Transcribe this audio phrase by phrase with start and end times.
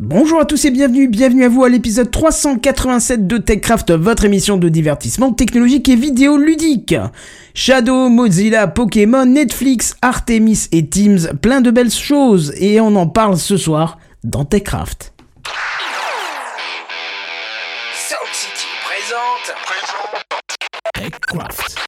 [0.00, 4.56] Bonjour à tous et bienvenue, bienvenue à vous à l'épisode 387 de TechCraft, votre émission
[4.56, 6.94] de divertissement technologique et vidéo ludique.
[7.52, 13.38] Shadow, Mozilla, Pokémon, Netflix, Artemis et Teams, plein de belles choses et on en parle
[13.38, 15.14] ce soir dans TechCraft.
[17.92, 19.52] Sound City présente.
[20.94, 21.87] TechCraft.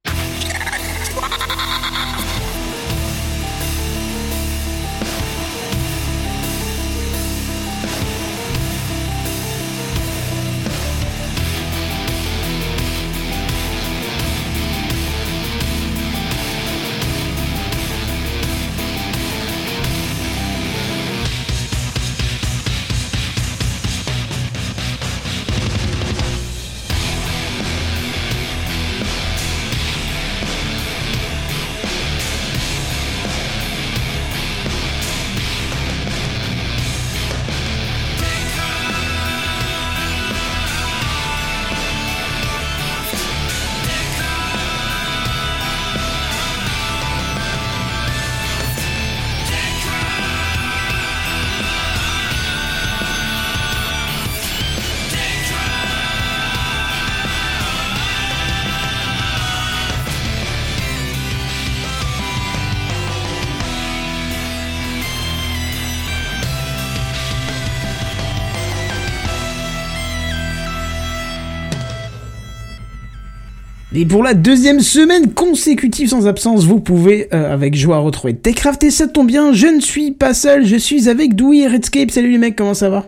[74.00, 78.82] Et pour la deuxième semaine consécutive sans absence, vous pouvez euh, avec joie retrouver TechCraft
[78.84, 82.10] et ça tombe bien, je ne suis pas seul, je suis avec Dewey et Redscape.
[82.10, 83.04] Salut les mecs, comment ça va?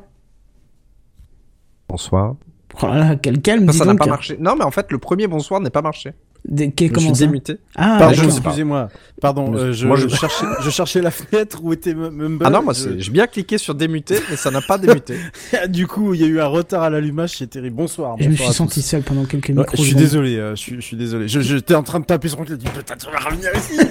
[1.88, 2.36] Bonsoir.
[2.82, 4.36] Oh là là, quel calme, Ça, dis ça n'a pas marché.
[4.38, 6.10] Non, mais en fait, le premier bonsoir n'est pas marché.
[6.44, 7.58] Des- que- Je comment suis démuté.
[7.76, 8.88] Ah, Pardon, excusez-moi.
[9.20, 12.44] Pardon, euh, je, Moi, je- cherchais, je cherchais la fenêtre où était Mumble.
[12.44, 15.14] Ah non, moi, j'ai bien cliqué sur démuter, mais ça n'a pas démuté.
[15.68, 17.76] du coup, il y a eu un retard à l'allumage, c'est terrible.
[17.76, 18.16] Bonsoir.
[18.18, 18.86] Je me suis senti tous.
[18.86, 19.76] seul pendant quelques Ouais, micros.
[19.76, 21.28] je suis désolé, euh, je suis, je suis désolé.
[21.28, 22.68] Je, j'étais en train de taper sur mon clavier.
[22.76, 23.78] Putain, tu vas revenir ici.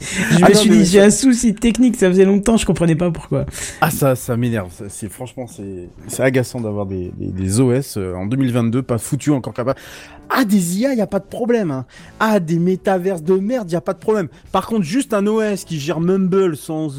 [0.00, 2.66] Je Ah me non, suis dit, ça- j'ai un souci technique, ça faisait longtemps, je
[2.66, 3.44] comprenais pas pourquoi.
[3.80, 4.70] Ah, ça, ça m'énerve.
[5.10, 9.52] Franchement, c'est, c'est agaçant d'avoir des, des, des OS euh, en 2022 pas foutus encore
[9.54, 9.78] capables.
[10.30, 11.70] Ah, des IA, y a pas de problème.
[11.70, 11.86] Hein.
[12.20, 14.28] Ah, des métaverses de merde, y a pas de problème.
[14.52, 16.90] Par contre, juste un OS qui gère Mumble sans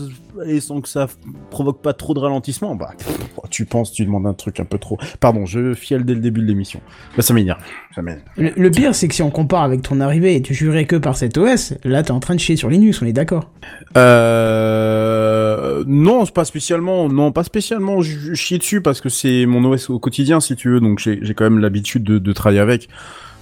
[0.45, 1.07] et sans que ça
[1.49, 3.19] provoque pas trop de ralentissement, bah, pff,
[3.49, 4.97] tu penses, tu demandes un truc un peu trop.
[5.19, 6.81] Pardon, je fiel dès le début de l'émission.
[7.15, 7.61] Bah, ça m'énerve.
[7.95, 8.23] Ça m'énerve.
[8.37, 10.95] Le, le pire, c'est que si on compare avec ton arrivée et tu jurais que
[10.95, 13.49] par cet OS, là t'es en train de chier sur Linux, on est d'accord.
[13.97, 18.01] Euh, non, pas spécialement, non, pas spécialement.
[18.01, 20.79] Je je chie dessus parce que c'est mon OS au quotidien, si tu veux.
[20.79, 22.87] Donc j'ai j'ai quand même l'habitude de, de travailler avec.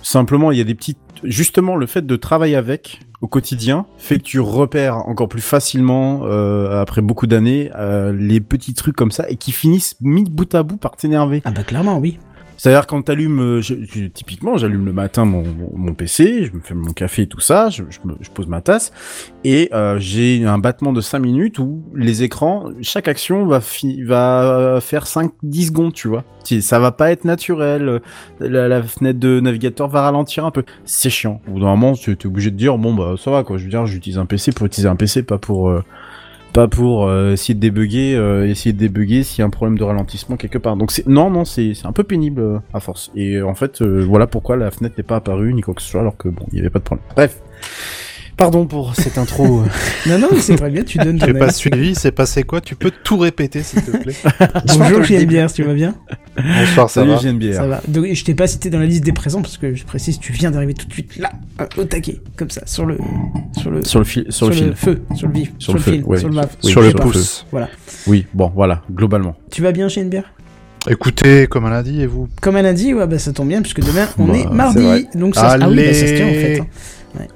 [0.02, 4.18] Simplement, il y a des petites, justement, le fait de travailler avec au quotidien fait
[4.18, 9.12] que tu repères encore plus facilement euh, après beaucoup d'années euh, les petits trucs comme
[9.12, 11.42] ça et qui finissent mis bout à bout par t'énerver.
[11.44, 12.18] Ah bah clairement, oui.
[12.60, 15.44] C'est-à-dire quand t'allumes, euh, typiquement, j'allume le matin mon,
[15.74, 18.48] mon, PC, je me fais mon café et tout ça, je, je, me- je pose
[18.48, 18.92] ma tasse,
[19.46, 23.62] et euh, j'ai un battement de 5 minutes où les écrans, chaque action va,
[24.06, 26.26] va faire 5-10 secondes, tu vois.
[26.62, 28.00] Ça va pas être naturel, euh,
[28.42, 30.64] la, la fenêtre de navigateur va ralentir un peu.
[30.84, 31.42] C'est chiant.
[31.48, 33.70] Au bout moment, tu es obligé de dire, bon bah ça va quoi, je veux
[33.70, 35.70] dire, j'utilise un PC pour utiliser un PC, pas pour...
[35.70, 35.82] euh,
[36.54, 39.78] pas pour euh, essayer de débugger, euh, essayer de débugger s'il y a un problème
[39.78, 40.76] de ralentissement quelque part.
[40.76, 43.12] Donc c'est non non c'est un peu pénible euh, à force.
[43.16, 45.90] Et en fait euh, voilà pourquoi la fenêtre n'est pas apparue ni quoi que ce
[45.90, 47.06] soit alors que bon il y avait pas de problème.
[47.16, 47.42] Bref.
[48.40, 49.64] Pardon pour cette intro.
[50.08, 52.62] Non, non, mais c'est très bien, tu donnes ton J'ai pas suivi, c'est passé quoi
[52.62, 54.16] Tu peux tout répéter s'il te plaît
[54.78, 55.94] Bonjour, j'ai bière, tu vas bien?
[56.38, 57.54] Bonsoir, ça Salut va.
[57.54, 57.82] Ça va.
[57.90, 60.32] Donc, je t'ai pas cité dans la liste des présents parce que je précise, tu
[60.32, 61.32] viens d'arriver tout de suite là,
[61.78, 62.98] au taquet, comme ça, sur le,
[63.60, 64.74] sur le, Sur le fil sur, le fil.
[64.74, 66.18] feu, sur le vif, sur, Sur le, fil, ouais.
[66.18, 66.38] sur le.
[66.38, 67.46] Oui, Sur le pouce.
[67.52, 67.68] Voilà.
[68.08, 69.36] Oui bon voilà globalement.
[69.52, 70.32] Tu vas bien bière?
[70.90, 72.30] Écoutez, comme un lundi, et vous?
[72.42, 75.08] Comme elle a dit, ouais, bah ça tombe bien puisque demain on Bah, est mardi,
[75.14, 76.60] donc ça, ah oui, bah, ça se tient en fait.
[76.62, 76.68] Hein.
[77.18, 77.28] Ouais.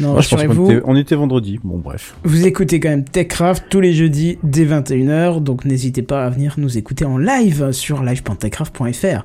[0.00, 1.60] Non, Moi je pense rassurez-vous, qu'on était, on était vendredi.
[1.62, 2.16] Bon bref.
[2.24, 6.54] Vous écoutez quand même TechCraft tous les jeudis dès 21h, donc n'hésitez pas à venir
[6.58, 9.22] nous écouter en live sur live.techcraft.fr.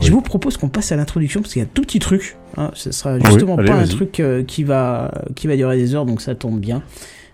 [0.00, 2.36] Je vous propose qu'on passe à l'introduction parce qu'il y a tout petit truc.
[2.56, 5.94] Hein, ce sera justement allez, pas un truc euh, qui va qui va durer des
[5.94, 6.82] heures, donc ça tombe bien.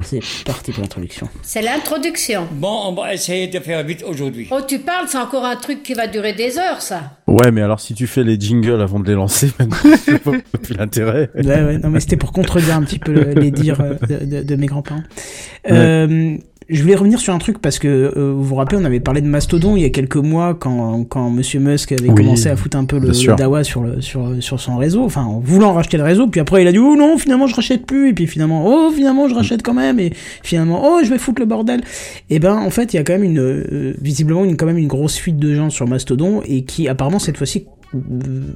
[0.02, 1.28] C'est parti pour l'introduction.
[1.42, 2.46] C'est l'introduction.
[2.52, 4.46] Bon, on va essayer de faire vite aujourd'hui.
[4.50, 7.12] Oh, tu parles, c'est encore un truc qui va durer des heures, ça.
[7.26, 9.76] Ouais mais alors si tu fais les jingles avant de les lancer, maintenant,
[10.06, 11.30] je vois plus l'intérêt.
[11.34, 14.24] Ouais, ouais, non mais c'était pour contredire un petit peu le- les dires euh, de,
[14.24, 15.02] de- de mes grands-parents.
[15.70, 16.36] Euh,
[16.68, 19.20] Je voulais revenir sur un truc parce que euh, vous vous rappelez, on avait parlé
[19.20, 22.56] de Mastodon il y a quelques mois quand quand Monsieur Musk avait Oui, commencé à
[22.56, 25.96] foutre un peu le, dawa sur le sur sur son réseau, enfin en voulant racheter
[25.96, 28.26] le réseau, puis après il a dit oh non finalement je rachète plus, et puis
[28.26, 30.10] finalement oh finalement je rachète quand même, et
[30.42, 31.82] finalement oh je vais foutre le bordel.
[32.30, 34.78] Et ben en fait il y a quand même une euh, visiblement une quand même
[34.78, 37.75] une grosse fuite de gens sur Mastodon et qui apparemment cette fois-ci euh,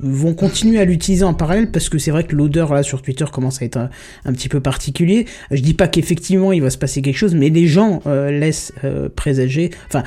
[0.02, 3.25] vont continuer à l'utiliser en parallèle parce que c'est vrai que l'odeur là sur Twitter
[3.32, 3.90] commence à être un,
[4.25, 5.26] un petit peu particulier.
[5.50, 8.72] Je dis pas qu'effectivement il va se passer quelque chose, mais les gens euh, laissent
[8.84, 10.02] euh, présager, enfin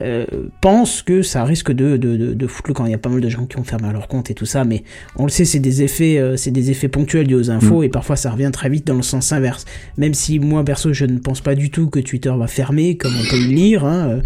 [0.00, 0.24] euh,
[0.60, 2.86] pensent que ça risque de, de, de, de foutre le camp.
[2.86, 4.64] Il y a pas mal de gens qui ont fermé leur compte et tout ça,
[4.64, 4.84] mais
[5.16, 8.16] on le sait, c'est des effets, c'est des effets ponctuels liés aux infos et parfois
[8.16, 9.64] ça revient très vite dans le sens inverse.
[9.96, 13.12] Même si moi perso je ne pense pas du tout que Twitter va fermer, comme
[13.14, 14.20] on peut le lire, hein,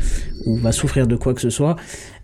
[0.47, 1.76] ou va souffrir de quoi que ce soit.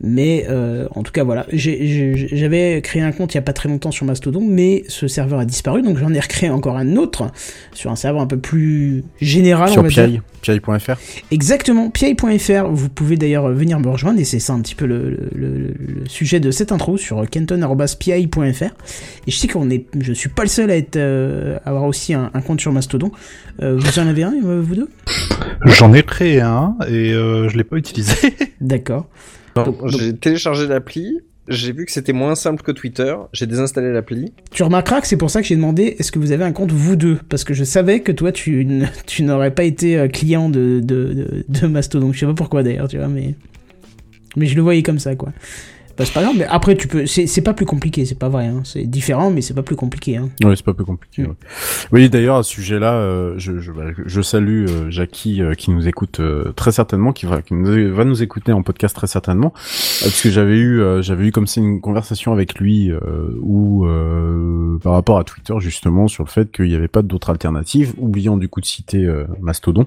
[0.04, 3.68] Mais euh, en tout cas voilà, j'avais créé un compte il y a pas très
[3.68, 7.30] longtemps sur Mastodon, mais ce serveur a disparu, donc j'en ai recréé encore un autre
[7.72, 9.68] sur un serveur un peu plus général.
[9.70, 9.84] on Sur
[10.42, 10.94] Piaille.fr.
[11.30, 15.10] Exactement, piaille.fr, vous pouvez d'ailleurs venir me rejoindre, et c'est ça un petit peu le,
[15.10, 18.64] le- le- le sujet de cette intro sur kenton.piaille.fr.
[18.64, 22.12] Et je sais qu'on est, je suis pas le seul à être, euh, avoir aussi
[22.12, 23.12] un, un compte sur Mastodon.
[23.62, 24.88] Euh, vous en avez un, euh, vous deux?
[25.66, 28.14] J'en ai créé un et euh, je l'ai pas utilisé.
[28.60, 29.06] D'accord.
[29.54, 34.32] Donc- j'ai téléchargé l'appli, j'ai vu que c'était moins simple que Twitter, j'ai désinstallé l'appli.
[34.52, 36.70] Tu remarqueras que c'est pour ça que j'ai demandé est-ce que vous avez un compte
[36.72, 37.18] vous deux?
[37.28, 38.66] Parce que je savais que toi tu,
[39.06, 42.12] tu n'aurais pas été euh, client de, de, de, de Mastodon.
[42.12, 43.34] Je sais pas pourquoi d'ailleurs, tu vois, mais.
[44.36, 45.32] Mais je le voyais comme ça, quoi.
[46.02, 47.06] Bah, c'est pas grave, mais après tu peux.
[47.06, 48.46] C'est c'est pas plus compliqué, c'est pas vrai.
[48.46, 48.62] Hein.
[48.64, 50.16] C'est différent, mais c'est pas plus compliqué.
[50.16, 50.30] Hein.
[50.42, 51.22] Oui, c'est pas plus compliqué.
[51.22, 51.26] Mm.
[51.26, 51.34] ouais.
[51.92, 55.70] Oui, d'ailleurs, à ce sujet-là, euh, je, je, bah, je salue euh, Jackie euh, qui
[55.70, 59.06] nous écoute euh, très certainement, qui va, qui nous, va nous écouter en podcast très
[59.06, 62.90] certainement, parce que j'avais eu, j'avais eu comme c'est une conversation avec lui
[63.40, 63.86] où
[64.82, 68.36] par rapport à Twitter justement sur le fait qu'il n'y avait pas d'autres alternatives, oubliant
[68.36, 69.08] du coup de citer
[69.40, 69.86] Mastodon.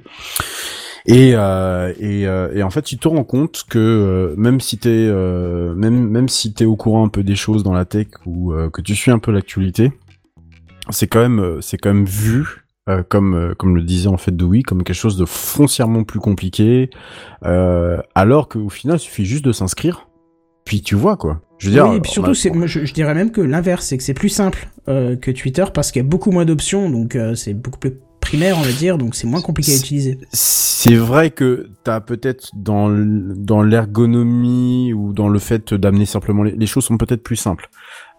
[1.08, 4.78] Et, euh, et, euh, et en fait, tu te rends compte que euh, même si
[4.80, 8.08] t'es euh, même même si t'es au courant un peu des choses dans la tech
[8.26, 9.92] ou euh, que tu suis un peu l'actualité,
[10.90, 14.18] c'est quand même euh, c'est quand même vu euh, comme euh, comme le disait en
[14.18, 16.90] fait Dewey comme quelque chose de foncièrement plus compliqué,
[17.46, 20.08] euh, alors qu'au final, il suffit juste de s'inscrire,
[20.66, 21.42] puis tu vois quoi.
[21.60, 23.40] Je veux dire, oui, et puis surtout, a- c'est, moi, je, je dirais même que
[23.42, 26.46] l'inverse, c'est que c'est plus simple euh, que Twitter parce qu'il y a beaucoup moins
[26.46, 27.94] d'options, donc euh, c'est beaucoup plus
[28.26, 30.18] primaire, on va dire, donc c'est moins compliqué à utiliser.
[30.32, 32.90] C'est vrai que t'as peut-être dans
[33.62, 37.70] l'ergonomie ou dans le fait d'amener simplement les, les choses sont peut-être plus simples.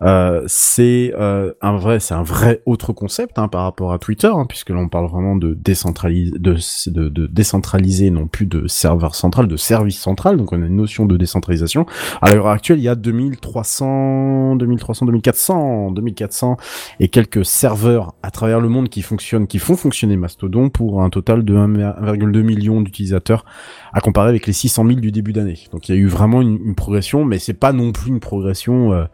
[0.02, 4.30] Euh, c'est euh, un vrai c'est un vrai autre concept hein, par rapport à Twitter
[4.30, 6.56] hein, puisque là on parle vraiment de décentraliser de,
[6.88, 10.76] de, de décentraliser non plus de serveur central de service central donc on a une
[10.76, 11.86] notion de décentralisation
[12.20, 16.58] à l'heure actuelle il y a 2300 2300 2400 2400
[17.00, 21.10] et quelques serveurs à travers le monde qui fonctionnent, qui font fonctionner Mastodon pour un
[21.10, 23.44] total de 1,2 million d'utilisateurs
[23.92, 25.58] à comparer avec les 600 000 du début d'année.
[25.72, 28.20] Donc il y a eu vraiment une, une progression, mais c'est pas non plus une
[28.20, 29.04] progression euh,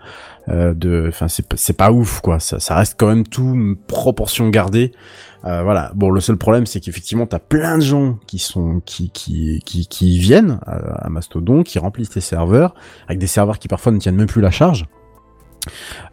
[0.49, 2.41] euh, de, enfin c'est pas- c'est pas ouf quoi.
[2.41, 4.93] Ça, ça reste quand même tout une proportion gardée.
[5.45, 5.91] Euh, voilà.
[5.97, 9.87] Bon, le seul problème, c'est qu'effectivement, t'as plein de gens qui sont qui qui qui,
[9.87, 12.75] qui viennent à, à Mastodon, qui remplissent tes serveurs,
[13.09, 14.87] avec des serveurs qui parfois ne tiennent même plus la charge.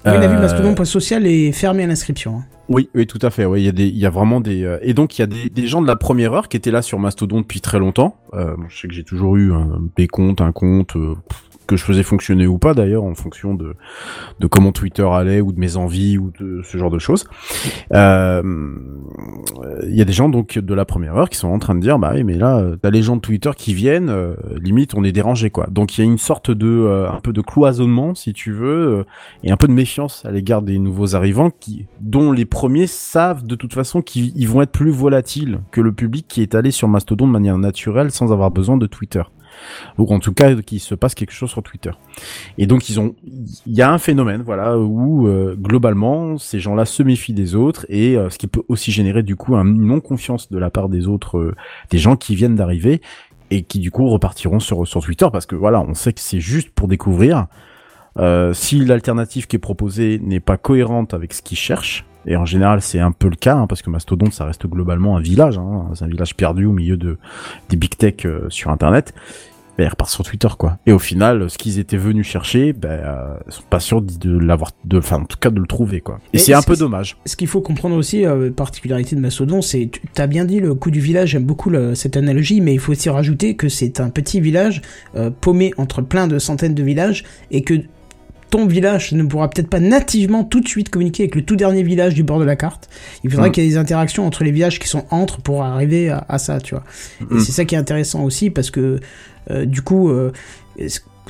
[0.06, 2.38] Oui, on a vu Euh, Mastodon.social est fermé à l'inscription.
[2.38, 2.46] hein.
[2.70, 3.46] oui, oui, tout à fait.
[3.46, 5.24] Oui, il y a des, il y a vraiment des, euh, et donc il y
[5.24, 7.80] a des, des gens de la première heure qui étaient là sur Mastodon depuis très
[7.80, 8.18] longtemps.
[8.36, 11.49] Euh, bon, je sais que j'ai toujours eu un, des comptes, un compte euh, pff,
[11.69, 13.75] que je faisais fonctionner ou pas d'ailleurs en fonction de,
[14.39, 17.25] de comment Twitter allait ou de mes envies ou de ce genre de choses.
[17.94, 18.42] Euh,
[19.88, 21.80] Il y a des gens donc de la première heure qui sont en train de
[21.80, 24.95] dire, bah oui, mais là, euh, t'as les gens de Twitter qui viennent, euh, limite
[24.95, 25.68] on est dérangé quoi.
[25.69, 28.97] Donc il y a une sorte de, euh, un peu de cloisonnement si tu veux.
[28.99, 29.04] euh,
[29.44, 33.45] et un peu de méfiance à l'égard des nouveaux arrivants qui, dont les premiers savent
[33.45, 36.71] de toute façon qu'ils ils vont être plus volatiles que le public qui est allé
[36.71, 39.23] sur Mastodon de manière naturelle sans avoir besoin de Twitter.
[39.97, 41.92] Ou en tout cas qu'il se passe quelque chose sur Twitter.
[42.57, 43.16] Et donc ils ont,
[43.66, 47.85] il y a un phénomène, voilà, où euh, globalement ces gens-là se méfient des autres
[47.89, 50.89] et euh, ce qui peut aussi générer du coup un non confiance de la part
[50.89, 51.56] des autres, euh,
[51.89, 53.01] des gens qui viennent d'arriver
[53.51, 56.39] et qui du coup repartiront sur sur Twitter parce que voilà, on sait que c'est
[56.39, 57.47] juste pour découvrir.
[58.18, 62.45] Euh, si l'alternative qui est proposée n'est pas cohérente avec ce qu'ils cherchent, et en
[62.45, 65.57] général c'est un peu le cas, hein, parce que Mastodon ça reste globalement un village,
[65.57, 67.18] hein, c'est un village perdu au milieu de
[67.69, 69.13] des big tech euh, sur internet,
[69.80, 70.78] ben, ils repartent sur Twitter quoi.
[70.86, 74.38] Et au final, ce qu'ils étaient venus chercher, ben euh, ils sont pas sûrs de
[74.38, 76.19] l'avoir, de, enfin en tout cas de le trouver quoi.
[76.33, 77.16] Et, Et c'est un peu dommage.
[77.26, 80.76] Ce qu'il faut comprendre aussi, euh, particularité de Mastodon, c'est, tu as bien dit le
[80.76, 84.00] coup du village, j'aime beaucoup le- cette analogie, mais il faut aussi rajouter que c'est
[84.02, 84.81] un petit village
[85.16, 87.76] euh, paumé entre plein de centaines de villages et que
[88.52, 91.83] ton village ne pourra peut-être pas nativement tout de suite communiquer avec le tout dernier
[91.83, 92.90] village du bord de la carte.
[93.24, 93.52] Il faudrait Mm.
[93.52, 96.40] qu'il y ait des interactions entre les villages qui sont entre pour arriver à, à
[96.40, 96.83] ça, tu vois.
[97.21, 97.40] Et Mm.
[97.42, 99.00] c'est ça qui est intéressant aussi parce que euh,
[99.66, 100.32] du coup, euh,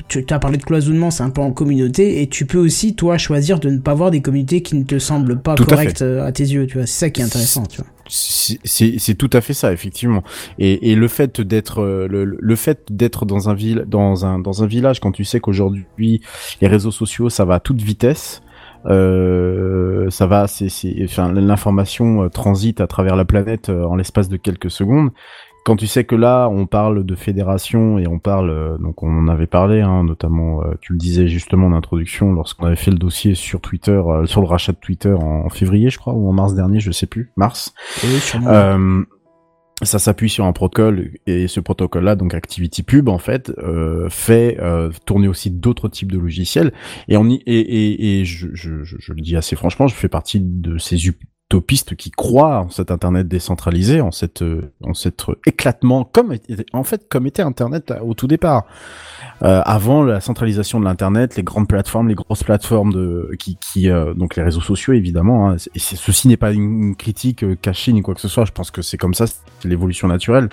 [0.08, 3.18] tu as parlé de cloisonnement, c'est un peu en communauté, et tu peux aussi, toi,
[3.18, 6.24] choisir de ne pas voir des communautés qui ne te semblent pas Tout correctes euh,
[6.24, 6.86] à, tes yeux, tu vois.
[6.86, 7.90] C'est ça qui est intéressant, tu vois.
[8.08, 10.24] C'est tout à fait ça, effectivement.
[10.58, 14.40] Et, et le fait d'être euh, le, le fait d'être dans un ville dans un
[14.40, 16.20] dans un village quand tu sais qu'aujourd'hui
[16.60, 18.42] les réseaux sociaux ça va à toute vitesse.
[18.86, 20.68] Euh, ça va, c'est,
[21.04, 25.10] enfin, l'information euh, transite à travers la planète euh, en l'espace de quelques secondes.
[25.64, 29.18] Quand tu sais que là, on parle de fédération et on parle, euh, donc on
[29.18, 32.90] en avait parlé, hein, notamment, euh, tu le disais justement en introduction, lorsqu'on avait fait
[32.90, 36.28] le dossier sur Twitter, euh, sur le rachat de Twitter en, février, je crois, ou
[36.28, 37.74] en mars dernier, je sais plus, mars.
[38.46, 39.04] Euh,
[39.82, 44.90] ça s'appuie sur un protocole et ce protocole-là, donc ActivityPub en fait, euh, fait euh,
[45.06, 46.72] tourner aussi d'autres types de logiciels.
[47.08, 49.94] Et on y, et, et, et je, je, je, je le dis assez franchement, je
[49.94, 50.96] fais partie de ces
[51.50, 56.36] utopistes qui croient en cet Internet décentralisé, en cette, euh, en cet éclatement, comme
[56.72, 58.66] en fait comme était Internet au tout départ.
[59.42, 63.88] Euh, avant la centralisation de l'internet, les grandes plateformes, les grosses plateformes de qui, qui
[63.88, 65.50] euh, donc les réseaux sociaux évidemment.
[65.50, 68.44] Hein, et ceci n'est pas une critique euh, cachée ni quoi que ce soit.
[68.44, 70.50] Je pense que c'est comme ça, c'est l'évolution naturelle.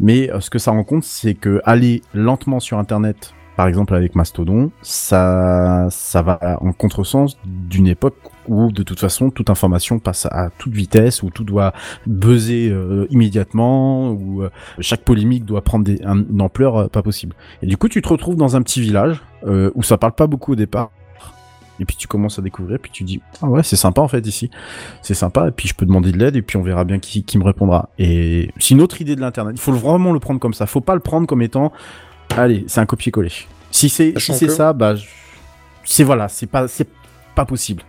[0.00, 3.94] Mais euh, ce que ça rend compte, c'est que aller lentement sur internet, par exemple
[3.94, 8.16] avec Mastodon, ça ça va en contresens d'une époque
[8.48, 11.74] où de toute façon toute information passe à toute vitesse, où tout doit
[12.06, 14.48] buzzer euh, immédiatement, où euh,
[14.78, 17.36] chaque polémique doit prendre des, un- une ampleur euh, pas possible.
[17.60, 19.20] Et du coup, tu te retrouves dans un petit village
[19.74, 20.90] où ça parle pas beaucoup au départ.
[21.80, 24.26] Et puis tu commences à découvrir, puis tu dis ah ouais c'est sympa en fait
[24.26, 24.48] ici,
[25.02, 25.48] c'est sympa.
[25.48, 27.44] Et puis je peux demander de l'aide et puis on verra bien qui, qui me
[27.44, 27.90] répondra.
[27.98, 29.52] Et c'est une autre idée de l'internet.
[29.54, 30.64] Il faut vraiment le prendre comme ça.
[30.64, 31.72] Faut pas le prendre comme étant
[32.36, 33.32] allez c'est un copier-coller.
[33.70, 34.94] Si c'est si que- ça, bah
[35.84, 36.88] c'est voilà c'est pas c'est
[37.34, 37.82] pas possible.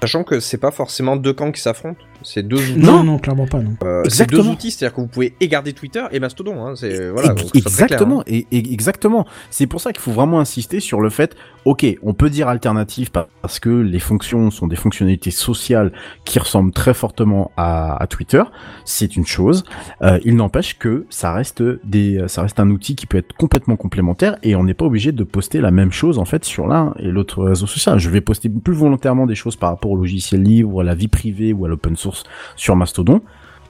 [0.00, 2.78] Sachant que c'est pas forcément deux camps qui s'affrontent, c'est deux outils.
[2.78, 3.74] Non, non, clairement pas, non.
[3.84, 6.66] Euh, c'est deux outils, c'est-à-dire que vous pouvez et garder Twitter et Mastodon.
[6.66, 7.34] Hein, c'est voilà.
[7.34, 8.24] Clair, exactement, hein.
[8.26, 9.26] et, et- exactement.
[9.50, 13.10] C'est pour ça qu'il faut vraiment insister sur le fait, ok, on peut dire alternative
[13.10, 15.92] pa- parce que les fonctions sont des fonctionnalités sociales
[16.24, 18.42] qui ressemblent très fortement à, à Twitter,
[18.84, 19.64] c'est une chose.
[20.02, 23.76] Euh, il n'empêche que ça reste des, ça reste un outil qui peut être complètement
[23.76, 26.94] complémentaire et on n'est pas obligé de poster la même chose en fait sur l'un
[26.98, 27.98] et l'autre réseau social.
[27.98, 30.94] Je vais poster plus volontairement des choses par rapport au logiciel libre, ou à la
[30.94, 32.07] vie privée ou à l'open source
[32.56, 33.22] sur Mastodon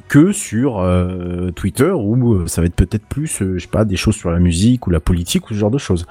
[0.09, 3.85] que sur euh, Twitter où euh, ça va être peut-être plus, euh, je sais pas,
[3.85, 6.07] des choses sur la musique ou la politique ou ce genre de choses.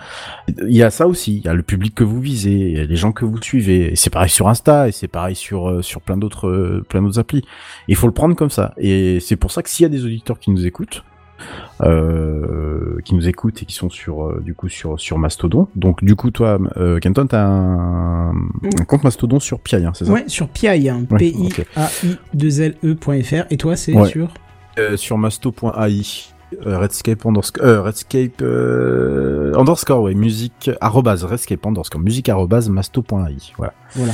[0.48, 2.80] Il y a ça aussi, il y a le public que vous visez, il y
[2.80, 3.92] a les gens que vous suivez.
[3.92, 7.44] Et c'est pareil sur Insta et c'est pareil sur sur plein d'autres plein d'autres applis.
[7.88, 8.74] Il faut le prendre comme ça.
[8.78, 11.04] Et c'est pour ça que s'il y a des auditeurs qui nous écoutent,
[11.82, 15.68] euh, qui nous écoutent et qui sont sur euh, du coup sur sur Mastodon.
[15.76, 20.06] Donc du coup toi, euh, Kenton, t'as un, un compte Mastodon sur Pi, hein, c'est
[20.06, 21.18] ça Ouais, sur PI, hein, Ouais,
[22.34, 23.46] P-I-A-I-2-L-E.fr.
[23.52, 24.08] Et toi, c'est Ouais.
[24.08, 24.30] sur
[24.80, 26.02] Euh, sur masto.ai.
[26.66, 33.36] Euh, Redscape underscore, euh, Redscape euh, underscore, ouais, musique, arrobase, Redscape underscore, musique arrobase, masto.ai,
[33.58, 33.74] voilà.
[33.96, 34.14] Voilà.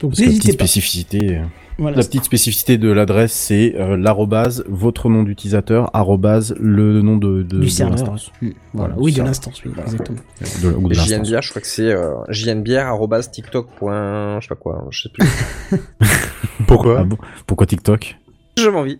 [0.00, 0.66] Donc Parce que la n'hésitez petite pas.
[0.66, 1.42] spécificité, euh,
[1.78, 1.96] Voilà.
[1.96, 7.42] la petite spécificité de l'adresse, c'est euh, l'arrobase, votre nom d'utilisateur, arrobase, le nom de,
[7.42, 7.96] de, du de serveur.
[8.04, 8.54] Mm, Voilà.
[8.74, 10.18] Voilà, Oui, de l'instance, oui, exactement.
[10.62, 11.26] De, ou de l'instance.
[11.28, 13.68] JNBR, je crois que c'est euh, jnbr@tiktok.
[13.80, 15.26] Je sais pas quoi, je sais plus.
[16.66, 17.16] Pourquoi Ah bon?
[17.46, 18.16] Pourquoi TikTok?
[18.58, 18.98] J'ai envie.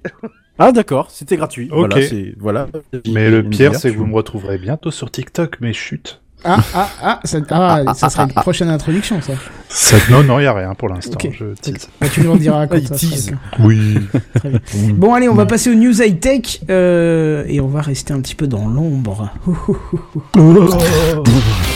[0.59, 1.69] Ah d'accord, c'était gratuit.
[1.71, 1.99] Ok.
[2.39, 2.69] Voilà.
[3.13, 6.23] Mais le pire, JNBR, c'est que vous me retrouverez bientôt sur TikTok, mais chut.
[6.47, 9.33] Ah, ah, ah, ça, ah, ça sera une prochaine introduction, ça.
[9.69, 11.19] Ça- non, non, y a rien pour l'instant.
[11.23, 11.29] Ok.
[11.37, 11.89] Je tease.
[12.01, 13.33] Bah, tu nous en diras quand Ah, il tease.
[13.59, 13.99] Oui.
[14.37, 14.61] Très bien.
[14.95, 18.35] Bon, allez, on va passer aux news high-tech euh, et on va rester un petit
[18.37, 19.31] peu dans l'ombre.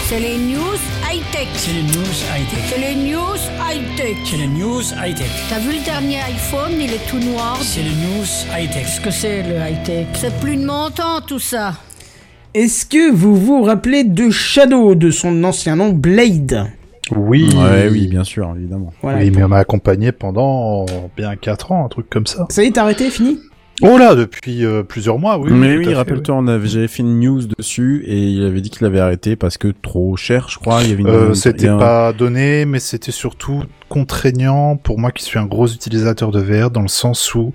[0.08, 0.78] C'est les news
[1.10, 1.48] high-tech.
[1.54, 2.62] C'est les news high-tech.
[2.68, 4.16] C'est les news high-tech.
[4.24, 5.26] C'est les news high-tech.
[5.48, 7.58] T'as vu le dernier iPhone, il est tout noir.
[7.62, 8.84] C'est les news high-tech.
[8.86, 11.74] Qu'est-ce que c'est le high-tech C'est plus de mon temps tout ça.
[12.52, 16.66] Est-ce que vous vous rappelez de Shadow, de son ancien nom Blade?
[17.14, 17.48] Oui.
[17.54, 18.92] Ouais, oui, bien sûr, évidemment.
[19.02, 19.20] Voilà.
[19.20, 20.84] Oui, mais on m'a accompagné pendant
[21.16, 22.46] bien 4 ans, un truc comme ça.
[22.50, 23.38] Ça y est, t'as arrêté, fini?
[23.82, 25.50] Oh là, depuis euh, plusieurs mois, oui.
[25.52, 28.86] mais oui, rappelle-toi, on avait, j'avais fait une news dessus et il avait dit qu'il
[28.86, 30.82] avait arrêté parce que trop cher, je crois.
[30.82, 34.98] Il y avait une, Euh, c'était a un- pas donné, mais c'était surtout contraignant pour
[34.98, 37.52] moi qui suis un gros utilisateur de VR dans le sens où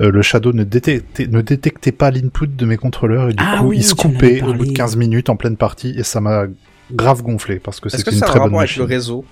[0.00, 3.58] euh, le Shadow ne détectait, ne détectait pas l'input de mes contrôleurs et du Ah
[3.58, 6.20] coup oui, il se coupait au bout de 15 minutes en pleine partie et ça
[6.20, 6.44] m'a
[6.92, 8.70] grave gonflé parce que Est-ce c'était que une ça a un très bonne rapport avec
[8.70, 8.82] machine.
[8.82, 9.24] le réseau?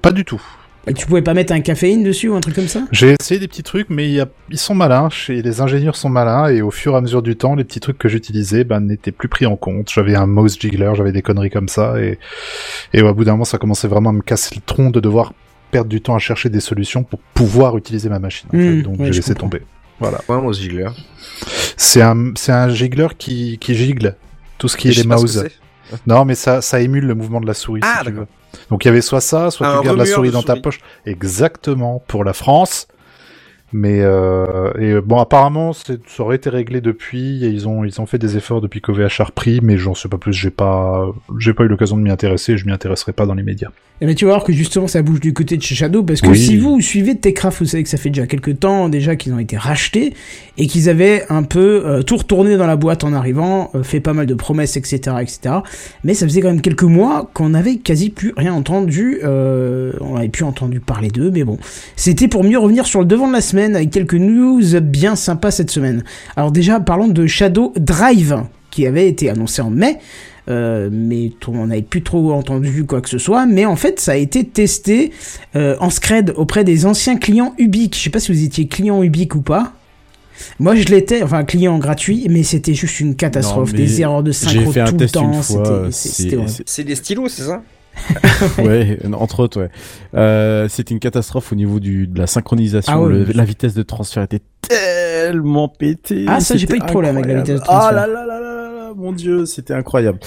[0.00, 0.40] Pas du tout.
[0.88, 2.82] Et tu pouvais pas mettre un caféine dessus ou un truc comme ça?
[2.90, 5.08] J'ai essayé des petits trucs, mais il y a- ils sont malins.
[5.10, 7.78] Chez les ingénieurs sont malins, et au fur et à mesure du temps, les petits
[7.78, 9.90] trucs que j'utilisais ben, n'étaient plus pris en compte.
[9.92, 12.18] J'avais un mouse jiggler, j'avais des conneries comme ça, et,
[12.92, 15.32] et au bout d'un moment, ça commençait vraiment à me casser le tronc de devoir
[15.70, 18.48] perdre du temps à chercher des solutions pour pouvoir utiliser ma machine.
[18.52, 18.82] en fait.
[18.82, 19.50] Donc ouais, j'ai laissé comprends.
[19.50, 19.62] tomber.
[20.00, 20.18] Voilà.
[20.28, 20.88] Ouais, moi, Ziggler.
[21.76, 24.16] C'est un, c'est un jiggler qui, qui gigle
[24.58, 25.44] tout ce qui est les mouses.
[26.06, 27.80] Non, mais ça, ça émule le mouvement de la souris.
[27.84, 28.26] Ah, si d'accord.
[28.70, 30.80] Donc il y avait soit ça, soit Un tu gardes la souris dans ta poche.
[31.06, 32.86] Exactement, pour la France.
[33.72, 37.44] Mais euh, et bon, apparemment, ça aurait été réglé depuis.
[37.44, 40.08] Et ils ont ils ont fait des efforts depuis qu'OVH a repris, mais j'en sais
[40.08, 40.32] pas plus.
[40.32, 41.06] J'ai pas
[41.38, 42.52] j'ai pas eu l'occasion de m'y intéresser.
[42.52, 43.70] et Je m'y intéresserai pas dans les médias.
[44.00, 46.20] Eh ben, tu vas voir que justement ça bouge du côté de chez Shadow parce
[46.20, 46.38] que Oui.
[46.38, 49.38] si vous suivez Techcraft, vous savez que ça fait déjà quelques temps déjà qu'ils ont
[49.38, 50.12] été rachetés
[50.58, 54.00] et qu'ils avaient un peu euh, tout retourné dans la boîte en arrivant, euh, fait
[54.00, 55.54] pas mal de promesses, etc., etc.
[56.02, 59.20] Mais ça faisait quand même quelques mois qu'on n'avait quasi plus rien entendu.
[59.22, 61.58] on avait plus entendu parler d'eux, mais bon,
[61.94, 65.50] c'était pour mieux revenir sur le devant de la semaine avec quelques news bien sympas
[65.50, 66.04] cette semaine.
[66.36, 69.98] Alors déjà parlons de Shadow Drive qui avait été annoncé en mai.
[70.48, 73.46] Euh, mais on n'avait plus trop entendu quoi que ce soit.
[73.46, 75.12] Mais en fait, ça a été testé
[75.54, 77.96] euh, en scred auprès des anciens clients Ubique.
[77.96, 79.72] Je sais pas si vous étiez client Ubique ou pas.
[80.58, 84.32] Moi, je l'étais, enfin client gratuit, mais c'était juste une catastrophe, Non, des erreurs de
[84.32, 85.32] synchro tout le temps.
[85.92, 87.62] C'est des stylos, c'est ça?
[88.58, 89.68] ouais, entre autres, ouais.
[90.14, 92.92] Euh, c'était une catastrophe au niveau du, de la synchronisation.
[92.92, 93.12] Ah ouais.
[93.12, 96.24] Le- la vitesse de transfert était tellement pétée.
[96.28, 97.88] Ah, ça, j'ai pas eu de problème avec la vitesse de transfert.
[97.88, 98.61] Ah là là là là
[98.96, 100.18] mon dieu, c'était incroyable.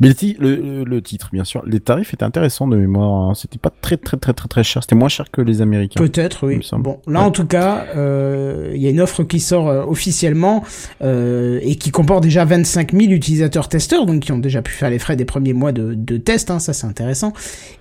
[0.00, 1.62] Mais le, le, titre, bien sûr.
[1.66, 3.30] Les tarifs étaient intéressants de mémoire.
[3.30, 3.34] hein.
[3.34, 4.82] C'était pas très très très très très cher.
[4.82, 6.00] C'était moins cher que les Américains.
[6.00, 6.60] Peut-être, oui.
[6.72, 7.26] Bon, là Ouais.
[7.26, 10.62] en tout cas, euh, il y a une offre qui sort euh, officiellement
[11.02, 14.90] euh, et qui comporte déjà 25 000 utilisateurs testeurs, donc qui ont déjà pu faire
[14.90, 17.32] les frais des premiers mois de, de test, hein, ça c'est intéressant.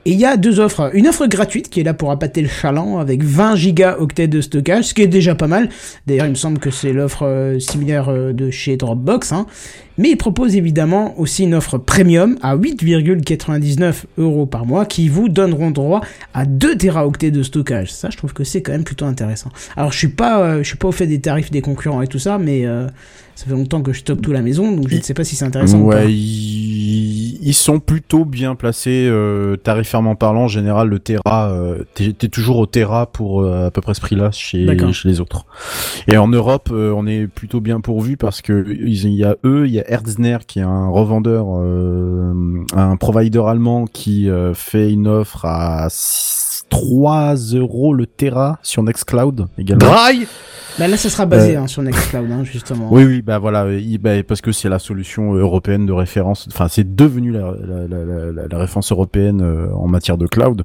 [0.05, 0.91] Et il y a deux offres.
[0.93, 4.85] Une offre gratuite qui est là pour appâter le chaland avec 20 gigaoctets de stockage,
[4.85, 5.69] ce qui est déjà pas mal.
[6.07, 9.31] D'ailleurs, il me semble que c'est l'offre similaire de chez Dropbox.
[9.33, 9.45] Hein.
[9.99, 15.27] Mais il propose évidemment aussi une offre premium à 8,99 euros par mois qui vous
[15.27, 15.99] donneront droit
[16.33, 17.91] à 2 téraoctets de stockage.
[17.91, 19.51] Ça, je trouve que c'est quand même plutôt intéressant.
[19.75, 22.07] Alors, je suis pas, euh, je suis pas au fait des tarifs des concurrents et
[22.07, 22.87] tout ça, mais euh,
[23.39, 25.37] ça fait longtemps que je stocke tout la maison, donc je ne sais pas si
[25.37, 26.03] c'est intéressant ou pas.
[26.03, 30.43] Ouais, ils, sont plutôt bien placés euh, tarifairement parlant.
[30.43, 33.93] En général, le Terra, euh, t'es t'es toujours au Terra pour euh, à peu près
[33.93, 35.45] ce prix-là chez, chez les autres.
[36.09, 39.67] Et en Europe, euh, on est plutôt bien pourvu parce que il y a eux,
[39.67, 42.33] il y a Erzner qui est un revendeur, euh,
[42.73, 45.87] un provider allemand qui euh, fait une offre à
[46.69, 49.85] 3 euros le Terra sur Nextcloud également.
[49.85, 50.27] Dry
[50.77, 52.87] Bah, là, ça sera basé Euh, hein, sur Nextcloud, hein, justement.
[52.89, 55.91] Oui, oui, bah voilà, euh, il- bah, parce que c'est la solution euh, européenne de
[55.91, 56.47] référence.
[56.53, 60.63] Enfin, c'est devenu la, la, la, la, la référence européenne euh, en matière de cloud,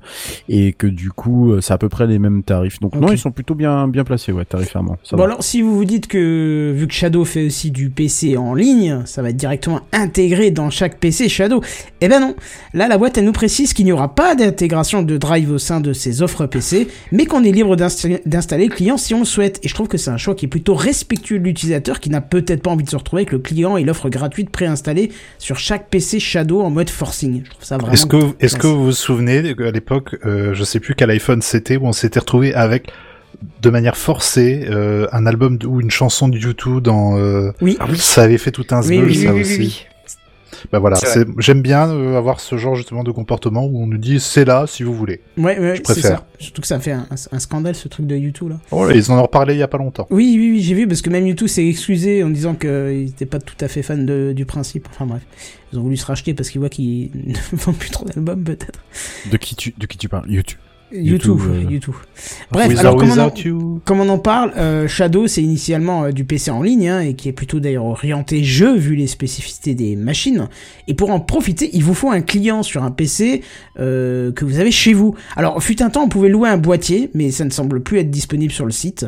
[0.48, 2.78] et que du coup, c'est à peu près les mêmes tarifs.
[2.78, 4.98] Donc non, ils sont plutôt bien bien placés, ouais, tarifairement.
[5.02, 5.30] Ça Bon va.
[5.30, 9.00] alors si vous vous dites que vu que Shadow fait aussi du PC en ligne,
[9.06, 11.60] ça va être directement intégré dans chaque PC Shadow.
[12.02, 12.34] Eh ben non,
[12.72, 15.80] là la boîte elle nous précise qu'il n'y aura pas d'intégration de drive au sein
[15.80, 19.24] de ses offres PC, mais qu'on est libre d'insta- d'installer le client si on le
[19.24, 19.58] souhaite.
[19.62, 22.20] Et je trouve que c'est un choix qui est plutôt respectueux de l'utilisateur qui n'a
[22.20, 25.88] peut-être pas envie de se retrouver avec le client et l'offre gratuite préinstallée sur chaque
[25.88, 27.42] PC Shadow en mode forcing.
[27.44, 27.92] Je trouve ça vraiment.
[27.94, 31.40] Est-ce que, est-ce que vous vous souvenez à l'époque, euh, je sais plus quel iPhone
[31.42, 32.88] c'était, où on s'était retrouvé avec
[33.62, 37.18] de manière forcée euh, un album ou une chanson de YouTube dans.
[37.18, 37.76] euh, Oui.
[37.96, 39.86] Ça avait fait tout un Oui, zbeul, oui, ça oui, aussi.
[40.72, 43.86] Bah voilà, C'est c'est- j'aime bien euh, avoir ce genre justement de comportement où on
[43.86, 45.20] nous dit c'est là si vous voulez.
[45.36, 46.18] Ouais, ouais, c'est préfère.
[46.18, 46.26] ça.
[46.38, 48.60] Surtout que ça fait un, un scandale ce truc de YouTube là.
[48.70, 50.06] Oh, ils en ont reparlé il y a pas longtemps.
[50.10, 53.26] Oui, oui, oui, j'ai vu parce que même YouTube s'est excusé en disant qu'ils n'étaient
[53.26, 54.88] pas tout à fait fans de- du principe.
[54.90, 55.22] Enfin bref,
[55.72, 57.10] ils ont voulu se racheter parce qu'ils voient qu'ils
[57.52, 58.80] ne vendent plus trop d'albums peut-être.
[59.30, 60.30] De qui tu de qui tu parles?
[60.30, 60.58] YouTube.
[60.94, 61.94] YouTube, YouTube, euh, YouTube.
[62.52, 63.80] Bref, alors or comme on, en, without you.
[63.84, 67.14] comme on en parle, euh, Shadow c'est initialement euh, du PC en ligne hein, et
[67.14, 70.48] qui est plutôt d'ailleurs orienté jeu vu les spécificités des machines.
[70.86, 73.42] Et pour en profiter, il vous faut un client sur un PC
[73.80, 75.14] euh, que vous avez chez vous.
[75.36, 78.10] Alors fut un temps on pouvait louer un boîtier, mais ça ne semble plus être
[78.10, 79.06] disponible sur le site.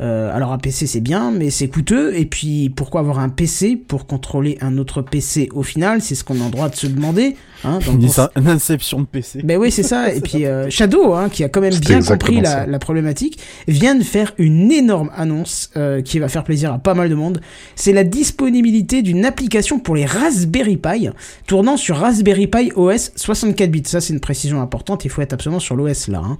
[0.00, 2.14] Euh, alors un PC c'est bien, mais c'est coûteux.
[2.16, 6.02] Et puis pourquoi avoir un PC pour contrôler un autre PC au final?
[6.02, 7.36] C'est ce qu'on a le droit de se demander.
[7.64, 9.40] Hein, dans le Une, cons- une inception de PC.
[9.42, 10.12] ben oui, c'est ça.
[10.14, 12.66] Et puis euh, Shadow, hein, qui a quand même bien compris la, ça.
[12.66, 16.92] la problématique, vient de faire une énorme annonce euh, qui va faire plaisir à pas
[16.94, 17.40] mal de monde.
[17.74, 21.08] C'est la disponibilité d'une application pour les Raspberry Pi
[21.46, 23.82] tournant sur Raspberry Pi OS 64 bits.
[23.86, 25.04] Ça, c'est une précision importante.
[25.06, 26.20] Il faut être absolument sur l'OS là.
[26.24, 26.36] hein.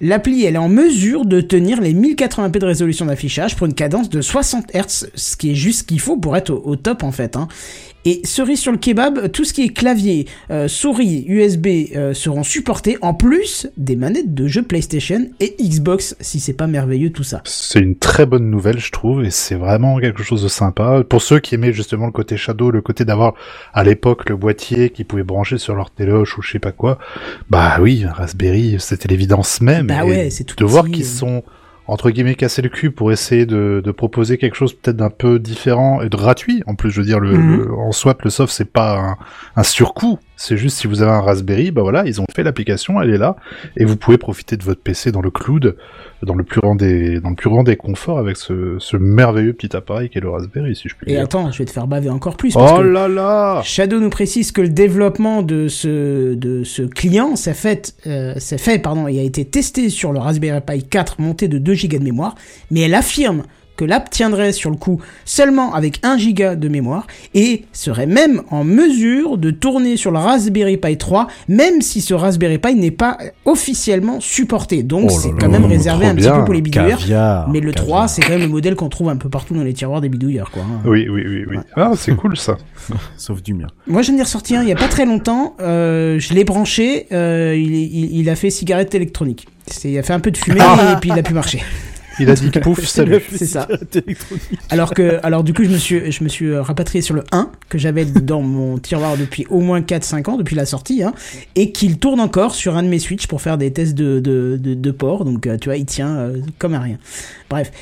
[0.00, 4.08] L'appli, elle est en mesure de tenir les 1080p de résolution d'affichage pour une cadence
[4.08, 7.12] de 60 Hz, ce qui est juste ce qu'il faut pour être au, top en
[7.12, 7.36] fait.
[7.36, 7.48] Hein.
[8.04, 12.42] Et cerise sur le kebab, tout ce qui est clavier, euh, souris, USB euh, seront
[12.42, 17.22] supportés en plus des manettes de jeux PlayStation et Xbox, si c'est pas merveilleux tout
[17.22, 17.42] ça.
[17.44, 21.04] C'est une très bonne nouvelle, je trouve, et c'est vraiment quelque chose de sympa.
[21.08, 23.34] Pour ceux qui aimaient justement le côté Shadow, le côté d'avoir
[23.72, 26.98] à l'époque le boîtier qu'ils pouvaient brancher sur leur téloche ou je sais pas quoi,
[27.50, 29.86] bah oui, Raspberry, c'était l'évidence même.
[29.86, 31.18] Bah Et ouais, c'est tout de voir qu'ils euh.
[31.18, 31.44] sont
[31.92, 35.38] entre guillemets cassés le cul pour essayer de, de proposer quelque chose peut-être d'un peu
[35.38, 36.62] différent et de gratuit.
[36.66, 37.56] En plus, je veux dire, le, Mhm.
[37.58, 39.16] le- en soit le soft c'est pas un,
[39.56, 43.00] un surcoût, c'est juste si vous avez un Raspberry, bah voilà, ils ont fait l'application,
[43.00, 43.36] elle est là,
[43.76, 45.76] et vous pouvez profiter de votre PC dans le cloud,
[46.24, 49.52] dans le plus grand des, dans le plus grand des conforts avec ce, ce merveilleux
[49.52, 51.22] petit appareil qui est le Raspberry, si je puis Et dire.
[51.22, 52.54] attends, je vais te faire baver encore plus.
[52.54, 56.82] Parce Oh que là là Shadow nous précise que le développement de ce, de ce
[56.82, 61.20] client s'est fait, euh, fait pardon, et a été testé sur le Raspberry Pi 4
[61.20, 62.34] monté de 2 Go de mémoire,
[62.72, 63.44] mais elle affirme
[63.82, 68.42] que l'app tiendrait sur le coup seulement avec 1 Go de mémoire et serait même
[68.50, 72.90] en mesure de tourner sur le Raspberry Pi 3 même si ce Raspberry Pi n'est
[72.90, 74.82] pas officiellement supporté.
[74.82, 76.98] Donc Oh c'est quand même réservé un petit peu pour les bidouilleurs.
[77.00, 77.48] Caviar.
[77.50, 77.86] Mais le caviar.
[77.86, 80.08] 3, c'est quand même le modèle qu'on trouve un peu partout dans les tiroirs des
[80.08, 80.62] bidouilleurs, quoi.
[80.62, 80.80] hein.
[80.84, 81.56] Oui, oui, oui.
[81.76, 82.56] Ah, c'est cool ça.
[83.16, 83.66] Sauf du mien.
[83.86, 85.54] Moi, je viens d'y ressortir un il y a pas très longtemps.
[85.60, 87.06] Euh, je l'ai branché.
[87.12, 89.46] euh, il, est- il, il a fait cigarette électronique.
[89.84, 90.60] Il a fait un peu de fumée
[90.92, 91.60] et puis il a pu marcher.
[92.18, 93.22] Il a dit pouf, salut.
[93.34, 93.68] C'est ça.
[94.70, 97.24] Alors que, alors du coup, je me suis, je me suis euh, rapatrié sur le
[97.32, 101.14] 1 que j'avais dans mon tiroir depuis au moins 4-5 ans, depuis la sortie, hein,
[101.54, 104.58] et qu'il tourne encore sur un de mes Switch pour faire des tests de, de,
[104.60, 105.24] de, de port.
[105.24, 106.98] Donc, euh, tu vois, il tient euh, comme un rien.
[107.48, 107.72] Bref.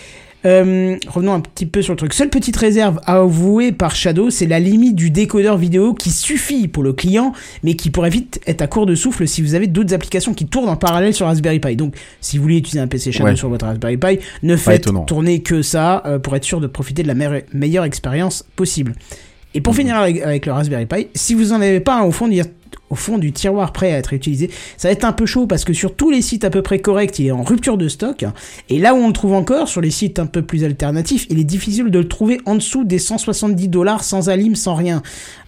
[0.47, 2.15] Euh, revenons un petit peu sur le truc.
[2.15, 6.83] Seule petite réserve avouée par Shadow, c'est la limite du décodeur vidéo qui suffit pour
[6.83, 9.93] le client, mais qui pourrait vite être à court de souffle si vous avez d'autres
[9.93, 11.77] applications qui tournent en parallèle sur Raspberry Pi.
[11.77, 13.37] Donc, si vous voulez utiliser un PC Shadow Ouais.
[13.37, 15.05] sur votre Raspberry Pi, ne faites étonnant.
[15.05, 18.95] tourner que ça euh, pour être sûr de profiter de la meilleure- meilleure expérience possible.
[19.53, 22.13] Et pour finir avec, avec le Raspberry Pi, si vous en avez pas un au
[22.13, 22.41] fond du,
[22.91, 25.65] au fond du tiroir prêt à être utilisé, ça va être un peu chaud parce
[25.65, 28.25] que sur tous les sites à peu près corrects, il est en rupture de stock.
[28.69, 31.39] Et là où on le trouve encore, sur les sites un peu plus alternatifs, il
[31.39, 35.03] est difficile de le trouver en dessous des 170 dollars sans alim, sans rien.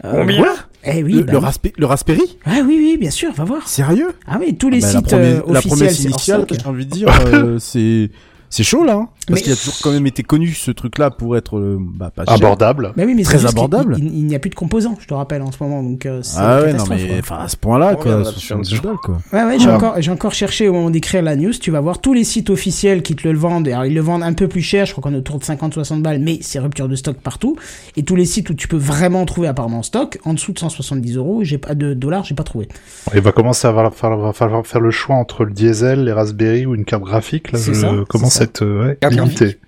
[0.05, 0.47] Euh, Combien?
[0.85, 1.45] Eh oui, le, bah le, oui.
[1.45, 2.39] Raspe- le Raspberry?
[2.45, 3.69] Ah oui, oui, bien sûr, va voir.
[3.69, 4.09] Sérieux?
[4.27, 6.47] Ah oui, tous les Bah, sites la, promesse, euh, la officiels, promesse c'est hors initiale,
[6.51, 8.11] j'ai envie de dire, euh, c'est
[8.51, 8.95] c'est chaud là.
[8.97, 11.79] Hein Parce Mais- qu'il a toujours quand même été connu ce truc-là pour être euh,
[11.81, 12.35] bah, pas cher.
[12.35, 12.93] Abordable.
[12.97, 13.97] Bah oui, mais Très abordable.
[13.99, 16.21] Il, il n'y a plus de composants, je te rappelle, en ce moment, donc euh,
[16.23, 18.75] c'est Ah ouais, non mais enfin à ce point-là On quoi, reviendra dessus un 70
[18.77, 18.85] jour.
[18.85, 19.19] balles quoi.
[19.33, 19.77] Ouais, ouais, j'ai Ah.
[19.77, 21.53] encore, j'ai encore cherché au moment d'écrire la news.
[21.53, 23.69] Tu vas voir tous les sites officiels qui te le vendent.
[23.69, 24.87] Alors, ils le vendent un peu plus cher.
[24.87, 27.57] Je crois qu'on est autour de 50-60 balles, mais c'est rupture de stock partout.
[27.97, 30.59] Et tous les sites où tu peux vraiment trouver apparemment en stock, en dessous de
[30.59, 32.69] 170 euros, j'ai pas de dollars, j'ai pas trouvé.
[33.15, 36.67] Il va commencer à falloir, falloir- falloir faire le choix entre le diesel, les Raspberry
[36.67, 37.53] ou une carte graphique.
[37.53, 39.59] Là, je ça, commence c'est à être euh, ouais, Carte limité.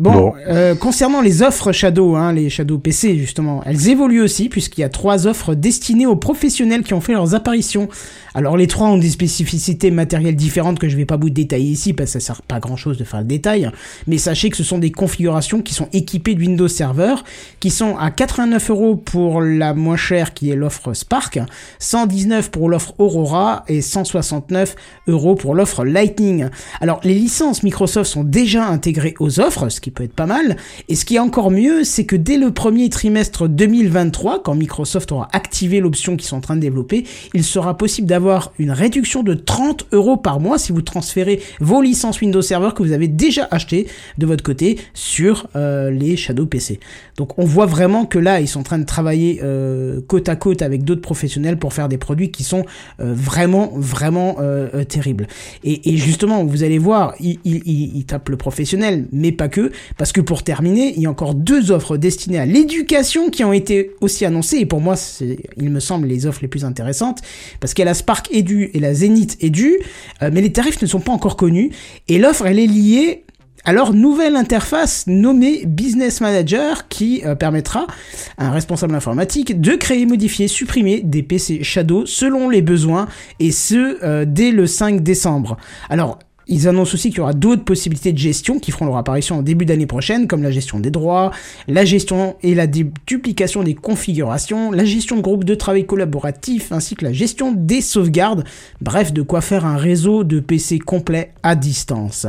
[0.00, 0.32] Bon, Bon.
[0.48, 4.84] euh, concernant les offres Shadow, hein, les Shadow PC justement, elles évoluent aussi puisqu'il y
[4.84, 7.88] a trois offres destinées aux professionnels qui ont fait leurs apparitions.
[8.32, 11.92] Alors les trois ont des spécificités matérielles différentes que je vais pas vous détailler ici
[11.92, 13.70] parce que ça sert pas à grand chose de faire le détail.
[14.06, 17.16] Mais sachez que ce sont des configurations qui sont équipées de Windows Server,
[17.58, 21.40] qui sont à 89 euros pour la moins chère qui est l'offre Spark,
[21.78, 24.76] 119 pour l'offre Aurora et 169
[25.08, 26.46] euros pour l'offre Lightning.
[26.80, 30.56] Alors les licences Microsoft sont déjà intégrées aux offres, ce qui peut être pas mal.
[30.88, 35.12] Et ce qui est encore mieux, c'est que dès le premier trimestre 2023, quand Microsoft
[35.12, 39.22] aura activé l'option qu'ils sont en train de développer, il sera possible d'avoir une réduction
[39.22, 43.08] de 30 euros par mois si vous transférez vos licences Windows Server que vous avez
[43.08, 43.86] déjà achetées
[44.18, 46.80] de votre côté sur euh, les Shadow PC.
[47.16, 50.36] Donc on voit vraiment que là, ils sont en train de travailler euh, côte à
[50.36, 52.64] côte avec d'autres professionnels pour faire des produits qui sont
[53.00, 54.36] euh, vraiment, vraiment
[54.88, 55.26] terribles.
[55.64, 59.72] Et, justement, vous allez voir, ils il, il, il tapent le professionnel, mais pas que,
[59.96, 63.52] parce que pour terminer, il y a encore deux offres destinées à l'éducation qui ont
[63.52, 67.20] été aussi annoncées, et pour moi, c'est, il me semble, les offres les plus intéressantes,
[67.60, 69.78] parce qu'il y a la Spark Edu et la Zenith Edu,
[70.22, 71.70] euh, mais les tarifs ne sont pas encore connus,
[72.08, 73.24] et l'offre, elle est liée
[73.64, 77.86] à leur nouvelle interface nommée Business Manager qui euh, permettra
[78.38, 83.06] à un responsable informatique de créer, modifier, supprimer des PC Shadow selon les besoins
[83.38, 85.56] et ce euh, dès le 5 décembre.
[85.88, 86.18] Alors
[86.50, 89.42] ils annoncent aussi qu'il y aura d'autres possibilités de gestion qui feront leur apparition en
[89.42, 91.30] début d'année prochaine, comme la gestion des droits,
[91.68, 96.96] la gestion et la duplication des configurations, la gestion de groupes de travail collaboratifs, ainsi
[96.96, 98.44] que la gestion des sauvegardes.
[98.80, 102.26] Bref, de quoi faire un réseau de PC complet à distance.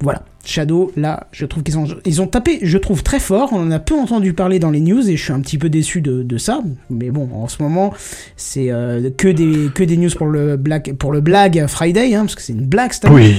[0.00, 0.22] Voilà.
[0.44, 3.50] Shadow, là, je trouve qu'ils ont, ils ont tapé, je trouve très fort.
[3.52, 5.68] On en a peu entendu parler dans les news et je suis un petit peu
[5.68, 6.60] déçu de, de ça.
[6.88, 7.92] Mais bon, en ce moment,
[8.36, 12.20] c'est euh, que des que des news pour le black pour le Black Friday, hein,
[12.20, 13.10] parce que c'est une blague cette.
[13.10, 13.34] Oui.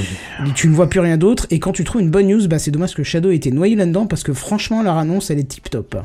[0.55, 1.47] Tu ne vois plus rien d'autre.
[1.49, 3.75] Et quand tu trouves une bonne news, bah c'est dommage que Shadow ait été noyé
[3.75, 5.95] là-dedans parce que franchement, leur annonce, elle est tip top.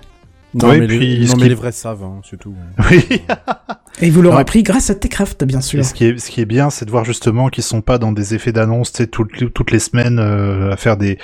[0.55, 2.55] Non, Ouais, mais, puis les, non, mais les vrais savent, hein, c'est tout.
[2.91, 3.23] Oui.
[4.01, 5.79] Et vous l'aurez appris grâce à Techcraft, bien sûr.
[5.79, 7.99] Et ce qui est, ce qui est bien, c'est de voir justement qu'ils sont pas
[7.99, 11.19] dans des effets d'annonce, tu sais, toutes, toutes les semaines euh, à faire des.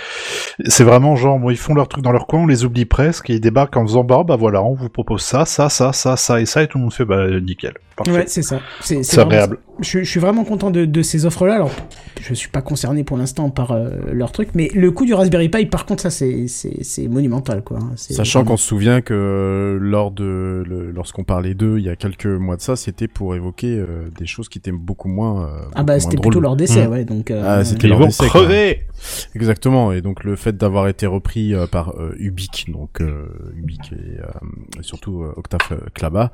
[0.66, 3.30] C'est vraiment genre, bon, ils font leur truc dans leur coin, on les oublie presque,
[3.30, 6.16] et ils débarquent en faisant bah, bah voilà, on vous propose ça, ça, ça, ça,
[6.16, 7.72] ça et ça, et tout le monde fait bah nickel.
[7.96, 8.12] Parfait.
[8.12, 8.60] Ouais, c'est ça.
[8.80, 9.58] C'est agréable.
[9.80, 11.54] Je, je suis vraiment content de, de ces offres-là.
[11.56, 11.72] Alors,
[12.20, 15.48] je suis pas concerné pour l'instant par euh, leur truc, mais le coût du Raspberry
[15.48, 17.78] Pi, par contre, ça, c'est c'est- c'est monumental, quoi.
[17.96, 21.84] C'est Sachant vraiment- qu'on se souvient que euh, lors de le- lorsqu'on parlait d'eux il
[21.84, 25.08] y a quelques mois de ça, c'était pour évoquer euh, des choses qui étaient beaucoup
[25.08, 25.44] moins.
[25.46, 26.90] euh, Ah bah, c'était plutôt leur décès, Mmh.
[26.90, 27.04] ouais.
[27.04, 28.86] Donc, euh, Ah, c'était Ils leur vont décès, crever
[29.34, 29.92] Exactement.
[29.92, 33.26] Et donc le fait d'avoir été repris euh, par euh, Ubique, donc euh,
[33.56, 36.32] Ubique et euh, surtout euh, Octave euh, Klaba,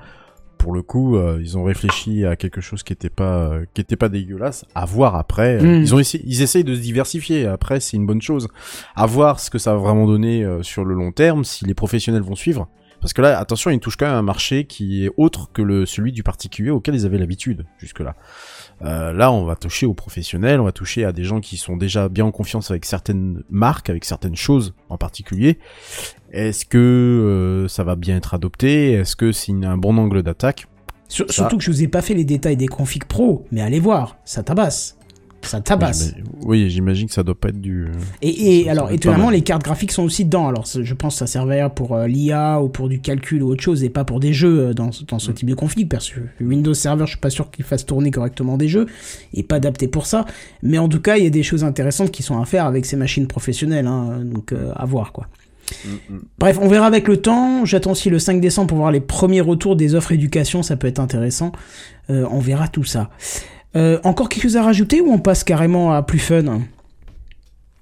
[0.56, 3.80] pour le coup, euh, ils ont réfléchi à quelque chose qui était pas euh, qui
[3.80, 4.64] était pas dégueulasse.
[4.74, 5.62] À voir après.
[5.62, 5.82] Euh, Mm.
[5.82, 7.46] Ils ont essayé, ils essayent de se diversifier.
[7.46, 8.48] Après, c'est une bonne chose.
[8.94, 11.74] À voir ce que ça va vraiment donner euh, sur le long terme, si les
[11.74, 12.68] professionnels vont suivre.
[13.00, 15.84] Parce que là, attention, ils touchent quand même un marché qui est autre que le
[15.84, 18.16] celui du particulier auquel ils avaient l'habitude jusque-là.
[18.82, 21.76] Euh, là, on va toucher aux professionnels, on va toucher à des gens qui sont
[21.76, 25.58] déjà bien en confiance avec certaines marques, avec certaines choses en particulier.
[26.34, 28.92] Est-ce que euh, ça va bien être adopté?
[28.92, 30.66] Est-ce que c'est un bon angle d'attaque?
[31.08, 33.60] Sur- ça- surtout que je vous ai pas fait les détails des configs pro, mais
[33.60, 34.96] allez voir, ça tabasse.
[35.42, 36.14] Ça tabasse.
[36.16, 37.86] J'imagine- Oui, j'imagine que ça doit pas être du.
[38.22, 39.34] Et, et Ça- ça alors, va être étonnamment, mal.
[39.34, 40.48] les cartes graphiques sont aussi dedans.
[40.48, 43.50] Alors, c'est- je pense que ça servira pour euh, l'IA ou pour du calcul ou
[43.50, 45.34] autre chose, et pas pour des jeux euh, dans, ce- dans ce Mm.
[45.34, 45.88] type de config.
[45.88, 48.86] Parce que Windows Server, je suis pas sûr qu'il fasse tourner correctement des jeux,
[49.34, 50.24] et pas adapté pour ça.
[50.62, 52.86] Mais en tout cas, il y a des choses intéressantes qui sont à faire avec
[52.86, 53.86] ces machines professionnelles.
[53.86, 55.26] Hein, donc, euh, à voir, quoi.
[56.38, 57.64] Bref, on verra avec le temps.
[57.64, 60.62] J'attends aussi le 5 décembre pour voir les premiers retours des offres éducation.
[60.62, 61.52] Ça peut être intéressant.
[62.10, 63.10] Euh, on verra tout ça.
[63.76, 66.60] Euh, encore quelque chose à rajouter ou on passe carrément à plus fun?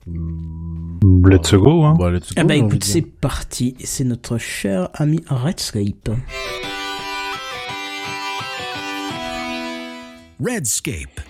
[0.07, 1.97] Let's go, hein.
[1.99, 3.77] Bah, let's go, Ah bah j'ai envie écoute, c'est parti.
[3.85, 6.11] C'est notre cher ami Redscape.
[10.41, 11.21] Redscape.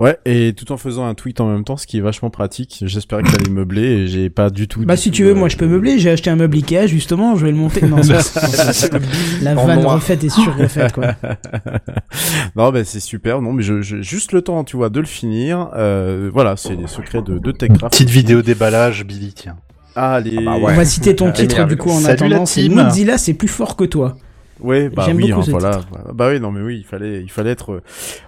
[0.00, 2.82] Ouais, et tout en faisant un tweet en même temps, ce qui est vachement pratique.
[2.86, 4.82] J'espérais que t'allais meubler et j'ai pas du tout.
[4.86, 5.98] Bah du si tout, tu veux, euh, moi je peux meubler.
[5.98, 7.36] J'ai acheté un meuble Ikea justement.
[7.36, 7.86] Je vais le monter.
[7.86, 8.88] Non, ça,
[9.42, 11.14] la vanne refaite est surrefaite quoi.
[12.56, 13.42] non, bah c'est super.
[13.42, 15.68] Non, mais je, je- juste le temps, tu vois, de le finir.
[15.76, 17.92] Euh, voilà, c'est les secrets de, de Techcraft.
[17.92, 19.56] Petite vidéo déballage, Billy, tiens.
[19.94, 20.38] Allez.
[20.38, 21.68] Ah bah On va citer ton titre Génial.
[21.68, 22.84] du coup en Salut attendant.
[22.84, 24.16] Mozilla, c'est plus fort que toi.
[24.62, 25.80] Ouais, bah J'aime oui, hein, voilà.
[26.14, 27.82] Bah oui, non, mais oui, il fallait, il fallait être euh,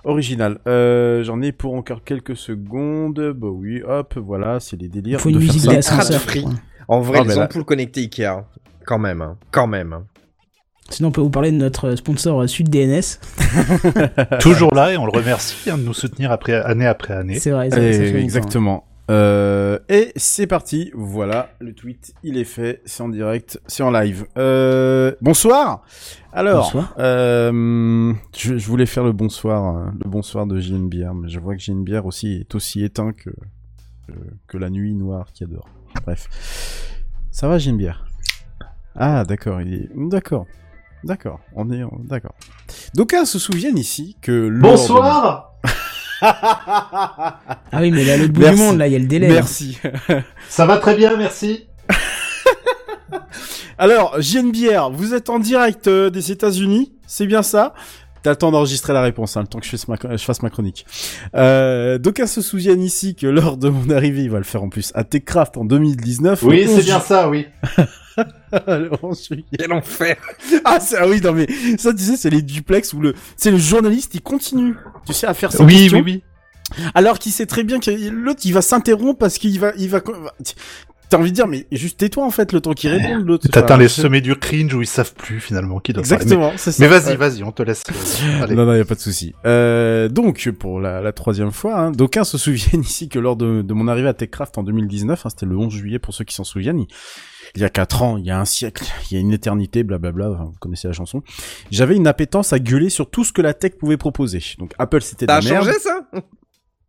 [0.05, 0.59] original.
[0.67, 3.35] Euh, J'en ai pour encore quelques secondes.
[3.37, 5.19] Bah oui, hop, voilà, c'est les délires.
[5.19, 6.21] Il faut une de faire musique d'ascenseur.
[6.89, 8.45] En vrai, Ah, les là- ampoules connectées Ikea.
[8.87, 9.37] Quand même, hein.
[9.51, 9.93] quand même.
[9.93, 10.05] hein.
[10.91, 13.19] Sinon, on peut vous parler de notre sponsor euh, Sud DNS.
[14.41, 17.39] Toujours là, et on le remercie hein, de nous soutenir après, année après année.
[17.39, 17.71] C'est vrai.
[17.71, 18.85] ça- Eh, exactement.
[19.11, 23.91] Euh, et c'est parti, voilà, le tweet, il est fait, c'est en direct, c'est en
[23.91, 24.27] live.
[24.39, 25.83] Euh, bonsoir
[26.33, 26.95] Alors, Bonsoir.
[26.99, 31.61] euh, je, je voulais faire le bonsoir, le bonsoir de JNBR, mais je vois que
[31.61, 33.31] JNBR aussi est aussi éteint que,
[34.07, 34.13] que,
[34.47, 35.69] que la nuit noire qu'il y a dehors.
[36.07, 36.29] Bref.
[37.33, 38.05] Ça va JNBR
[38.95, 39.89] Ah, d'accord, il est...
[39.95, 40.47] D'accord.
[41.05, 41.83] D'accord, on est...
[42.05, 42.35] D'accord.
[42.95, 44.49] D'aucuns se souviennent ici que...
[44.61, 45.52] Bonsoir
[46.23, 48.57] Ah oui, mais là, l'autre bout Merci.
[48.59, 49.29] du monde, là, il y a le délai.
[49.29, 49.79] Merci.
[50.49, 51.67] Ça va très bien, merci.
[53.79, 57.75] Alors, JNBR, vous êtes en direct euh, des États-Unis, c'est bien ça?
[58.23, 60.43] T'as le temps d'enregistrer la réponse, hein, le temps que je fasse ma, je fasse
[60.43, 60.87] ma chronique.
[61.35, 64.69] Euh, D'aucuns se souviennent ici que lors de mon arrivée, il va le faire en
[64.69, 66.41] plus, à TechCraft en 2019.
[66.45, 67.47] Oui, c'est 11 bien ça, oui.
[68.69, 69.45] le 11 juillet.
[69.59, 70.17] Quel enfer
[70.65, 73.51] Ah, c'est- ah oui, non mais ça, tu sais, c'est les duplex où le, c'est
[73.51, 75.99] le journaliste, il continue, tu sais, à faire ses Oui, questions.
[75.99, 76.23] oui,
[76.79, 76.83] oui.
[76.95, 80.01] Alors qu'il sait très bien que l'autre, il va s'interrompre parce qu'il va, il va,
[81.13, 83.49] t'as envie de dire, mais juste tais-toi en fait, le temps qu'il réponde, l'autre.
[83.49, 86.15] T'atteins les sommets du cringe où ils savent plus finalement qui doit parler.
[86.23, 86.83] Exactement, c'est Mais, ça.
[86.83, 87.17] mais vas-y, Ouais.
[87.17, 87.83] vas-y, on te laisse.
[87.91, 88.55] euh, Allez.
[88.55, 89.35] Non, non, y a pas de souci.
[89.47, 93.63] Euh, donc, pour la, la troisième fois, hein, d'aucuns se souviennent ici que lors de,
[93.63, 96.35] de mon arrivée à TechCraft en 2019, hein, c'était le 11 juillet pour ceux qui
[96.35, 96.87] s'en souviennent, il,
[97.55, 99.83] il y a quatre ans, il y a un siècle, il y a une éternité,
[99.83, 101.23] blablabla, enfin, vous connaissez la chanson,
[101.71, 104.41] j'avais une appétence à gueuler sur tout ce que la tech pouvait proposer.
[104.59, 105.67] Donc, Apple, c'était de la merde.
[105.67, 106.01] changé ça?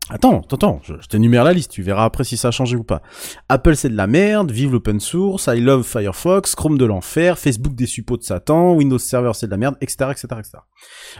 [0.10, 2.84] Attends, attends, je, je t'énumère la liste, tu verras après si ça a changé ou
[2.84, 3.02] pas.
[3.48, 7.74] Apple c'est de la merde, vive l'open source, I love Firefox, Chrome de l'enfer, Facebook
[7.74, 10.58] des suppôts de Satan, Windows Server c'est de la merde, etc., etc., etc.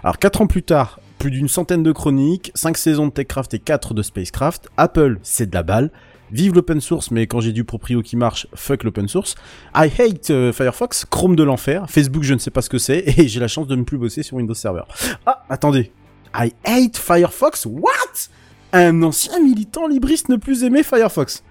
[0.04, 3.60] Alors quatre ans plus tard, plus d'une centaine de chroniques, 5 saisons de TechCraft et
[3.60, 5.90] 4 de Spacecraft, Apple c'est de la balle,
[6.34, 9.36] vive l'open source, mais quand j'ai du proprio qui marche, fuck l'open source,
[9.74, 13.00] I hate euh, Firefox, Chrome de l'enfer, Facebook je ne sais pas ce que c'est,
[13.18, 14.84] et j'ai la chance de ne plus bosser sur Windows Server.
[15.26, 15.94] Ah, attendez,
[16.36, 18.28] I hate Firefox, what?
[18.74, 21.44] Un ancien militant libriste ne plus aimait Firefox.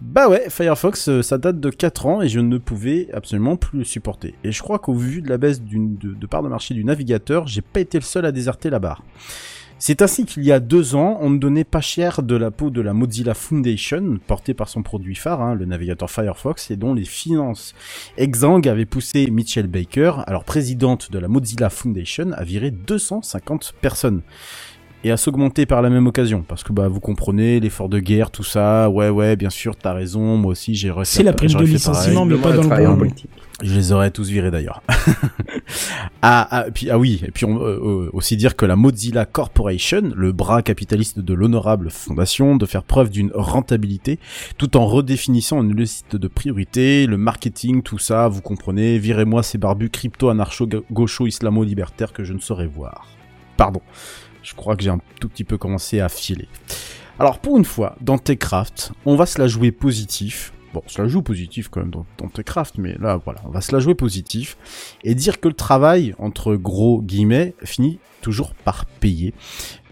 [0.00, 3.78] Bah ouais, Firefox, euh, ça date de 4 ans et je ne pouvais absolument plus
[3.78, 4.34] le supporter.
[4.44, 7.62] Et je crois qu'au vu de la baisse de part de marché du navigateur, j'ai
[7.62, 9.02] pas été le seul à déserter la barre.
[9.78, 12.70] C'est ainsi qu'il y a deux ans, on ne donnait pas cher de la peau
[12.70, 16.94] de la Mozilla Foundation, portée par son produit phare, hein, le navigateur Firefox, et dont
[16.94, 17.74] les finances
[18.16, 24.22] exsangues avaient poussé Mitchell Baker, alors présidente de la Mozilla Foundation, à virer 250 personnes
[25.04, 28.30] et à s'augmenter par la même occasion parce que bah vous comprenez l'effort de guerre
[28.30, 31.52] tout ça ouais ouais bien sûr t'as raison moi aussi j'ai refait C'est la prime
[31.52, 32.98] de licenciement, mais pas dans le en bon.
[32.98, 33.30] politique.
[33.62, 34.82] je les aurais tous virés d'ailleurs.
[36.22, 39.26] ah, ah, puis ah oui, et puis on, euh, euh, aussi dire que la Mozilla
[39.26, 44.18] Corporation, le bras capitaliste de l'honorable fondation, de faire preuve d'une rentabilité,
[44.58, 48.98] tout en redéfinissant une liste de priorités, le marketing, tout ça, vous comprenez.
[48.98, 53.06] Virez-moi ces barbus crypto anarcho gaucho islamo libertaires que je ne saurais voir.
[53.56, 53.80] Pardon,
[54.44, 56.46] je crois que j'ai un tout petit peu commencé à filer.
[57.18, 60.52] Alors pour une fois, dans Techcraft, on va se la jouer positif.
[60.72, 63.50] Bon, on se la joue positif quand même dans, dans Techcraft, mais là voilà, on
[63.50, 64.56] va se la jouer positif
[65.02, 69.34] et dire que le travail, entre gros guillemets, finit toujours par payer,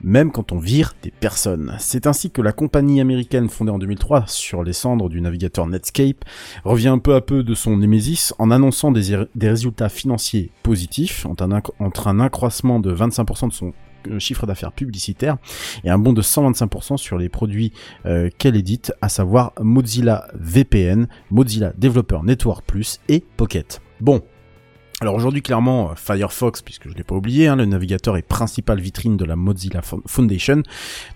[0.03, 1.77] même quand on vire des personnes.
[1.79, 6.25] C'est ainsi que la compagnie américaine fondée en 2003 sur les cendres du navigateur Netscape
[6.65, 12.21] revient peu à peu de son némésis en annonçant des, résultats financiers positifs entre un,
[12.21, 13.75] accroissement de 25% de son
[14.19, 15.37] chiffre d'affaires publicitaire
[15.85, 17.73] et un bond de 125% sur les produits
[18.07, 23.81] euh, qu'elle édite, à savoir Mozilla VPN, Mozilla Developer Network Plus et Pocket.
[24.01, 24.23] Bon.
[25.01, 28.79] Alors aujourd'hui clairement euh, Firefox, puisque je l'ai pas oublié, hein, le navigateur et principale
[28.79, 30.63] vitrine de la Mozilla Fo- Foundation,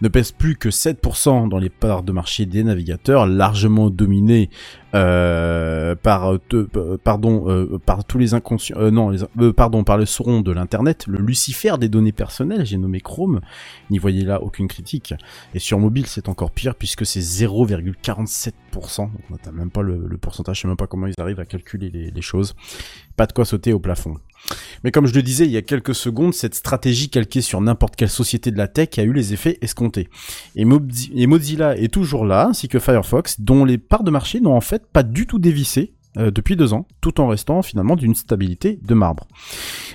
[0.03, 4.86] ne pèse plus que 7% dans les parts de marché des navigateurs, largement dominé euh,
[6.03, 10.07] par euh, euh, pardon euh, par tous les inconscients euh, non les, pardon par le
[10.07, 13.41] sauron de l'internet, le Lucifer des données personnelles, j'ai nommé Chrome,
[13.91, 15.15] n'y voyez là aucune critique.
[15.55, 18.53] Et sur mobile, c'est encore pire puisque c'est 0,47%.
[18.97, 21.91] Donc on même pas le, pourcentage, je sais même pas comment ils arrivent à calculer
[21.91, 22.55] les choses.
[23.17, 24.17] Pas de quoi sauter au plafond.
[24.85, 27.97] Mais comme je le disais il y a quelques secondes, cette stratégie calquée sur n'importe
[27.97, 30.09] quelle société de la tech a eu les effets escomptés.
[30.55, 34.61] Et, Mozilla est toujours là, ainsi que Firefox, dont les parts de marché n'ont en
[34.61, 38.79] fait pas du tout dévissé euh, depuis deux ans, tout en restant finalement d'une stabilité
[38.83, 39.27] de marbre.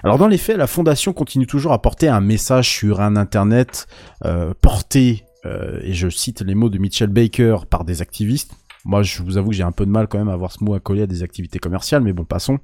[0.04, 3.88] Alors dans les faits, la fondation continue toujours à porter un message sur un Internet
[4.26, 8.54] euh, porté, euh, et je cite les mots de Mitchell Baker, par des activistes.
[8.86, 10.64] Moi, je vous avoue que j'ai un peu de mal quand même à voir ce
[10.64, 12.60] mot accolé à des activités commerciales, mais bon, passons.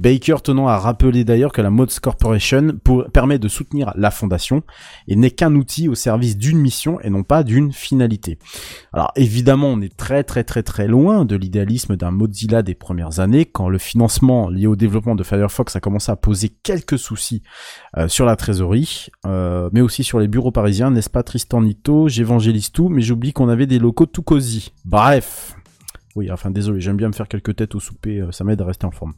[0.00, 2.78] Baker tenant à rappeler d'ailleurs que la Mods Corporation
[3.12, 4.62] permet de soutenir la fondation
[5.08, 8.38] et n'est qu'un outil au service d'une mission et non pas d'une finalité.
[8.92, 13.20] Alors évidemment, on est très très très très loin de l'idéalisme d'un Mozilla des premières
[13.20, 17.42] années, quand le financement lié au développement de Firefox a commencé à poser quelques soucis
[17.96, 22.08] euh, sur la trésorerie, euh, mais aussi sur les bureaux parisiens, n'est-ce pas Tristan Nito
[22.08, 24.72] J'évangélise tout, mais j'oublie qu'on avait des locaux tout cosy.
[24.84, 25.51] Bref.
[26.14, 28.66] Oui, enfin désolé, j'aime bien me faire quelques têtes au souper, euh, ça m'aide à
[28.66, 29.14] rester en forme.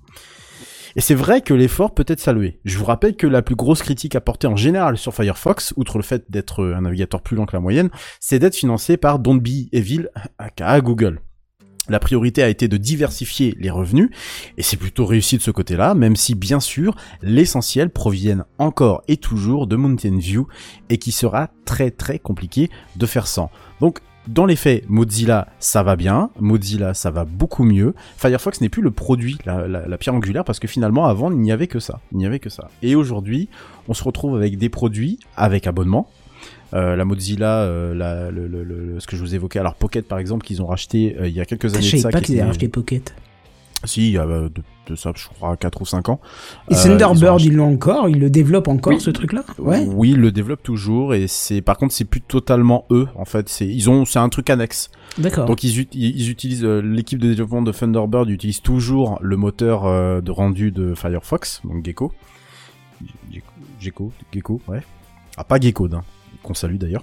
[0.97, 2.61] Et c'est vrai que l'effort peut être salué.
[2.65, 6.05] Je vous rappelle que la plus grosse critique apportée en général sur Firefox, outre le
[6.05, 9.41] fait d'être euh, un navigateur plus lent que la moyenne, c'est d'être financé par Don't
[9.41, 11.21] Be Evil, aka Google.
[11.89, 14.09] La priorité a été de diversifier les revenus,
[14.57, 19.19] et c'est plutôt réussi de ce côté-là, même si bien sûr, l'essentiel proviennent encore et
[19.19, 20.47] toujours de Mountain View,
[20.89, 23.51] et qui sera très très compliqué de faire sans.
[23.81, 26.31] Donc, dans les faits, Mozilla, ça va bien.
[26.41, 27.95] Mozilla, ça va beaucoup mieux.
[28.17, 31.39] Firefox n'est plus le produit, la, la- la pierre angulaire, parce que finalement, avant, il
[31.39, 32.01] n'y avait que ça.
[32.13, 32.69] Il n'y avait que ça.
[32.83, 33.49] Et aujourd'hui,
[33.89, 36.09] on se retrouve avec des produits avec abonnement.
[36.73, 40.09] Euh, la Mozilla, euh, la- le, le- le- ce que je vous évoquais, alors Pocket
[40.09, 42.11] par exemple, qu'ils ont racheté euh, il y a quelques Je années de savais ça.
[42.11, 43.15] pas qui qu'ils avaient racheté Pocket.
[43.87, 46.21] Si, il y a euh, de, de ça, je crois, 4 ou 5 ans.
[46.71, 49.01] Et Euh, Thunderbird, racheté- ils l'ont encore, ils le développent encore, Oui.
[49.01, 49.45] ce truc-là?
[49.59, 49.85] Ouais.
[49.87, 53.49] Oui, ils le développent toujours et c'est par contre c'est plus totalement eux en fait,
[53.49, 54.91] c'est ils ont c'est un truc annexe.
[55.19, 55.47] D'accord.
[55.47, 60.21] Donc ils, ils utilisent euh, l'équipe de développement de Thunderbird utilise toujours le moteur euh,
[60.21, 62.13] de rendu de Firefox, donc Gecko.
[63.81, 64.83] Gecko, Gecko, ouais.
[65.37, 66.03] Ah pas Gecko, hein,
[66.43, 67.03] qu'on salue d'ailleurs.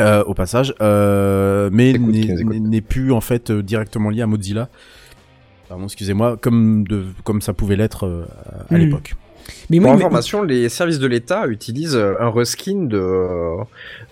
[0.00, 4.68] Euh, au passage, euh, mais n'est plus en fait euh, directement lié à Mozilla.
[5.68, 8.24] Pardon, excusez-moi, comme de comme ça pouvait l'être euh,
[8.70, 8.78] à Hmm.
[8.78, 9.14] l'époque.
[9.68, 13.26] Mais Pour oui, mais- information, les services de l'État utilisent euh, un reskin de,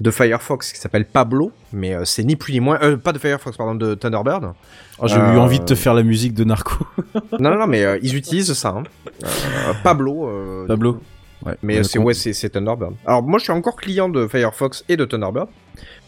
[0.01, 2.79] de Firefox qui s'appelle Pablo, mais euh, c'est ni plus ni moins...
[2.83, 4.53] Euh, pas de Firefox, pardon, de Thunderbird.
[4.99, 6.85] Oh, J'ai eu envie de te faire la musique de Narco.
[7.41, 8.71] non, non, non, mais euh, ils utilisent ça.
[8.77, 8.83] hein.
[9.25, 10.29] Euh, Pablo.
[10.29, 11.01] euh, Pablo.
[11.47, 11.57] Ouais.
[11.63, 12.93] Mais c'est ouais, c'est Thunderbird.
[13.07, 15.49] Alors moi, je suis encore client de Firefox et de Thunderbird.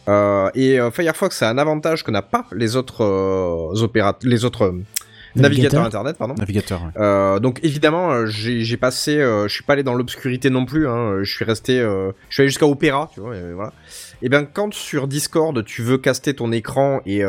[0.07, 4.75] Euh, et euh, Firefox a un avantage que n'a pas les autres euh, les autres
[5.37, 6.35] navigateur internet, pardon.
[6.35, 6.83] Navigateur.
[6.83, 6.91] ouais.
[7.03, 10.65] Euh, donc évidemment, euh, j'ai j'ai passé, euh, je suis pas allé dans l'obscurité non
[10.65, 10.87] plus.
[10.89, 13.37] Hein, je suis resté, euh, je suis allé jusqu'à Opera, tu vois.
[13.37, 13.73] Et voilà.
[14.23, 17.23] Et bien quand sur Discord tu veux caster ton écran et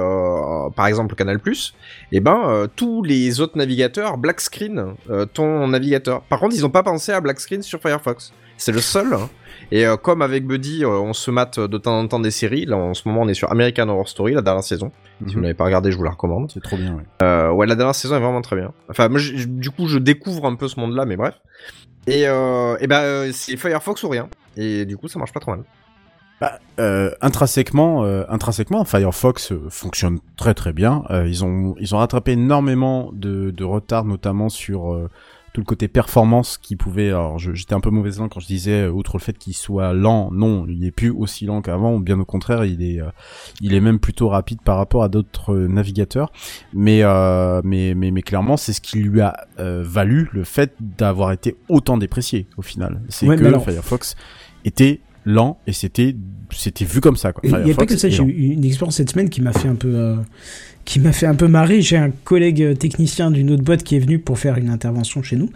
[0.76, 1.40] par exemple Canal+,
[2.12, 4.94] et ben euh, tous les autres navigateurs black screen
[5.34, 6.22] ton navigateur.
[6.24, 8.32] Par contre, ils ont pas pensé à black screen sur Firefox.
[8.58, 9.14] C'est le seul.
[9.14, 9.30] hein.
[9.72, 12.66] Et euh, comme avec Buddy, euh, on se mate de temps en temps des séries.
[12.66, 14.92] Là, en ce moment, on est sur American Horror Story, la dernière saison.
[15.20, 15.42] Si vous Mhm.
[15.42, 16.52] n'avez pas regardé, je vous la recommande.
[16.54, 16.94] C'est trop bien.
[16.96, 17.04] Ouais.
[17.24, 18.72] Euh, ouais, la dernière saison est vraiment très bien.
[18.90, 21.36] Enfin, moi, du coup, je découvre un peu ce monde-là, mais bref.
[22.08, 24.28] Et, et ben, euh, c'est Firefox ou rien.
[24.58, 25.64] Et du coup, ça marche pas trop mal.
[26.42, 31.04] Bah, euh, intrinsèquement, euh, intrinsèquement, Firefox euh, fonctionne très très bien.
[31.26, 35.10] Ils ont ils ont rattrapé énormément de, de retard, notamment sur
[35.56, 37.08] tout le côté performance qui pouvait.
[37.08, 39.54] Alors, je- j'étais un peu mauvais langue quand je disais, euh, outre le fait qu'il
[39.56, 41.98] soit lent, non, il est plus aussi lent qu'avant.
[42.02, 43.06] Bien au contraire, il est euh,
[43.62, 46.34] il est même plutôt rapide par rapport à d'autres euh, navigateurs.
[46.74, 50.74] Mais euh, mais mais mais clairement, c'est ce qui lui a euh, valu le fait
[50.82, 53.02] d'avoir été autant déprécié au final.
[53.08, 54.18] C'est Ouais, que alors- Firefox
[54.66, 56.16] était lent et c'était
[56.52, 57.34] c'était vu comme ça.
[57.44, 59.68] Il n'y a pas que ça, j'ai eu une expérience cette semaine qui m'a fait
[59.68, 60.16] un peu euh,
[60.86, 61.82] qui m'a fait un peu marrer.
[61.82, 65.24] J'ai un collègue euh, technicien d'une autre boîte qui est venu pour faire une intervention
[65.24, 65.50] chez nous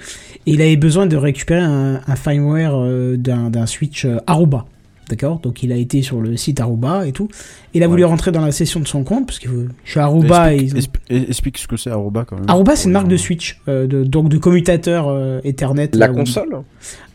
[0.46, 4.66] et il avait besoin de récupérer un, un firmware euh, d'un d'un switch Aruba.
[5.10, 7.28] D'accord Donc il a été sur le site Aruba et tout.
[7.74, 10.54] Il a voulu rentrer dans la session de son compte parce que euh, chez Aruba
[10.54, 10.80] explique, ils ont-
[11.20, 12.46] expli- explique ce que c'est Aruba quand même.
[12.48, 15.90] Aruba c'est une marque de switch euh, de, donc de commutateur euh, Ethernet.
[15.94, 16.50] La où- console?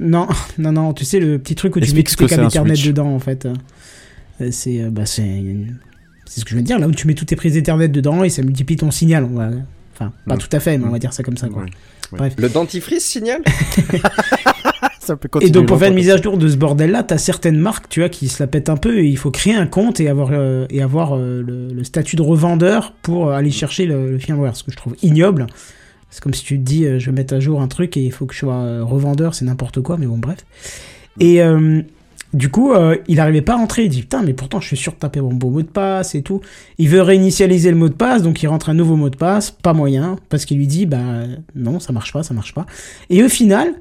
[0.00, 0.26] Non,
[0.58, 2.88] non, non, tu sais le petit truc où tu mets tes câbles Ethernet switch.
[2.88, 3.46] dedans en fait.
[4.40, 5.22] Euh, C'est euh, bah c'est
[6.26, 8.28] ce que je veux dire là où tu mets toutes tes prises Ethernet dedans et
[8.28, 9.22] ça multiplie ton signal.
[9.24, 9.50] On va...
[9.94, 11.64] Enfin, pas tout à fait, mais on va dire ça comme ça quoi.
[12.18, 12.32] Ouais.
[12.38, 13.40] Le dentifrice signal?
[15.04, 17.18] Ça peut Et donc pour faire une mise à jour de ce bordel là, t'as
[17.18, 19.66] certaines marques, tu vois, qui se la pètent un peu et il faut créer un
[19.66, 23.50] compte et avoir euh, et avoir euh, le, le statut de revendeur pour euh, aller
[23.50, 25.46] chercher le, le firmware, ce que je trouve ignoble.
[26.08, 28.00] C'est comme si tu te dis, euh, je vais mettre à jour un truc et
[28.02, 30.38] il faut que je sois revendeur, c'est n'importe quoi, mais bon bref.
[31.20, 31.40] Et
[32.32, 32.72] du coup,
[33.06, 33.84] il arrivait pas à rentrer.
[33.84, 36.16] Il dit putain, mais pourtant je suis sûr de taper mon beau mot de passe
[36.16, 36.40] et tout.
[36.78, 39.52] Il veut réinitialiser le mot de passe, donc il rentre un nouveau mot de passe,
[39.52, 40.98] pas moyen, parce qu'il lui dit bah
[41.54, 42.66] non, ça marche pas, ça marche pas.
[43.10, 43.74] Et au final,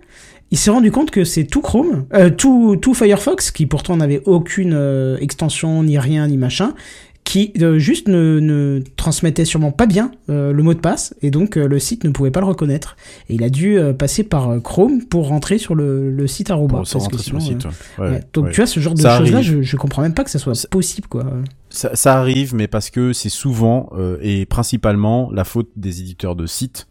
[0.54, 4.22] il s'est rendu compte que c'est tout Chrome, euh, tout, tout Firefox, qui pourtant n'avait
[4.26, 6.76] aucune euh, extension, ni rien, ni machin,
[7.24, 11.56] qui euh, juste ne, ne transmettait sûrement pas bien le mot de passe, et donc
[11.56, 12.98] le site ne pouvait pas le reconnaître.
[13.30, 16.78] Et il a dû passer par Chrome pour rentrer sur le, le site Aruba.
[16.78, 17.66] Pour se parce que rentrer sur le sinon, site.
[17.98, 18.06] ouais.
[18.06, 18.12] ouais.
[18.12, 18.52] Ouais, Donc ouais.
[18.52, 20.68] tu vois, ce genre de choses-là, je, je comprends même pas que ça soit Ça-
[20.68, 21.26] possible, quoi.
[21.72, 26.36] ça, ça arrive, mais parce que c'est souvent euh, et principalement la faute des éditeurs
[26.36, 26.88] de sites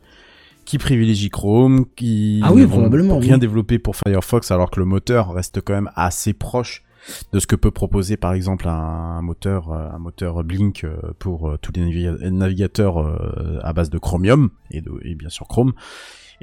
[0.65, 3.41] qui privilégient Chrome, qui Ah oui, probablement, rien oui.
[3.41, 6.85] développer pour Firefox, alors que le moteur reste quand même assez proche
[7.33, 11.49] de ce que peut proposer par exemple un, moteur euh, un moteur Blink euh, pour
[11.51, 12.99] euh, tous les naviga- navigateurs
[13.63, 15.73] à base de Chromium et, de, et bien sûr Chrome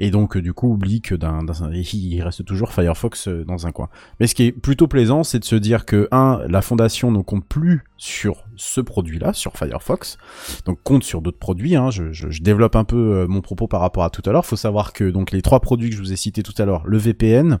[0.02, 3.70] et donc euh, du coup oublie que d'un, il reste toujours Firefox euh, dans un
[3.70, 3.88] coin.
[4.18, 7.20] Mais ce qui est plutôt plaisant, c'est de se dire que un, la fondation ne
[7.22, 10.16] compte plus sur ce produit-là, sur Firefox,
[10.64, 11.76] donc compte sur d'autres produits.
[11.76, 11.90] Hein.
[11.90, 14.46] Je, je- je développe un peu euh, mon propos par rapport à tout à l'heure.
[14.46, 16.82] Faut savoir que donc les trois produits que je vous ai cités tout à l'heure,
[16.86, 17.58] le VPN,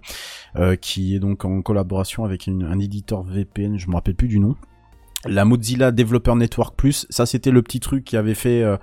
[0.56, 4.40] euh, qui est donc en collaboration avec un éditeur VPN, je me rappelle plus du
[4.40, 4.56] nom.
[5.26, 8.78] La Mozilla Developer Network Plus, ça c'était le petit truc qui avait fait euh,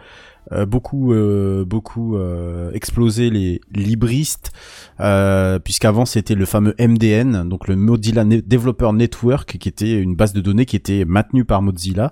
[0.52, 4.52] euh, beaucoup euh, beaucoup euh, exploser les libristes
[5.00, 10.34] euh, puisqu'avant c'était le fameux MDN donc le Mozilla Developer Network qui était une base
[10.34, 12.12] de données qui était maintenue par Mozilla.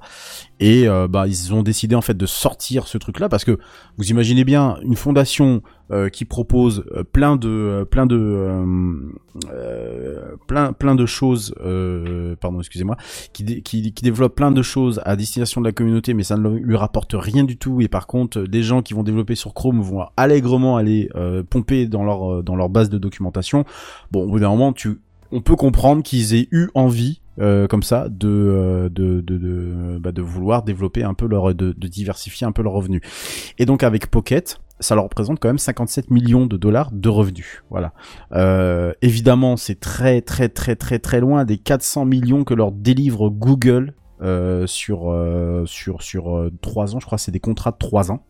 [0.60, 3.60] Et euh, bah ils ont décidé en fait de sortir ce truc là parce que
[3.98, 5.62] vous imaginez bien une fondation
[5.92, 8.50] euh, qui propose euh, plein de euh, plein de
[10.48, 11.54] plein plein de choses
[12.42, 12.98] pardon excusez-moi
[13.34, 16.76] qui, qui, développe plein de choses à destination de la communauté, mais ça ne lui
[16.76, 17.82] rapporte rien du tout.
[17.82, 21.10] Et par contre, des gens qui vont développer sur Chrome vont allègrement aller
[21.52, 23.64] pomper dans leur dans leur base de documentation.
[24.12, 25.00] Bon, au bout d'un moment, tu,
[25.32, 27.22] on peut comprendre qu'ils aient eu envie.
[27.38, 32.52] comme ça de de de bah, de vouloir développer un peu leur de diversifier un
[32.52, 33.02] peu leurs revenus
[33.60, 37.64] et donc avec Pocket ça leur représente quand même 57 millions de dollars de revenus
[37.70, 37.94] voilà
[38.34, 43.30] euh, évidemment, c'est très très très très très loin des 400 millions que leur délivre
[43.30, 47.00] Google euh, sur euh, sur sur euh, trois ans.
[47.00, 48.26] Je crois que c'est des contrats de trois ans.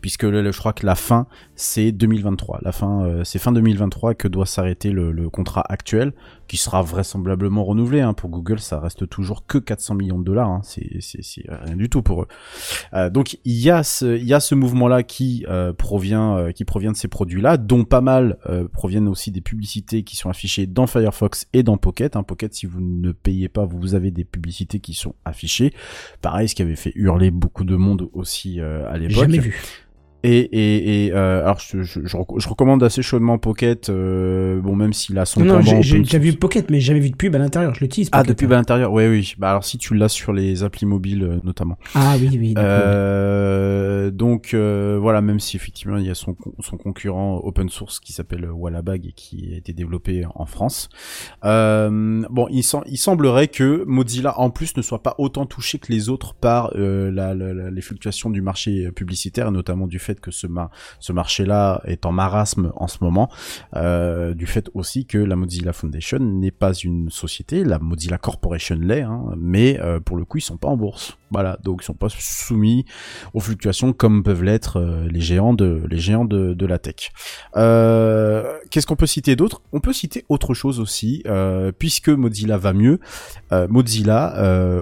[0.00, 1.26] Puisque je crois que la fin
[1.58, 2.60] c'est 2023.
[2.62, 6.12] La fin euh, c'est fin 2023 que doit s'arrêter le, le contrat actuel,
[6.46, 8.00] qui sera vraisemblablement renouvelé.
[8.00, 8.14] Hein.
[8.14, 10.48] Pour Google, ça reste toujours que 400 millions de dollars.
[10.48, 10.60] Hein.
[10.62, 10.88] C'est
[11.48, 12.28] rien du tout pour eux.
[12.94, 16.36] Euh, donc il y a ce il y a ce mouvement là qui euh, provient
[16.36, 20.02] euh, qui provient de ces produits là dont pas mal euh, proviennent aussi des publicités
[20.02, 23.64] qui sont affichées dans Firefox et dans Pocket hein, Pocket si vous ne payez pas
[23.64, 25.72] vous avez des publicités qui sont affichées
[26.22, 29.60] pareil ce qui avait fait hurler beaucoup de monde aussi euh, à l'époque Jamais vu.
[30.24, 34.74] Et, et, et euh, alors je, je, je, je recommande assez chaudement Pocket, euh, bon
[34.74, 37.34] même s'il a son Non, j'ai- déjà vu Pocket, mais j'ai jamais vu de pub
[37.36, 37.72] à l'intérieur.
[37.74, 38.08] Je l'utilise.
[38.12, 38.50] Ah, depuis hein.
[38.50, 39.34] à l'intérieur, oui, oui.
[39.38, 41.78] Bah alors si tu l'as sur les applis mobiles euh, notamment.
[41.94, 42.54] Ah oui, oui.
[42.56, 48.00] Euh, donc euh, voilà, même si effectivement il y a son, son concurrent open source
[48.00, 50.88] qui s'appelle Wallabag et qui a été développé en France.
[51.44, 55.78] Euh, bon, il, sem- il semblerait que Mozilla en plus ne soit pas autant touché
[55.78, 59.98] que les autres par euh, la, la- la- les fluctuations du marché publicitaire, notamment du
[60.08, 60.70] fait que ce, ma-
[61.06, 63.28] ce marché-là est en marasme en ce moment,
[63.76, 68.78] euh, du fait aussi que la Mozilla Foundation n'est pas une société, la Mozilla Corporation
[68.88, 71.16] l'est, hein, mais euh, pour le coup ils sont pas en bourse.
[71.30, 72.86] Voilà, donc ils sont pas soumis
[73.34, 77.10] aux fluctuations comme peuvent l'être euh, les géants de les géants de, de la tech.
[78.70, 79.60] Qu'est-ce qu'on peut citer d'autre?
[79.72, 81.22] On peut citer autre chose aussi,
[81.78, 82.98] puisque Mozilla va mieux.
[83.68, 84.22] Mozilla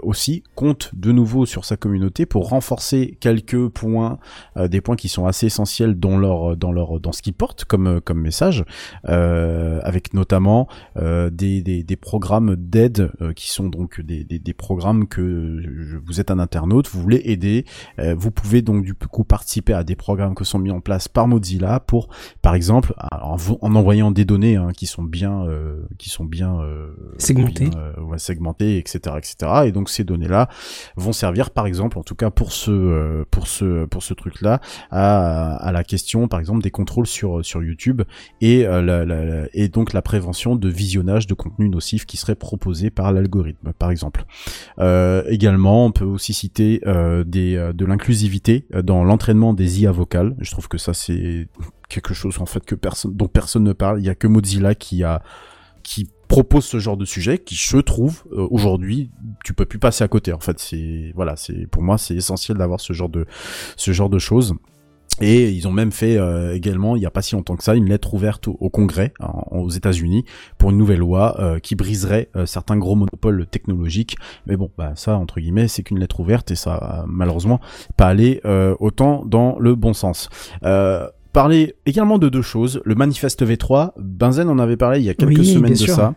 [0.03, 4.19] aussi compte de nouveau sur sa communauté pour renforcer quelques points,
[4.57, 8.03] des points qui sont assez essentiels dans leur dans leur dans ce qu'ils portent comme
[8.03, 8.65] comme message,
[9.09, 14.39] euh, avec notamment euh, des, des des programmes d'aide euh, qui sont donc des, des
[14.39, 15.63] des programmes que
[16.05, 17.65] vous êtes un internaute, vous voulez aider
[17.99, 21.09] euh, vous pouvez donc du coup participer à des programmes que sont mis en place
[21.09, 22.09] par Mozilla pour,
[22.43, 26.61] par exemple, en, en envoyant des données hein, qui sont bien, euh, qui sont bien
[26.61, 26.89] euh,
[27.19, 27.69] Segmentées.
[27.69, 29.37] bien, euh, ouais, segmentées, etc., etc.
[29.67, 30.49] Et donc ces données-là
[30.97, 34.61] vont servir, par exemple, en tout cas pour ce, euh, pour ce, pour ce truc-là,
[34.91, 38.03] à, à la question, par exemple, des contrôles sur sur YouTube
[38.41, 42.91] et euh, la, et donc la prévention de visionnage de contenu nocif qui serait proposé
[42.91, 44.25] par l'algorithme, par exemple.
[44.79, 50.35] Euh, également, on peut aussi citer euh, des, de l'inclusivité dans l'entraînement des IA vocales.
[50.41, 51.49] Je trouve que ça c'est
[51.89, 54.01] quelque chose en fait que personne, dont personne ne parle.
[54.01, 55.23] Il y a que Mozilla qui a
[55.83, 59.13] qui propose ce genre de sujet qui je trouve aujourd'hui
[59.45, 62.59] tu peux plus passer à côté en fait c'est voilà c'est pour moi c'est essentiel
[62.59, 63.25] d'avoir ce genre de
[63.77, 64.57] ce genre de choses
[65.21, 67.75] et ils ont même fait euh, également, il n'y a pas si longtemps que ça,
[67.75, 69.13] une lettre ouverte au, Congrès
[69.51, 70.25] aux États-Unis
[70.59, 74.17] pour une nouvelle loi euh, qui briserait euh, certains gros monopoles technologiques.
[74.47, 77.61] Mais bon, bah ça entre guillemets, c'est qu'une lettre ouverte et ça a malheureusement
[77.97, 80.29] pas allé euh, autant dans le bon sens.
[81.37, 82.81] Parler également de deux choses.
[82.87, 85.95] Le manifeste V3, Benzen en avait parlé il y a quelques Oui, semaines de sûr.
[85.95, 86.15] ça,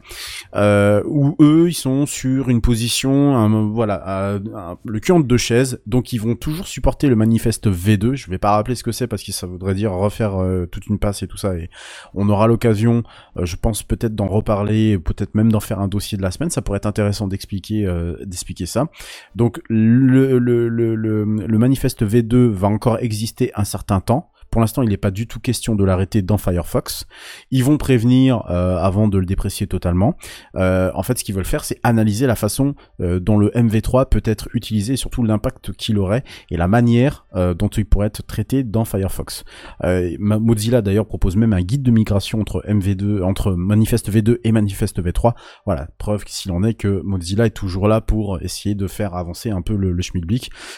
[0.55, 4.39] euh, où eux ils sont sur une position, un- voilà,
[4.85, 8.15] le cul entre deux chaises, donc ils vont toujours supporter le manifeste V2.
[8.15, 10.87] Je vais pas rappeler ce que c'est parce que ça voudrait dire refaire euh, toute
[10.87, 11.69] une passe et tout ça, et
[12.13, 13.03] on aura l'occasion,
[13.35, 16.49] euh, je pense peut-être d'en reparler, peut-être même d'en faire un dossier de la semaine.
[16.49, 18.87] Ça pourrait être intéressant d'expliquer, euh, d'expliquer ça.
[19.35, 24.31] Donc le, le, le, le, le manifeste V2 va encore exister un certain temps.
[24.51, 27.05] Pour l'instant, il n'est pas du tout question de l'arrêter dans Firefox.
[27.51, 30.15] Ils vont prévenir euh, avant de le déprécier totalement.
[30.55, 34.09] Euh, en fait, ce qu'ils veulent faire, c'est analyser la façon euh, dont le MV3
[34.09, 38.07] peut être utilisé, et surtout l'impact qu'il aurait et la manière euh, dont il pourrait
[38.07, 39.43] être traité dans Firefox.
[39.83, 44.51] Euh, Mozilla d'ailleurs propose même un guide de migration entre MV2, entre Manifest V2 et
[44.51, 45.33] Manifest V3.
[45.65, 49.49] Voilà, preuve s'il en est que Mozilla est toujours là pour essayer de faire avancer
[49.49, 50.03] un peu le, le.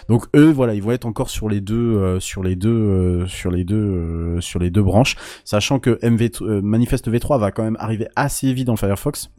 [0.10, 3.52] Donc eux, voilà, ils vont être encore sur les deux, euh, sur les deux, sur
[3.52, 7.64] les deux, euh, sur les deux branches, sachant que MV, euh, Manifest V3 va quand
[7.64, 9.30] même arriver assez vite dans Firefox.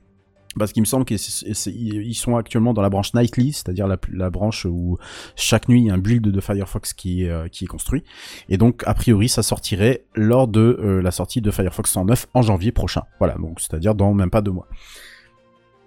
[0.59, 4.67] Parce qu'il me semble qu'ils sont actuellement dans la branche nightly, c'est-à-dire la, la branche
[4.67, 4.99] où
[5.35, 8.05] chaque nuit il y a un build de Firefox qui est, euh, construit.
[8.49, 12.43] Et donc, a priori, ça sortirait lors de euh, la sortie de Firefox 109 en
[12.43, 13.03] janvier prochain.
[13.19, 14.67] Voilà, donc c'est-à-dire dans même pas deux mois.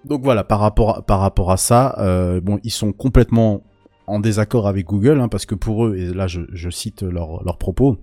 [0.04, 1.96] Donc voilà, par rapport à, par rapport à ça,
[2.44, 3.64] bon, ils sont complètement
[4.06, 7.58] en désaccord avec Google, hein, parce que pour eux, et là je, cite leurs leurs
[7.58, 7.98] propos,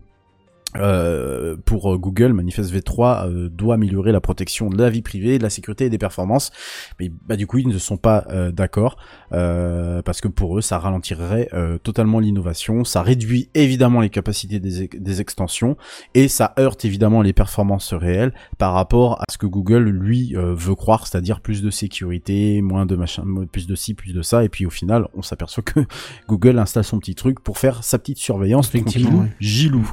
[0.77, 5.39] euh, pour euh, Google, Manifest V3 euh, doit améliorer la protection de la vie privée,
[5.39, 6.51] de la sécurité et des performances.
[6.99, 8.97] Mais bah, du coup, ils ne sont pas euh, d'accord
[9.33, 14.61] euh, parce que pour eux, ça ralentirait euh, totalement l'innovation, ça réduit évidemment les capacités
[14.61, 15.77] des, des extensions
[16.15, 20.55] et ça heurte évidemment les performances réelles par rapport à ce que Google lui euh,
[20.55, 24.45] veut croire, c'est-à-dire plus de sécurité, moins de machin, plus de ci, plus de ça.
[24.45, 25.81] Et puis au final, on s'aperçoit que
[26.29, 29.37] Google installe son petit truc pour faire sa petite surveillance Effectivement, tranquillou, ouais.
[29.41, 29.91] gilou.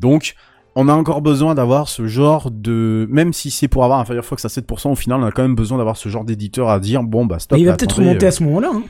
[0.00, 0.17] Donc
[0.76, 4.44] on a encore besoin d'avoir ce genre de même si c'est pour avoir un Firefox
[4.44, 7.02] à 7% au final on a quand même besoin d'avoir ce genre d'éditeur à dire
[7.02, 8.70] bon bah stop Mais il va peut-être remonter euh, à ce moment-là.
[8.74, 8.82] hein.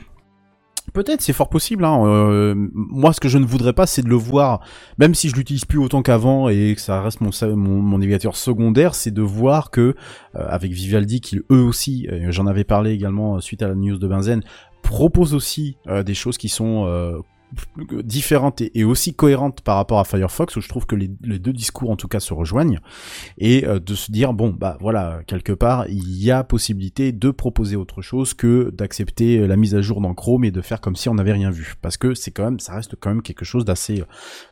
[0.91, 1.85] Peut-être, c'est fort possible.
[1.85, 2.03] Hein.
[2.03, 4.61] Euh, moi, ce que je ne voudrais pas, c'est de le voir,
[4.97, 7.99] même si je l'utilise plus autant qu'avant et que ça reste mon, sa- mon, mon
[7.99, 9.93] navigateur secondaire, c'est de voir que euh,
[10.33, 14.07] avec Vivaldi, qui eux aussi, euh, j'en avais parlé également suite à la news de
[14.07, 14.41] Benzen,
[14.81, 16.85] propose aussi des choses qui sont
[18.03, 21.53] différente et, aussi cohérente par rapport à Firefox où je trouve que les, les deux
[21.53, 22.79] discours en tout cas se rejoignent.
[23.37, 27.31] Et euh, de se dire bon bah voilà quelque part il y a possibilité de
[27.31, 30.95] proposer autre chose que d'accepter la mise à jour dans Chrome et de faire comme
[30.95, 31.75] si on n'avait rien vu.
[31.81, 34.03] Parce que c'est quand même ça reste quand même quelque chose d'assez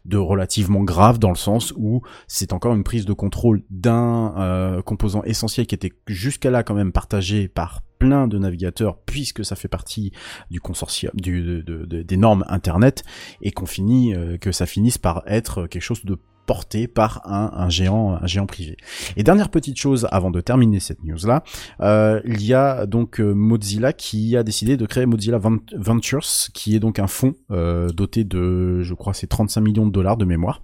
[0.05, 4.81] de relativement grave dans le sens où c'est encore une prise de contrôle d'un euh,
[4.81, 9.55] composant essentiel qui était jusqu'à là quand même partagé par plein de navigateurs puisque ça
[9.55, 10.11] fait partie
[10.51, 13.03] du consortium du, de- de- de- des normes internet
[13.41, 16.17] et qu'on finit euh, que ça finisse par être quelque chose de
[16.47, 18.77] porté par un, géant un géant privé.
[19.17, 21.43] Et dernière petite chose avant de terminer cette news là,
[21.81, 26.25] euh, il y a donc euh, Mozilla qui a décidé de créer Mozilla Vent- Ventures
[26.53, 30.15] qui est donc un fonds euh, doté de je crois c'est 35 millions de dollars
[30.17, 30.61] de mémoire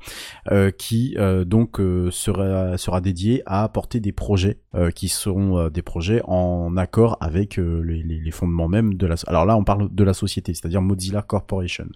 [0.77, 1.81] qui donc
[2.11, 4.59] sera dédié à apporter des projets
[4.95, 9.63] qui seront des projets en accord avec les, fondements même de la alors là on
[9.65, 11.88] parle de la société c'est-à-dire Mozilla Corporation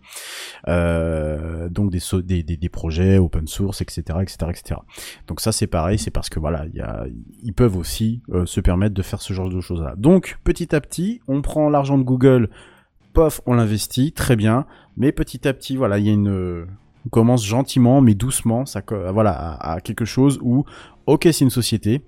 [0.67, 4.80] donc des projets open source etc etc etc
[5.28, 6.65] donc ça c'est pareil c'est parce que voilà
[7.43, 10.75] ils peuvent aussi euh, se permettre de faire ce genre de choses là donc petit
[10.75, 12.49] à petit on prend l'argent de Google
[13.13, 14.65] pof on l'investit très bien.
[14.95, 16.65] Mais petit à petit voilà il y a une
[17.05, 20.65] on commence gentiment mais doucement ça co- voilà à quelque chose où
[21.05, 22.01] ok c'est une société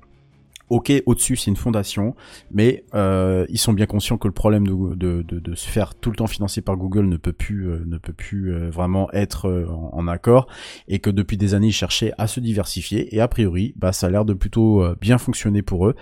[0.69, 2.15] ok au-dessus c'est une fondation
[2.51, 5.95] mais euh, ils sont bien conscients que le problème de, de, de, de se faire
[5.95, 9.11] tout le temps financer par Google ne peut plus euh, ne peut plus euh, vraiment
[9.11, 10.47] être euh, en, accord
[10.87, 14.07] et que depuis des années ils cherchaient à se diversifier et a priori bah ça
[14.07, 15.95] a l'air de plutôt euh, bien fonctionner pour eux.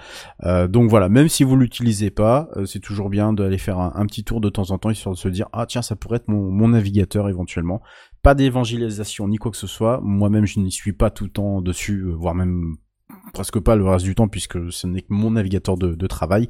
[0.43, 4.05] Euh, donc voilà même si vous l'utilisez pas c'est toujours bien d'aller faire un, un
[4.05, 6.27] petit tour de temps en temps histoire de se dire ah tiens ça pourrait être
[6.27, 7.81] mon, mon navigateur éventuellement.
[8.23, 10.01] Pas d'évangélisation ni quoi que ce soit.
[10.03, 12.75] Moi-même je n'y suis pas tout le temps dessus voire même
[13.33, 16.47] presque pas le reste du temps puisque ce n'est que mon navigateur de, de travail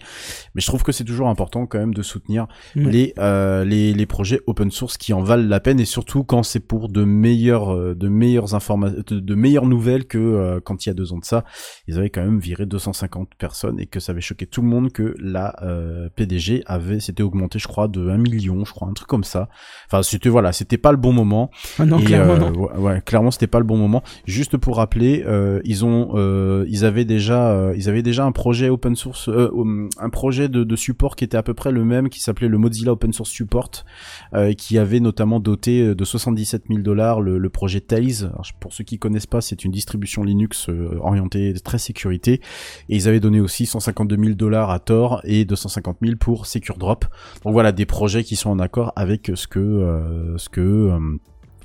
[0.55, 2.91] mais je trouve que c'est toujours important quand même de soutenir Ouais.
[2.91, 6.43] les, euh, les les projets open source qui en valent la peine et surtout quand
[6.43, 10.85] c'est pour de meilleures euh, de meilleures informations de, de meilleures nouvelles que euh, quand
[10.85, 11.43] il y a deux ans de ça
[11.87, 14.91] ils avaient quand même viré 250 personnes et que ça avait choqué tout le monde
[14.91, 18.93] que la euh, PDG avait s'était augmenté je crois de 1 million je crois un
[18.93, 19.49] truc comme ça
[19.87, 21.49] enfin c'était voilà c'était pas le bon moment
[21.79, 22.51] Ah non, et, clairement, euh, non.
[22.53, 24.03] ouais, ouais, clairement c'était pas le bon moment.
[24.25, 28.31] Juste pour rappeler, euh, ils ont, euh, ils avaient déjà, euh, ils avaient déjà un
[28.31, 31.71] projet open source, euh, um, un projet de, de support qui était à peu près
[31.71, 33.85] le même, qui s'appelait le Mozilla Open Source Support,
[34.33, 38.29] euh, qui avait notamment doté de 77 000 dollars le, le projet Tails.
[38.59, 42.41] Pour ceux qui connaissent pas, c'est une distribution Linux euh, orientée très sécurité,
[42.89, 46.77] et ils avaient donné aussi 152 000 dollars à Tor et 250 000 pour Secure
[46.77, 47.05] Drop.
[47.43, 50.99] Donc voilà, des projets qui sont en accord avec ce que, euh, ce que euh,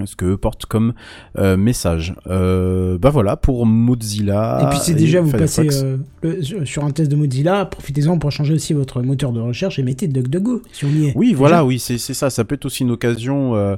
[0.04, 0.94] ce que eux portent comme
[1.38, 2.14] euh, message.
[2.26, 4.60] Euh, bah voilà pour Mozilla.
[4.62, 5.56] Et puis c'est déjà, vous Firefox.
[5.66, 9.40] passez euh, le- sur un test de Mozilla, profitez-en pour changer aussi votre moteur de
[9.40, 11.12] recherche et mettez DuckDuckGo, si on y est.
[11.16, 11.38] Oui, Déjà.
[11.38, 12.30] voilà, oui, c'est ça.
[12.30, 13.54] Ça peut être aussi une occasion.
[13.54, 13.76] euh,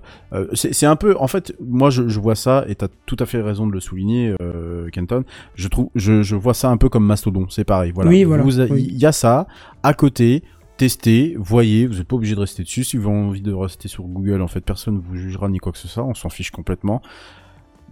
[0.54, 3.40] c'est un peu, en fait, moi je, je vois ça et t'as tout à fait
[3.42, 4.34] raison de le souligner,
[4.92, 5.24] Kenton.
[5.54, 7.46] Je trouve, je, je vois ça un peu comme Mastodon.
[7.50, 7.92] C'est pareil.
[7.94, 8.10] Voilà.
[8.10, 8.88] Oui, voilà, Il oui.
[8.96, 9.46] y a ça
[9.82, 10.42] à côté.
[10.76, 12.82] Testez, voyez, vous n'êtes pas obligé de rester dessus.
[12.82, 15.58] Si vous avez envie de rester sur Google, en fait, personne ne vous jugera ni
[15.58, 16.02] quoi que ce soit.
[16.02, 17.00] On s'en fiche complètement.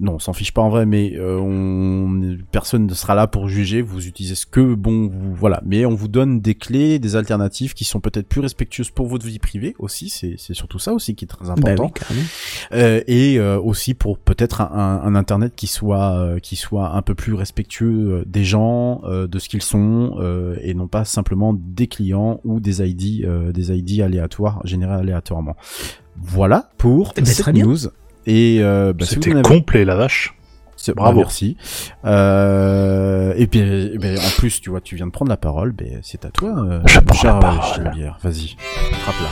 [0.01, 2.39] Non, on s'en fiche pas en vrai, mais euh, on...
[2.51, 3.83] personne ne sera là pour juger.
[3.83, 5.63] Vous utilisez ce que bon, vous voilà.
[5.67, 9.27] Mais on vous donne des clés, des alternatives qui sont peut-être plus respectueuses pour votre
[9.27, 10.09] vie privée aussi.
[10.09, 11.93] C'est c'est surtout ça aussi qui est très Bah important.
[12.11, 12.17] oui.
[12.73, 16.95] Euh, et euh, aussi pour peut-être un, un- un internet qui soit euh, qui soit
[16.97, 20.89] un peu plus respectueux euh, des gens, euh, de ce qu'ils sont, euh, et non
[20.89, 25.55] pas simplement des clients ou des ID euh, des ID aléatoires générés aléatoirement.
[26.17, 27.65] Voilà pour Eh ben, cette bien.
[28.27, 30.35] Et euh, bah, si C'était avez- complet, la vache.
[30.77, 31.13] c'est- Bravo.
[31.19, 31.57] bah, merci.
[32.05, 33.63] Euh, et puis,
[34.19, 35.73] en plus, tu vois, tu viens de prendre la parole.
[35.73, 36.51] Ben, c'est à toi.
[36.51, 37.41] Euh, Je mon prends cher, la
[37.91, 38.19] euh.
[38.23, 38.57] Vas-y,
[38.93, 39.29] attrape-la.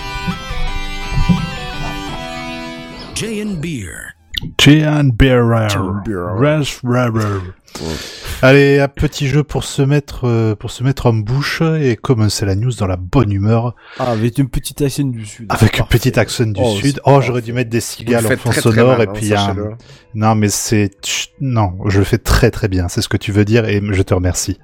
[3.14, 4.14] J and Beer.
[4.58, 5.68] Jean Bearer.
[5.68, 6.00] Jean
[8.42, 12.46] Allez, un petit jeu pour se mettre euh, pour se mettre en bouche et commencer
[12.46, 15.46] la news dans la bonne humeur Ah, avec une petite accent du sud.
[15.50, 17.00] avec une petite accent du Oh, sud.
[17.04, 17.26] Oh, parfait.
[17.26, 19.56] j'aurais dû mettre des cigales en fond très, très sonore mal, et hein, puis un...
[20.14, 20.90] Non, mais c'est
[21.40, 22.88] non, je le fais très très bien.
[22.88, 24.58] C'est ce que tu veux dire et je te remercie.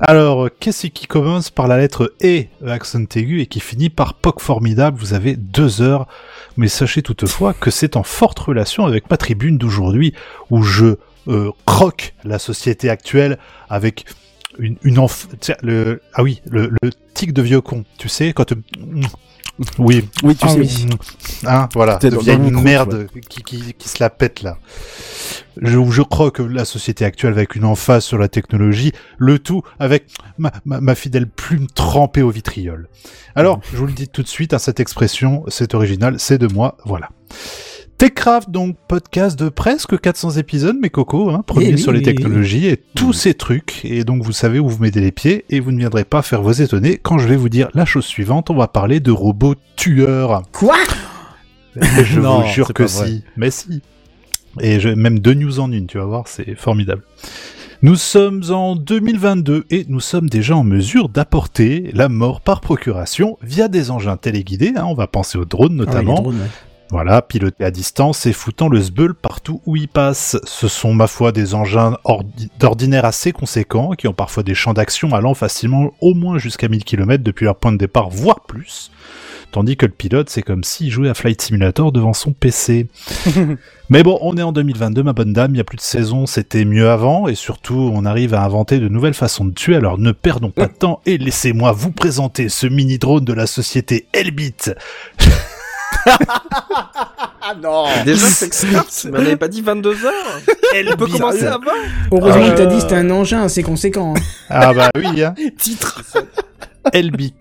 [0.00, 4.40] Alors, qu'est-ce qui commence par la lettre E, accent aigu, et qui finit par POC
[4.40, 4.98] formidable?
[4.98, 6.08] Vous avez deux heures,
[6.56, 10.12] mais sachez toutefois que c'est en forte relation avec ma tribune d'aujourd'hui,
[10.50, 10.96] où je
[11.28, 14.04] euh, croque la société actuelle avec
[14.58, 15.28] une, une enf...
[15.40, 16.00] tiens, le...
[16.14, 18.44] Ah oui, le, le tic de vieux con, tu sais, quand...
[18.44, 18.54] tu-
[19.78, 20.58] Oui, Oui, tu Ah sais.
[20.58, 20.86] oui.
[21.46, 24.58] Hein, voilà, de vieille merde qui, qui, qui se la pète là.
[25.60, 29.62] Je, je crois que la société actuelle avec une emphase sur la technologie, le tout
[29.78, 30.06] avec
[30.38, 32.88] ma, ma, ma fidèle plume trempée au vitriol.
[33.36, 36.48] Alors, je vous le dis tout de suite, hein, cette expression, c'est original, c'est de
[36.52, 37.10] moi, voilà.
[38.04, 42.02] Techcraft, donc podcast de presque 400 épisodes, mes cocos, hein, premier Eh oui, sur les
[42.02, 43.82] technologies et tous ces trucs.
[43.82, 46.42] Et donc vous savez où vous mettez les pieds et vous ne viendrez pas faire
[46.42, 48.50] vos étonner quand je vais vous dire la chose suivante.
[48.50, 50.42] On va parler de robots tueurs.
[50.52, 50.76] Quoi?
[51.80, 53.24] Je Non, vous jure que si.
[53.38, 53.80] Mais si.
[54.60, 57.04] Et je, même deux news en une, tu vas voir, c'est formidable.
[57.80, 63.38] Nous sommes en 2022 et nous sommes déjà en mesure d'apporter la mort par procuration
[63.42, 64.74] via des engins téléguidés.
[64.76, 66.14] hein, on va penser aux drones Ah notamment.
[66.14, 66.50] drones, ouais.
[66.90, 70.36] Voilà, pilotés à distance et foutant le sbeul partout où ils passent.
[70.44, 74.74] Ce sont, ma foi, des engins ordi- d'ordinaire assez conséquents, qui ont parfois des champs
[74.74, 78.90] d'action allant facilement au moins jusqu'à 1000 km depuis leur point de départ, voire plus.
[79.50, 82.88] Tandis que le pilote, c'est comme s'il jouait à Flight Simulator devant son PC.
[83.88, 86.26] Mais bon, on est en 2022, ma bonne dame, il y a plus de saison,
[86.26, 89.98] c'était mieux avant, et surtout, on arrive à inventer de nouvelles façons de tuer, alors
[89.98, 94.54] ne perdons pas de temps, et laissez-moi vous présenter ce mini-drone de la société Elbit,
[97.46, 100.40] Ah non Déjà, c'est Xcraft, mais on n'avait pas dit 22 heures
[100.92, 101.70] On peut commencer avant
[102.10, 104.14] Heureusement Euh, que t'as dit c'était un engin assez conséquent.
[104.16, 104.20] hein.
[104.48, 105.34] Ah bah oui, hein.
[105.58, 106.02] Titre.
[106.92, 107.34] Elbit.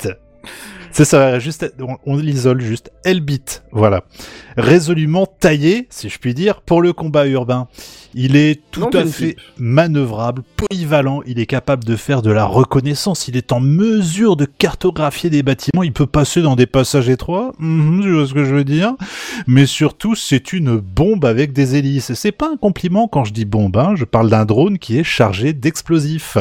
[0.92, 2.92] C'est ça, juste, on, on l'isole juste.
[3.06, 4.04] Elbit, voilà.
[4.58, 7.68] Résolument taillé, si je puis dire, pour le combat urbain.
[8.16, 12.46] Il est tout Non, à fait manœuvrable, polyvalent, il est capable de faire de la
[12.46, 17.10] reconnaissance, il est en mesure de cartographier des bâtiments, il peut passer dans des passages
[17.10, 18.94] étroits, Mhm, je vois ce que je veux dire,
[19.48, 22.12] mais surtout c'est une bombe avec des hélices.
[22.12, 24.98] Et C'est pas un compliment quand je dis bombe, hein, je parle d'un drone qui
[25.00, 26.38] est chargé d'explosifs.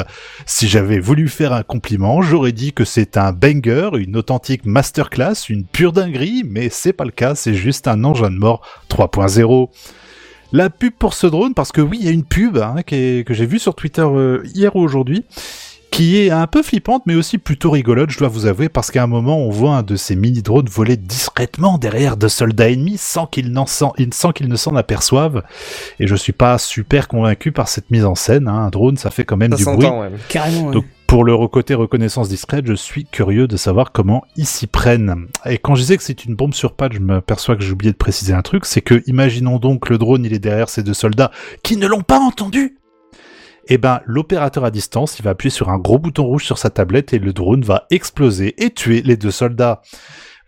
[0.47, 5.49] Si j'avais voulu faire un compliment, j'aurais dit que c'est un banger, une authentique masterclass,
[5.49, 8.61] une pure dinguerie, mais c'est pas le cas, c'est juste un engin de mort
[8.91, 9.69] 3.0.
[10.53, 12.95] La pub pour ce drone, parce que oui, il y a une pub hein, qui
[12.95, 15.25] est- que j'ai vue sur Twitter euh, hier ou aujourd'hui,
[15.91, 19.03] qui est un peu flippante, mais aussi plutôt rigolote, je dois vous avouer, parce qu'à
[19.03, 23.27] un moment, on voit un de ces mini-drones voler discrètement derrière de soldats ennemis sans
[23.27, 25.43] qu'ils n'en s'en- sans qu'ils ne s'en aperçoivent.
[26.01, 28.49] Et je suis pas super convaincu par cette mise en scène.
[28.49, 28.55] hein.
[28.65, 29.87] Un drone, ça fait quand même Ça du bruit.
[29.87, 30.11] ouais.
[30.29, 30.69] Carrément.
[30.69, 30.73] ouais.
[30.73, 35.27] Donc pour le côté reconnaissance discrète, je suis curieux de savoir comment ils s'y prennent.
[35.45, 37.93] Et quand je disais que c'est une bombe sur pattes, je m'aperçois que j'ai oublié
[37.93, 40.95] de préciser un truc, c'est que imaginons donc le drone, il est derrière ces deux
[40.95, 41.31] soldats
[41.63, 42.79] qui ne l'ont pas entendu.
[43.69, 46.71] Eh ben, l'opérateur à distance, il va appuyer sur un gros bouton rouge sur sa
[46.71, 49.83] tablette et le drone va exploser et tuer les deux soldats.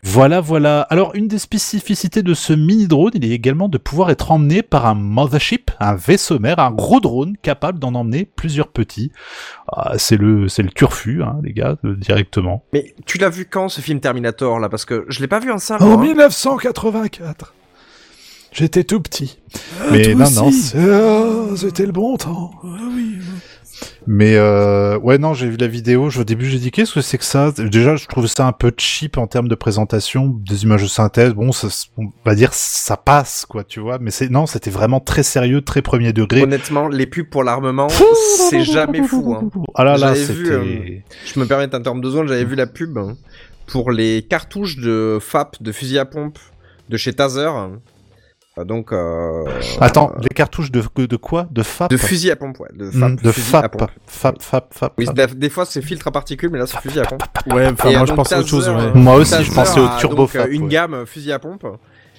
[0.06, 0.82] Voilà, voilà.
[0.82, 4.84] Alors, une des spécificités de ce mini-drone, il est également de pouvoir être emmené par
[4.84, 9.12] un mothership, un vaisseau mère, un gros drone capable d'en emmener plusieurs petits.
[9.72, 12.64] Ah, c'est le, c'est le turfu, hein, les gars, euh, directement.
[12.74, 14.68] Mais tu l'as vu quand ce film Terminator là?
[14.68, 15.82] Parce que je l'ai pas vu en salle.
[15.82, 16.00] En moi, hein.
[16.02, 17.54] 1984.
[18.52, 19.38] J'étais tout petit.
[19.90, 22.52] Mais non, non, c'est- ah, c'était le bon temps.
[24.06, 26.10] Mais euh, ouais, non, j'ai vu la vidéo.
[26.10, 27.52] je- Au début, j'ai dit qu'est-ce que c'est que ça?
[27.56, 31.32] Déjà, je trouve ça un peu cheap en termes de présentation, des images de synthèse.
[31.34, 33.98] Bon, ça, on va dire ça passe, quoi, tu vois.
[33.98, 36.42] Mais c'est non, c'était vraiment très sérieux, très premier degré.
[36.42, 37.88] Honnêtement, les pubs pour l'armement,
[38.50, 39.34] c'est jamais fou.
[39.38, 39.50] Hein.
[39.74, 40.64] Ah là vu, euh,
[41.32, 43.16] Je me permets d'interrompre deux secondes, j'avais vu la pub hein,
[43.66, 46.38] pour les cartouches de FAP, de fusil à pompe,
[46.88, 47.48] de chez Taser.
[48.56, 49.44] Euh, Donc, euh,
[49.80, 51.48] Attends, les cartouches de, de quoi?
[51.50, 51.90] De FAP?
[51.90, 52.68] De fusil à pompe, ouais.
[52.72, 53.22] De Hmm, FAP.
[53.22, 53.76] de fusil à FAP.
[53.78, 53.90] pompe.
[54.06, 54.92] FAP, FAP, FAP.
[54.98, 55.14] Oui, FAP.
[55.16, 57.22] des- des fois c'est filtre à particules, mais là c'est fusil à pompe.
[57.52, 58.74] Ouais, enfin, moi euh, je pense à autre chose, ouais.
[58.76, 60.68] euh, Moi aussi, je pensais au turbo donc, FAP, euh, Une ouais.
[60.68, 61.66] gamme euh, fusil à pompe.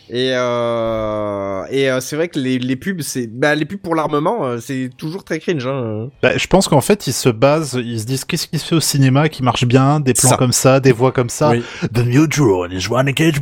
[0.09, 3.95] Et, euh, et euh, c'est vrai que les, les pubs, c'est bah, les pubs pour
[3.95, 5.65] l'armement, euh, c'est toujours très cringe.
[5.65, 6.09] Hein.
[6.21, 8.75] Bah, je pense qu'en fait, ils se basent, ils se disent qu'est-ce qui se fait
[8.75, 10.37] au cinéma qui marche bien, des plans Ça.
[10.37, 11.49] comme ça, des voix comme ça?
[11.51, 11.63] Oui.
[11.93, 13.39] The new drone is running edge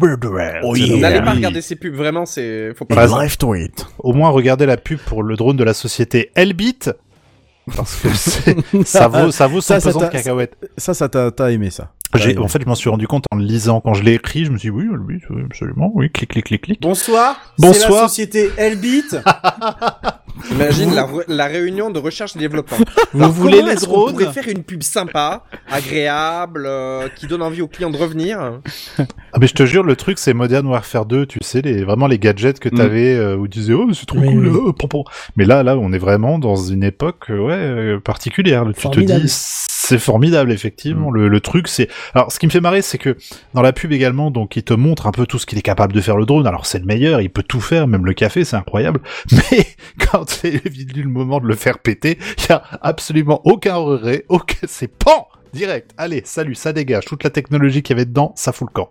[0.64, 0.97] Oh, C'est yeah.
[0.97, 3.24] N'allez pas regarder ces pubs, vraiment, c'est faut pas.
[3.24, 3.86] Life to it.
[3.99, 6.80] Au moins, regardez la pub pour le drone de la société Elbit.
[7.76, 10.55] Parce que c'est- ça vaut, ça vaut son Ça, ça pesant de cacahuètes.
[10.78, 11.91] Ça, ça t'a t'as aimé ça.
[12.16, 13.82] J'ai, T'as en fait, je m'en suis rendu compte en le lisant.
[13.82, 16.45] Quand je l'ai écrit, je me suis dit, oui, oui, oui, absolument, oui, clic, clic,
[16.45, 16.82] clic, clic.
[16.82, 17.38] Bonsoir.
[17.57, 17.89] Bonsoir.
[17.89, 19.03] C'est la société Elbit.
[20.51, 20.93] Imagine
[21.28, 22.78] la, réunion de recherche et développement.
[23.14, 27.61] Vous Alors, voulez les drones pourrait faire une pub sympa, agréable, euh, qui donne envie
[27.61, 28.59] aux clients de revenir?
[28.97, 29.03] Ah,
[29.39, 32.20] mais je te jure, le truc, c'est Modern Warfare 2, tu sais, les, vraiment les
[32.20, 34.59] gadgets que t'avais, euh, où tu disais, oh, c'est trop Oui, cool, oui.
[34.70, 35.03] euh, pom, pom.
[35.38, 38.66] Mais là, là, on est vraiment dans une époque, ouais, euh, particulière.
[38.76, 39.30] Tu te dis,
[39.86, 41.12] c'est formidable, effectivement.
[41.12, 41.16] Mm.
[41.16, 43.18] Le, le truc, c'est, alors, ce qui me fait marrer, c'est que,
[43.54, 45.94] dans la pub également, donc, il te montre un peu tout ce qu'il est capable
[45.94, 46.48] de faire le drone.
[46.48, 49.02] Alors, c'est le meilleur, il peut tout faire, même le café, c'est incroyable.
[49.32, 49.66] Mais,
[50.00, 54.26] quand c'est venu le moment de le faire péter, il y a absolument aucun regret,
[54.30, 55.28] aucun, c'est pan!
[55.54, 55.92] direct.
[55.98, 57.06] Allez, salut, ça dégage.
[57.06, 58.90] Toute la technologie qu'il y avait dedans, ça fout le camp.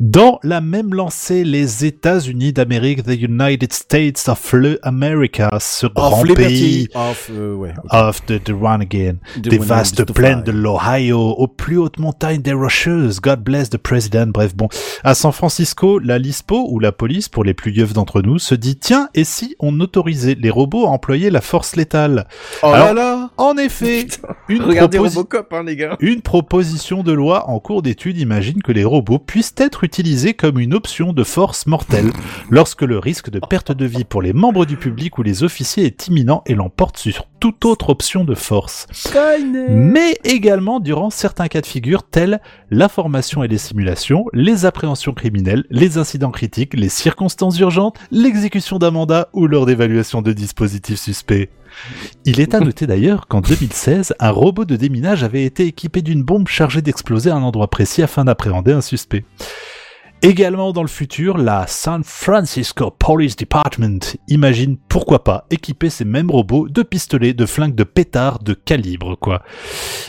[0.00, 6.88] Dans la même lancée, les États-Unis d'Amérique, the United States of America, ce grand pays
[7.30, 7.72] euh, ouais.
[7.90, 12.52] of the, the Renegade, The des vastes plaines de l'Ohio, aux plus hautes montagnes des
[12.52, 14.68] Rocheuses, God bless the President, bref bon.
[15.04, 18.54] À San Francisco, la LISPO, ou la police pour les plus yeux d'entre nous, se
[18.54, 22.26] dit, tiens, et si on autorisait les robots à employer la force létale?
[22.62, 22.94] Oh Alors, là.
[22.94, 24.06] là En effet,
[24.48, 25.96] une, proposi- Robocop, hein, les gars.
[26.00, 30.58] une proposition de loi en cours d'étude imagine que les robots puissent être utilisés comme
[30.58, 32.10] une option de force mortelle
[32.50, 35.84] lorsque le risque de perte de vie pour les membres du public ou les officiers
[35.84, 38.86] est imminent et l'emporte sur toute autre option de force.
[39.70, 45.12] Mais également durant certains cas de figure tels la formation et les simulations, les appréhensions
[45.12, 51.00] criminelles, les incidents critiques, les circonstances urgentes, l'exécution d'un mandat ou lors d'évaluation de dispositifs
[51.00, 51.50] suspects.
[52.24, 56.22] Il est à noter d'ailleurs qu'en 2016, un robot de déminage avait été équipé d'une
[56.22, 59.24] bombe chargée d'exploser à un endroit précis afin d'appréhender un suspect.
[60.24, 66.30] Également dans le futur, la San Francisco Police Department imagine pourquoi pas équiper ces mêmes
[66.30, 69.42] robots de pistolets, de flingues, de pétards, de calibre quoi.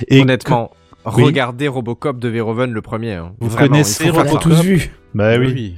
[0.08, 0.70] Et Honnêtement,
[1.06, 1.24] Oui.
[1.24, 3.14] regardez Robocop de Verhoeven le premier.
[3.14, 3.34] hein.
[3.40, 4.38] Vous Vraiment, connaissez l'a ça.
[4.40, 4.92] tous vu.
[5.14, 5.76] Bah oui.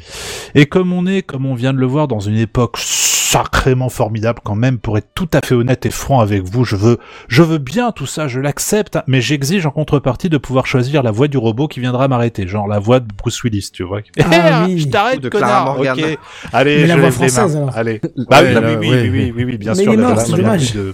[0.53, 4.39] Et comme on est, comme on vient de le voir, dans une époque sacrément formidable
[4.45, 7.43] quand même, pour être tout à fait honnête et franc avec vous, je veux, je
[7.43, 11.28] veux bien tout ça, je l'accepte, mais j'exige en contrepartie de pouvoir choisir la voix
[11.28, 13.99] du robot qui viendra m'arrêter, genre la voix de Bruce Willis, tu vois.
[14.23, 14.80] Ah oui.
[14.80, 15.97] je t'arrête, de Clara connard.
[15.97, 16.17] Ok.
[16.53, 17.61] Allez, Mais la je voix lève les française, mains.
[17.63, 17.78] alors.
[17.78, 17.93] Allez.
[18.03, 19.93] Ouais, Bah oui, là, oui, oui, oui, oui, oui, oui, bien Mais sûr.
[19.93, 20.73] il est la- mort, la- c'est la- dommage.
[20.73, 20.93] de-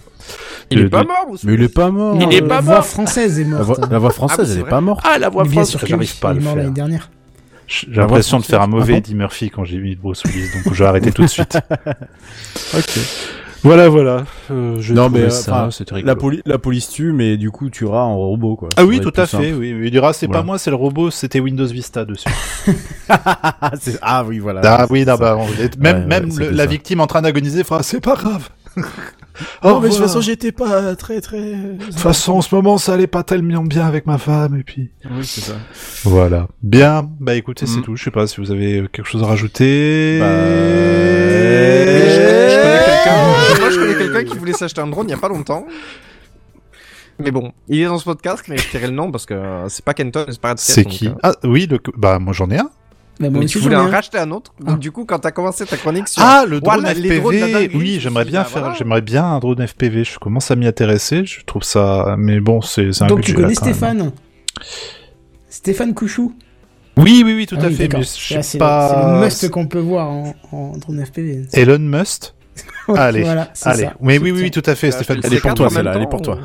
[0.71, 2.17] Il est pas mort, Mais il est pas mort.
[2.19, 2.85] Il est la pas voix mort.
[2.85, 3.63] française est La morte.
[3.65, 5.01] voix, la voix française, Ah, elle est pas morte.
[5.03, 6.63] Ah, la voix française, j'arrive pas à il le est mort faire.
[6.63, 7.09] l'année dernière.
[7.67, 10.49] J'ai La voix l'impression de faire un mauvais Eddie Murphy quand j'ai mis Bruce Willis,
[10.63, 11.57] donc je vais arrêter tout de suite.
[12.77, 12.99] Ok.
[13.63, 14.23] Voilà, voilà.
[14.49, 16.07] Euh, je Non, mais, ça, enfin, c'était rigolo.
[16.11, 18.69] La, poli- la police tue, mais du coup, tu auras en robot, quoi.
[18.75, 19.53] Ah oui, Ça tout à fait.
[19.53, 19.75] Oui.
[19.83, 20.41] Il dira, c'est Voilà.
[20.41, 22.27] pas moi, c'est le robot, c'était Windows Vista dessus.
[24.01, 24.61] Ah, oui, voilà.
[24.63, 25.17] ah oui, non, ça.
[25.17, 25.45] bah, on-
[25.79, 26.69] même, Ouais, même ouais, le- c'était la ça.
[26.69, 28.49] victime en train d'agoniser fera, c'est pas grave.
[29.63, 31.39] Au mais de toute façon, j'étais pas très, très.
[31.41, 34.63] De toute façon, en ce moment, ça allait pas tellement bien avec ma femme, et
[34.63, 34.91] puis.
[35.09, 35.53] Oui, c'est ça.
[36.03, 36.47] Voilà.
[36.61, 37.09] Bien.
[37.19, 37.83] Bah, écoutez, c'est Mm.
[37.83, 37.95] tout.
[37.95, 40.17] Je sais pas si vous avez euh, quelque chose à rajouter.
[40.19, 43.61] Bah, Mais je, je connais quelqu'un.
[43.61, 45.65] Moi, je connais quelqu'un qui voulait s'acheter un drone il y a pas longtemps.
[47.23, 49.69] Mais bon, il est dans ce podcast, mais je tairai le nom parce que euh,
[49.69, 51.07] c'est pas Kenton, c'est pas C'est qui?
[51.07, 51.79] euh, Ah, oui, le...
[51.95, 52.69] bah, moi, j'en ai un.
[53.29, 54.53] Bah, mais aussi, tu voulais en racheter un autre.
[54.59, 54.77] Donc, Ah.
[54.77, 56.21] du coup, quand t'as commencé ta chronique sur.
[56.23, 57.69] Ah, le drone Voilà, FPV.
[57.75, 58.75] oui, me j'aimerais bien bah, faire, voilà.
[58.77, 60.03] j'aimerais bien un drone FPV.
[60.03, 61.25] Je commence à m'y intéresser.
[61.25, 63.53] Je trouve ça, mais bon, c'est, un Donc tu connais là.
[63.55, 64.11] Stéphane
[65.49, 66.33] Stéphane Couchou
[66.97, 67.89] Oui, oui, oui, tout Ah à oui, fait.
[67.93, 68.89] Mais je sais C'est pas.
[68.89, 71.47] c'est le must qu'on peut voir en, en drone FPV.
[71.53, 72.33] Elon Musk.
[72.93, 73.83] Allez, voilà, Allez.
[73.83, 73.93] ça.
[74.01, 75.21] Mais Je oui, oui, oui, tout à fait, Stéphane.
[75.23, 76.39] Elle est pour toi, celle-là, elle est pour toi.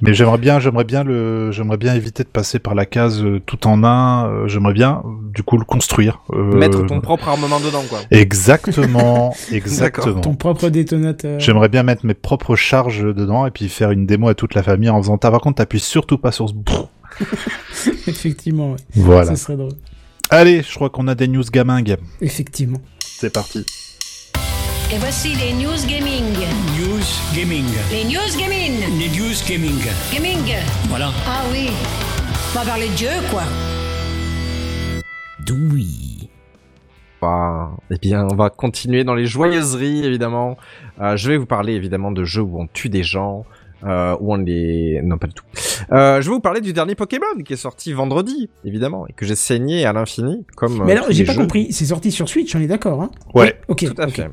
[0.00, 3.40] Mais j'aimerais bien, j'aimerais bien le, j'aimerais bien éviter de passer par la case euh,
[3.44, 4.28] tout en un.
[4.28, 5.02] euh, j'aimerais bien,
[5.34, 6.20] du coup, le construire.
[6.32, 7.98] euh, Mettre ton propre armement dedans, quoi.
[8.10, 10.20] Exactement, exactement.
[10.20, 11.38] Ton propre détonateur.
[11.40, 14.62] J'aimerais bien mettre mes propres charges dedans et puis faire une démo à toute la
[14.62, 15.18] famille en faisant.
[15.18, 16.54] Par contre, t'appuies surtout pas sur ce.
[18.06, 18.78] Effectivement, ouais.
[18.94, 19.26] Voilà.
[19.26, 19.72] Ça serait drôle.
[20.30, 21.96] Allez, je crois qu'on a des news gamingues.
[22.20, 22.78] Effectivement.
[23.00, 23.64] C'est parti.
[24.90, 26.24] Et voici les news gaming.
[26.78, 27.66] News Gaming.
[27.90, 28.80] Les news gaming.
[28.98, 29.78] Les News Gaming.
[30.14, 30.54] Gaming.
[30.88, 31.10] Voilà.
[31.26, 31.68] Ah oui.
[32.54, 33.42] On va parler de jeu, quoi.
[35.44, 36.30] Doui.
[37.20, 40.56] Bah, eh bien, on va continuer dans les joyeuseries, évidemment.
[41.02, 43.44] Euh, je vais vous parler, évidemment, de jeux où on tue des gens,
[43.84, 45.02] euh, où on les...
[45.04, 45.44] Non, pas du tout.
[45.92, 49.26] Euh, je vais vous parler du dernier Pokémon, qui est sorti vendredi, évidemment, et que
[49.26, 50.82] j'ai saigné à l'infini, comme...
[50.84, 51.40] Mais euh, alors, tous j'ai pas jeux.
[51.42, 51.72] compris.
[51.72, 53.10] C'est sorti sur Switch, on est d'accord, hein?
[53.34, 53.60] Ouais.
[53.68, 53.84] Ok.
[53.84, 54.14] Tout à ok.
[54.14, 54.30] fait.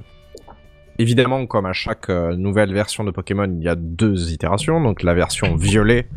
[0.97, 4.81] Évidemment, comme à chaque euh, nouvelle version de Pokémon, il y a deux itérations.
[4.81, 6.07] Donc la version violet.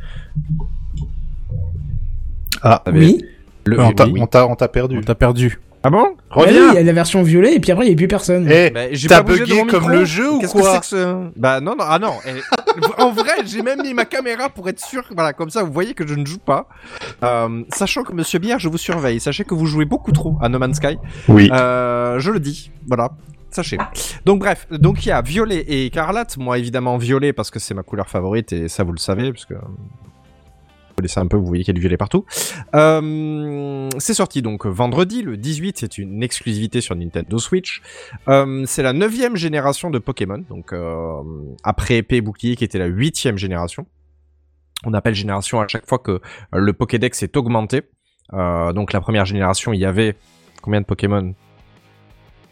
[2.62, 3.24] Ah, Oui.
[3.64, 4.20] Le on t'a, oui.
[4.20, 4.99] on t'a, perdu.
[4.99, 5.59] On t'a perdu.
[5.83, 7.95] Ah bon Bah oui, il y a la version violet et puis après il n'y
[7.95, 8.49] a plus personne.
[8.51, 11.29] Eh, Bah, j'ai t'as bugué comme le jeu ou Qu'est-ce quoi que c'est que ce...
[11.37, 12.14] Bah non, non, ah non.
[12.26, 12.41] eh,
[13.03, 15.05] en vrai, j'ai même mis ma caméra pour être sûr.
[15.14, 16.68] Voilà, comme ça, vous voyez que je ne joue pas.
[17.22, 19.20] Euh, sachant que Monsieur Bière, je vous surveille.
[19.20, 20.99] Sachez que vous jouez beaucoup trop à No Man's Sky.
[21.29, 21.49] Oui.
[21.53, 23.11] Euh, je le dis, voilà.
[24.24, 26.36] Donc bref, donc il y a violet et écarlate.
[26.36, 29.46] Moi évidemment violet parce que c'est ma couleur favorite et ça vous le savez parce
[29.46, 32.24] que vous connaissez un peu, vous voyez qu'il y a du violet partout.
[32.74, 37.82] Euh, c'est sorti donc vendredi, le 18, c'est une exclusivité sur Nintendo Switch.
[38.28, 41.22] Euh, c'est la neuvième génération de Pokémon, donc euh,
[41.62, 43.86] après épée et bouclier qui était la huitième génération.
[44.84, 46.20] On appelle génération à chaque fois que
[46.52, 47.82] le Pokédex est augmenté.
[48.32, 50.14] Donc la première génération, il y avait
[50.62, 51.34] combien de Pokémon?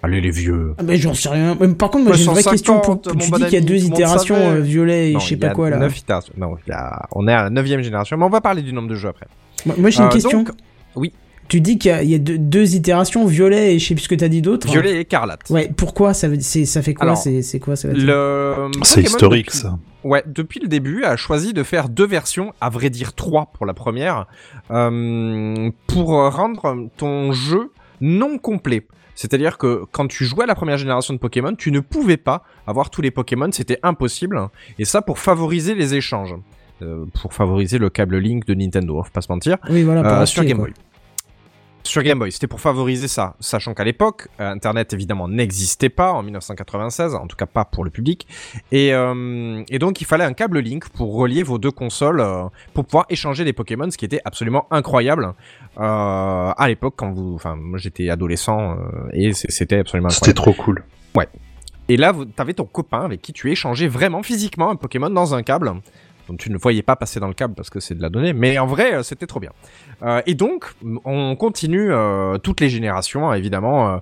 [0.03, 0.75] Allez les vieux.
[0.79, 1.57] Ah, mais j'en sais rien.
[1.59, 2.81] Mais Par contre, moi, j'ai une vraie 150, question.
[2.81, 3.01] Pour...
[3.01, 5.51] Tu bon dis qu'il y a deux itérations, euh, violet et Non, je sais pas
[5.51, 5.79] quoi, là.
[5.79, 6.35] neuf itérations.
[6.37, 8.73] Non, il y a- on est à la neuvième génération, mais on va parler du
[8.73, 9.27] nombre de jeux après.
[9.65, 10.43] Moi, moi, j'ai une Euh, question.
[10.45, 10.51] donc,
[10.97, 11.13] oui.
[11.49, 13.95] Tu dis qu'il y a, il y a deux, deux itérations, violet et je sais
[13.95, 14.67] plus ce que t'as dit d'autre.
[14.69, 15.49] Violet et écarlate.
[15.49, 18.05] Ouais, pourquoi ça, ça fait quoi C'est quoi ça veut dire?
[18.07, 19.79] Le C'est historique, depuis- ça.
[20.05, 23.65] Ouais, depuis le début, a choisi de faire deux versions, à vrai dire trois pour
[23.65, 24.27] la première,
[24.73, 27.71] euh, pour rendre ton jeu
[28.01, 28.87] non complet.
[29.17, 32.45] C'est-à-dire que quand tu jouais à la première génération de Pokémon, tu ne pouvais pas
[32.69, 34.41] avoir tous les Pokémon, c'était impossible.
[34.79, 36.37] Et ça pour favoriser les échanges.
[36.83, 39.57] Euh, pour favoriser le câble Link de Nintendo, faut pas se mentir.
[39.71, 40.69] Oui, voilà, Euh, sur Game quoi.
[41.87, 46.13] Sur Game Boy, c'était pour favoriser ça, sachant qu'à l'époque, euh, Internet évidemment n'existait pas
[46.13, 48.27] en 1996, en tout cas pas pour le public,
[48.73, 52.45] et, euh, et donc il fallait un câble Link pour relier vos deux consoles euh,
[52.75, 55.33] pour pouvoir échanger des Pokémon, ce qui était absolument incroyable
[55.79, 55.83] euh,
[56.57, 58.77] à l'époque quand vous, enfin moi j'étais adolescent
[59.13, 60.57] et c'était absolument C'était incroyable.
[60.57, 60.85] trop cool.
[61.89, 65.43] Et là, t'avais ton copain avec qui tu échangeais vraiment physiquement un Pokémon dans un
[65.43, 65.73] câble.
[66.39, 68.59] Tu ne voyais pas passer dans le câble parce que c'est de la donnée, mais
[68.59, 69.53] en vrai, euh, c'était trop bien.
[70.03, 70.75] Euh, et donc,
[71.05, 74.01] on continue euh, toutes les générations, évidemment.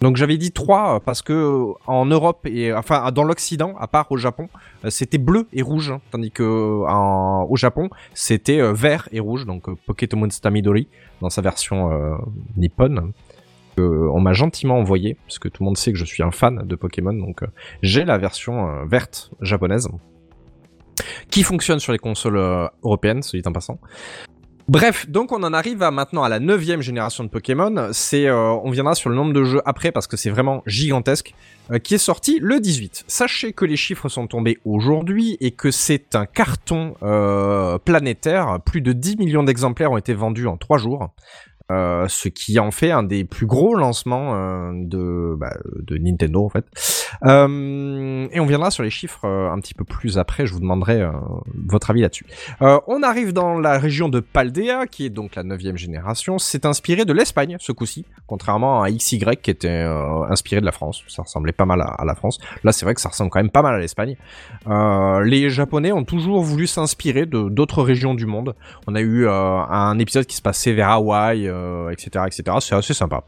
[0.00, 4.16] donc j'avais dit trois parce que en Europe et enfin dans l'Occident, à part au
[4.16, 4.48] Japon,
[4.88, 9.46] c'était bleu et rouge, hein, tandis que au Japon, c'était vert et rouge.
[9.46, 10.88] Donc Pokémon Stamidori
[11.20, 11.90] dans sa version
[12.56, 13.12] nippone
[13.78, 16.66] on m'a gentiment envoyé, parce que tout le monde sait que je suis un fan
[16.66, 17.40] de Pokémon, donc
[17.82, 19.88] j'ai la version verte japonaise,
[21.30, 23.78] qui fonctionne sur les consoles euh, européennes, celui en passant.
[24.68, 27.88] Bref, donc on en arrive à maintenant à la neuvième génération de Pokémon.
[27.92, 31.34] C'est, euh, on viendra sur le nombre de jeux après parce que c'est vraiment gigantesque,
[31.72, 33.04] euh, qui est sorti le 18.
[33.08, 36.94] Sachez que les chiffres sont tombés aujourd'hui et que c'est un carton
[37.84, 38.58] planétaire.
[38.64, 41.08] Plus de 10 millions d'exemplaires ont été vendus en 3 jours.
[41.68, 46.64] Ce qui en fait un des plus gros lancements de, bah, de Nintendo en fait.
[47.24, 50.60] Euh, et on viendra sur les chiffres euh, un petit peu plus après, je vous
[50.60, 51.12] demanderai euh,
[51.66, 52.26] votre avis là-dessus.
[52.60, 56.38] On arrive dans la région de Paldea, qui est donc la neuvième génération.
[56.38, 59.84] C'est inspiré de l'Espagne ce coup-ci, contrairement à XY qui était
[60.28, 61.02] inspiré de la France.
[61.08, 62.38] Ça ressemblait pas mal à, la France.
[62.64, 64.16] Là, c'est vrai que ça ressemble quand même pas mal à l'Espagne.
[64.66, 68.54] Les Japonais ont toujours voulu s'inspirer d'autres régions du monde.
[68.86, 71.50] On a eu un épisode qui se passait vers Hawaï,
[71.90, 72.56] etc., etc.
[72.60, 73.24] C'est assez sympa.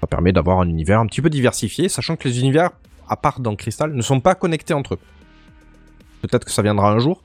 [0.00, 2.70] Ça permet d'avoir un univers un petit peu diversifié, sachant que les univers,
[3.08, 4.98] à part dans Crystal, ne sont pas connectés entre eux.
[6.22, 7.22] Peut-être que ça viendra un jour.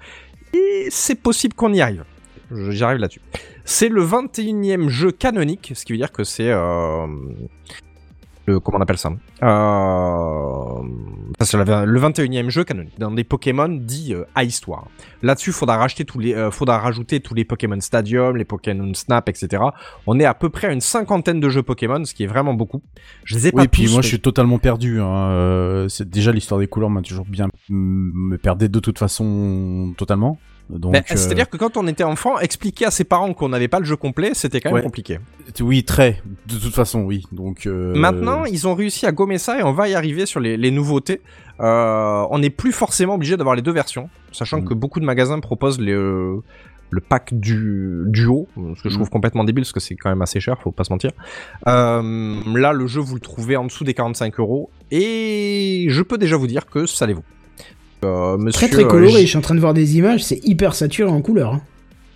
[0.54, 2.04] Et c'est possible qu'on y arrive.
[2.52, 3.22] J'y arrive là-dessus.
[3.64, 6.52] C'est le 21e jeu canonique, ce qui veut dire que c'est...
[6.52, 7.08] Euh,
[8.46, 9.10] le, comment on appelle ça
[9.44, 10.82] euh,
[11.40, 14.88] ça, C'est la- le 21e jeu canonique, dans des Pokémon dits euh, à histoire.
[15.22, 19.30] Là-dessus, faudra racheter tous les, euh, faudra rajouter tous les Pokémon Stadium, les Pokémon Snap,
[19.30, 19.64] etc.
[20.08, 22.54] On est à peu près à une cinquantaine de jeux Pokémon, ce qui est vraiment
[22.54, 22.82] beaucoup.
[23.24, 25.00] Je les ai pas Oui, puis tous, moi mais- je suis totalement perdu.
[25.02, 25.30] Hein.
[25.30, 30.38] euh, c'est déjà l'histoire des couleurs m'a toujours bien me perdait de toute façon totalement.
[30.70, 33.80] Ben, euh, C'est-à-dire que quand on était enfant, expliquer à ses parents qu'on n'avait pas
[33.80, 34.84] le jeu complet, c'était quand même Ouais.
[34.84, 35.20] compliqué.
[35.62, 36.22] oui, très.
[36.48, 37.24] De toute façon, oui.
[37.32, 40.40] Donc euh, Maintenant, ils ont réussi à gommer ça et on va y arriver sur
[40.40, 41.22] les, les nouveautés.
[41.60, 44.66] Euh, on n'est plus forcément obligé d'avoir les deux versions, sachant Mm.
[44.66, 48.98] que beaucoup de magasins proposent les, le pack du duo, ce que je Mm.
[48.98, 51.12] trouve complètement débile parce que c'est quand même assez cher, faut pas se mentir.
[51.66, 52.02] Là,
[52.74, 56.48] le jeu, vous le trouvez en dessous des 45 euros et je peux déjà vous
[56.48, 57.24] dire que ça les vaut.
[58.04, 60.40] Euh, monsieur, Très très euh, coloré, je suis en train de voir des images, c'est
[60.46, 61.54] hyper saturé en couleur.
[61.54, 61.62] hein.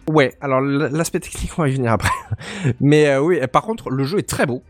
[0.10, 2.10] Ouais, alors l'aspect technique, on va y venir après.
[2.82, 4.64] Mais euh, oui, par contre, le jeu est très beau.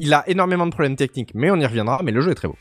[0.00, 2.46] Il a énormément de problèmes techniques, mais on y reviendra, mais le jeu est très
[2.46, 2.54] beau.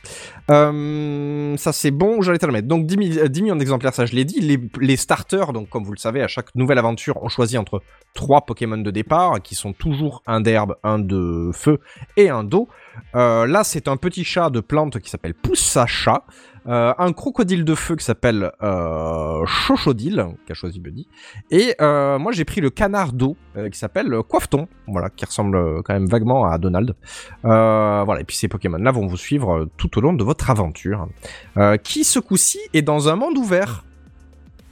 [0.50, 2.68] Euh, ça c'est bon, j'allais te le mettre.
[2.68, 4.39] Donc 10, mi- euh, 10 millions d'exemplaires, ça je l'ai dit.
[4.41, 7.84] Les, les starters, donc comme vous le savez, à chaque nouvelle aventure, on choisit entre
[8.16, 11.80] trois Pokémon de départ, qui sont toujours un d'herbe, un de feu
[12.16, 12.70] et un d'eau.
[13.14, 16.24] Euh, là, c'est un petit chat de plante qui s'appelle Poussacha,
[16.68, 21.07] euh, un crocodile de feu qui s'appelle euh, Chochodile, qui a choisi Buddy,
[21.51, 25.82] et euh, moi j'ai pris le canard d'eau euh, qui s'appelle Coiffeton, voilà, qui ressemble
[25.84, 26.95] quand même vaguement à Donald.
[27.43, 31.07] Voilà, et puis ces Pokémon-là vont vous suivre tout au long de votre aventure,
[31.84, 33.84] qui ce coup-ci est dans un monde ouvert.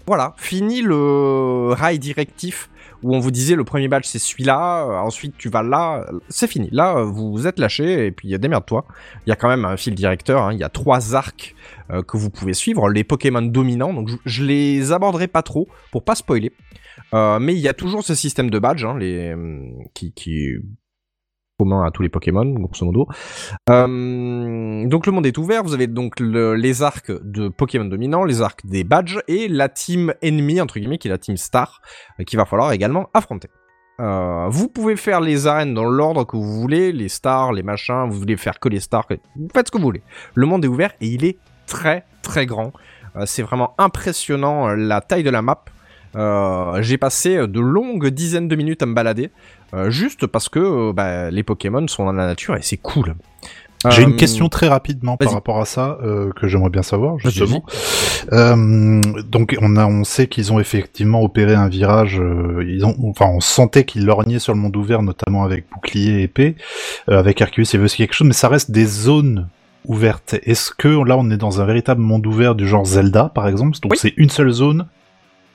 [0.07, 2.69] Voilà, fini le rail directif
[3.05, 6.47] où on vous disait le premier badge c'est celui-là, euh, ensuite tu vas là, c'est
[6.47, 6.69] fini.
[6.71, 8.83] Là, euh, vous êtes lâché et puis démerde-toi.
[9.25, 11.53] Il y a quand même un fil directeur, hein, il y a trois arcs
[11.91, 15.67] euh, que vous pouvez suivre, les Pokémon dominants, donc je, je les aborderai pas trop
[15.91, 16.51] pour pas spoiler.
[17.13, 20.55] Mais il y a toujours ce système de badge, hein, les, hum, qui, qui
[21.57, 23.07] commun à tous les Pokémon, grosso modo.
[23.69, 28.23] Euh, donc le monde est ouvert, vous avez donc le- les arcs de Pokémon dominants,
[28.23, 31.81] les arcs des badges et la team ennemie, entre guillemets, qui est la team Star,
[32.19, 33.49] euh, qu'il va falloir également affronter.
[34.01, 38.07] Euh, vous pouvez faire les arènes dans l'ordre que vous voulez, les stars, les machins,
[38.09, 39.05] vous voulez faire que les stars,
[39.37, 40.01] vous faites ce que vous voulez.
[40.33, 42.73] Le monde est ouvert et il est très très grand.
[43.25, 45.63] C'est vraiment impressionnant la taille de la map.
[46.81, 49.31] J'ai passé de longues dizaines de minutes à me balader,
[49.73, 53.15] euh, juste parce que euh, bah, les Pokémon sont dans la nature et c'est cool.
[53.89, 57.19] J'ai Euh, une question très rapidement par rapport à ça euh, que j'aimerais bien savoir
[57.19, 57.63] justement.
[58.33, 58.99] Euh,
[59.29, 62.19] donc on a, on sait qu'ils ont effectivement opéré un virage.
[62.19, 66.19] euh, ils ont, enfin, on sentait qu'ils lorgnaient sur le monde ouvert, notamment avec bouclier
[66.19, 66.55] et épée.
[67.09, 69.47] Euh, avec Arceus, aussi quelque chose, mais ça reste des zones
[69.85, 70.35] ouvertes.
[70.43, 73.77] Est-ce que là, on est dans un véritable monde ouvert du genre Zelda, par exemple?
[73.81, 73.97] Donc Oui.
[74.01, 74.87] c'est une seule zone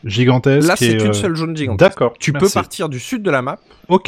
[0.04, 0.68] gigantesque.
[0.68, 1.90] Là, c'est euh, une seule zone gigantesque.
[1.90, 2.14] D'accord.
[2.18, 3.58] Tu peux partir du sud de la map,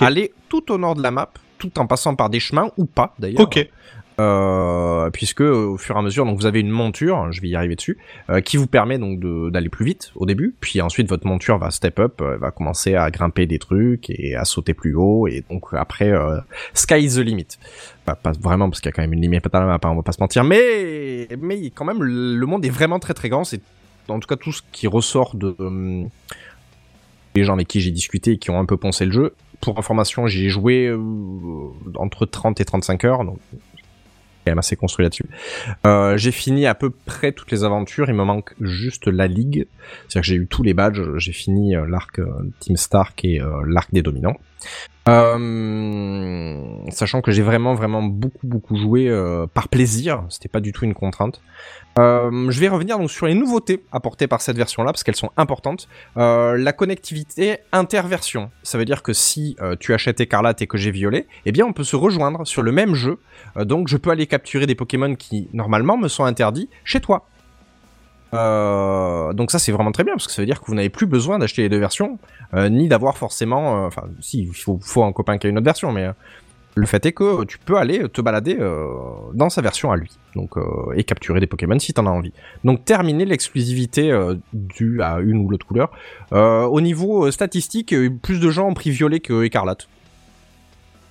[0.00, 3.14] aller tout au nord de la map, tout en passant par des chemins ou pas
[3.18, 3.42] d'ailleurs.
[3.42, 3.68] Ok.
[4.20, 7.48] Euh, puisque euh, au fur et à mesure, donc vous avez une monture, je vais
[7.48, 7.96] y arriver dessus,
[8.28, 9.20] euh, qui vous permet donc
[9.50, 12.94] d'aller plus vite au début, puis ensuite votre monture va step up, euh, va commencer
[12.94, 16.38] à grimper des trucs et à sauter plus haut, et donc après euh,
[16.74, 17.46] sky is the limit.
[18.04, 19.88] Pas, pas vraiment parce qu'il y a quand même une limite à la map, hein,
[19.88, 23.14] on va pas se mentir, mais mais quand même le le monde est vraiment très
[23.14, 23.44] très grand.
[23.44, 23.62] C'est
[24.08, 26.04] en tout cas tout ce qui ressort de euh,
[27.34, 29.34] les gens avec qui j'ai discuté et qui ont un peu poncé le jeu.
[29.60, 30.98] Pour information, j'ai joué euh,
[31.96, 33.38] entre 30 et 35 heures, donc
[34.44, 35.26] quand même assez construit là-dessus.
[35.86, 39.68] Euh, j'ai fini à peu près toutes les aventures, il me manque juste la ligue.
[40.08, 42.20] C'est-à-dire que j'ai eu tous les badges, j'ai fini l'arc
[42.58, 44.36] Team Stark et l'arc des dominants.
[46.90, 49.08] Sachant que j'ai vraiment vraiment beaucoup beaucoup joué
[49.54, 51.40] par plaisir, c'était pas du tout une contrainte.
[51.98, 55.30] Euh, je vais revenir donc sur les nouveautés apportées par cette version-là parce qu'elles sont
[55.36, 55.88] importantes.
[56.16, 60.78] Euh, la connectivité interversion, ça veut dire que si euh, tu achètes Écarlate et que
[60.78, 63.18] j'ai Violet, eh bien on peut se rejoindre sur le même jeu.
[63.56, 67.26] Donc je peux aller capturer des Pokémon qui normalement me sont interdits chez toi.
[68.32, 71.04] Donc ça c'est vraiment très bien parce que ça veut dire que vous n'avez plus
[71.04, 72.18] besoin d'acheter les deux versions,
[72.54, 76.08] ni d'avoir forcément, enfin si il faut, un copain qui a une autre version, mais
[76.74, 78.86] le fait est que tu peux aller te balader euh,
[79.34, 80.62] dans sa version à lui, donc euh,
[80.94, 82.32] et capturer des Pokémon si t'en as envie.
[82.64, 85.90] Donc terminer l'exclusivité euh, due à une ou l'autre couleur.
[86.30, 89.88] Au niveau statistique, plus de gens ont pris violet que écarlate.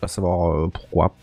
[0.02, 1.16] À savoir pourquoi.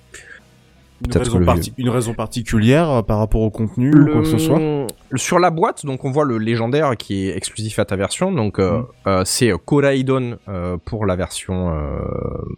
[1.01, 4.27] Une Peut-être raison, parti- une raison particulière euh, par rapport au contenu ou quoi que
[4.27, 4.59] ce soit?
[5.15, 8.33] Sur la boîte, donc on voit le légendaire qui est exclusif à ta version.
[8.33, 12.01] Donc euh, euh, c'est euh, Koraidon euh, pour la version euh,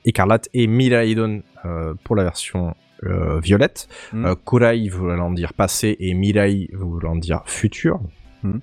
[0.07, 2.75] écarlate et Miraidon euh, pour la version
[3.05, 3.89] euh, violette.
[4.15, 4.25] Mm.
[4.25, 8.01] Euh, Korai voulant dire passé et Mirai voulant dire futur.
[8.43, 8.59] Mm.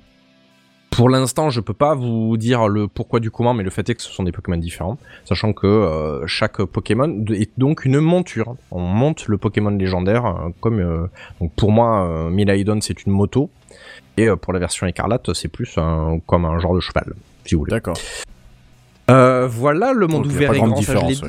[0.97, 3.93] Pour l'instant, je peux pas vous dire le pourquoi du comment, mais le fait est
[3.93, 8.55] que ce sont des Pokémon différents, sachant que euh, chaque Pokémon est donc une monture.
[8.71, 11.05] On monte le Pokémon légendaire euh, comme euh,
[11.39, 13.51] donc pour moi, Milaidon c'est une moto,
[14.17, 17.13] et pour la version écarlate c'est plus un, comme un genre de cheval,
[17.45, 17.73] si vous voulez.
[17.73, 17.97] D'accord.
[19.07, 21.21] Voilà, le monde Donc, ouvert et grand, différence.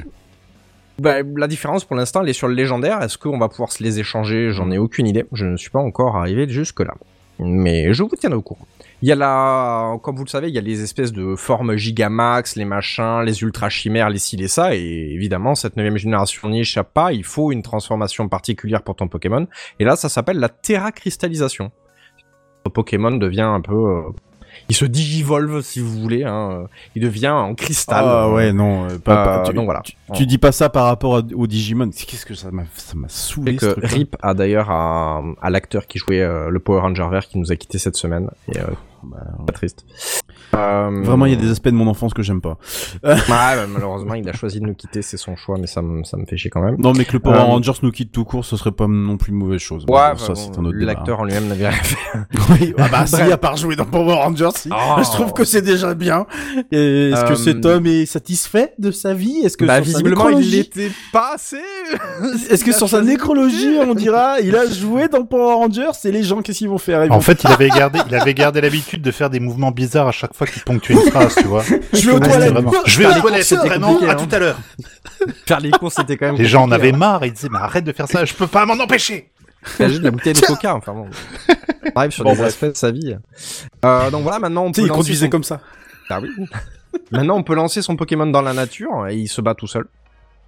[0.99, 3.03] Bah, la différence pour l'instant, elle est sur le légendaire.
[3.03, 4.51] Est-ce qu'on va pouvoir se les échanger?
[4.51, 5.27] J'en ai aucune idée.
[5.33, 6.95] Je ne suis pas encore arrivé jusque là.
[7.39, 8.67] Mais je vous tiendrai au courant.
[9.01, 11.77] Il y a la, comme vous le savez, il y a les espèces de formes
[11.77, 16.49] Gigamax, les machins, les ultra chimères, les ci, les ça, et évidemment, cette neuvième génération
[16.49, 19.47] n'y échappe pas, il faut une transformation particulière pour ton Pokémon,
[19.79, 21.71] et là, ça s'appelle la Terra Cristallisation.
[22.65, 24.03] Ton Pokémon devient un peu, euh,
[24.69, 28.05] il se digivolve, si vous voulez, hein, euh, il devient en cristal.
[28.07, 28.85] Ah euh, ouais, non.
[28.89, 29.83] euh, pas, pas- euh, tu, donc voilà.
[29.83, 31.91] Tu, tu dis pas ça par rapport au Digimon.
[31.91, 33.89] Qu'est-ce que ça m'a ça m'a saoulé ce que truc-là.
[33.89, 37.51] RIP a d'ailleurs à, à l'acteur qui jouait euh, le Power Ranger vert qui nous
[37.53, 38.31] a quitté cette semaine.
[38.53, 38.65] Et euh,
[39.03, 39.85] Bah, pas triste.
[40.57, 42.57] Euh, Vraiment, il y a des aspects de mon enfance que j'aime pas.
[43.05, 46.05] Ouais, bah, malheureusement, il a choisi de nous quitter, c'est son choix, mais ça, me-
[46.05, 46.77] ça me fait chier quand même.
[46.79, 49.17] Non, mais que le Power Euh, Rangers nous quitte tout court, ce serait pas non
[49.17, 49.85] plus une mauvaise chose.
[49.89, 50.93] Ouais, ça, bah, c'est bon, un autre débat.
[50.95, 51.97] l'acteur en lui-même n'avait rien fait.
[52.51, 54.71] Oui, ah bah si, à part jouer dans Power Rangers, si.
[54.73, 54.97] Oh.
[55.03, 56.27] Je trouve que c'est déjà bien.
[56.73, 59.39] Est-ce que Euh, cet homme est satisfait de sa vie?
[59.45, 61.57] Est-ce que bah, visiblement, il l'était pas assez.
[62.51, 66.23] Est-ce que sur sa nécrologie, on dira, il a joué dans Power Rangers, et les
[66.23, 67.05] gens, qu'est-ce qu'ils vont faire?
[67.05, 69.71] Ils En vont- fait, il avait gardé, il avait gardé l'habitude de faire des mouvements
[69.71, 71.63] bizarres à chaque fois qu'il ponctuait une phrase, tu vois.
[71.93, 72.55] je vais aux toilettes.
[72.87, 73.99] Je vais aux toilettes, c'est vraiment.
[74.01, 74.15] À hein.
[74.17, 74.59] tout à l'heure.
[75.47, 76.37] Faire les courses, c'était quand même.
[76.37, 76.97] Les gens en avaient hein.
[76.97, 79.31] marre, ils disaient, mais arrête de faire ça, je peux pas m'en empêcher.
[79.77, 81.07] T'imagines la bouteille de coca, enfin bon.
[81.95, 82.49] On arrive sur Bon, des bref.
[82.49, 83.17] aspects de sa vie.
[83.85, 85.31] Euh, donc voilà, maintenant on Tu sais, peut il conduisait son...
[85.31, 85.61] comme ça.
[86.09, 86.29] Ah oui.
[87.11, 89.87] maintenant on peut lancer son Pokémon dans la nature et il se bat tout seul.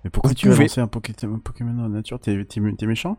[0.04, 0.64] Mais pourquoi Vous tu vas pouvez.
[0.64, 2.18] lancer un, Poké- un Pokémon dans la nature?
[2.20, 3.18] T'es méchant?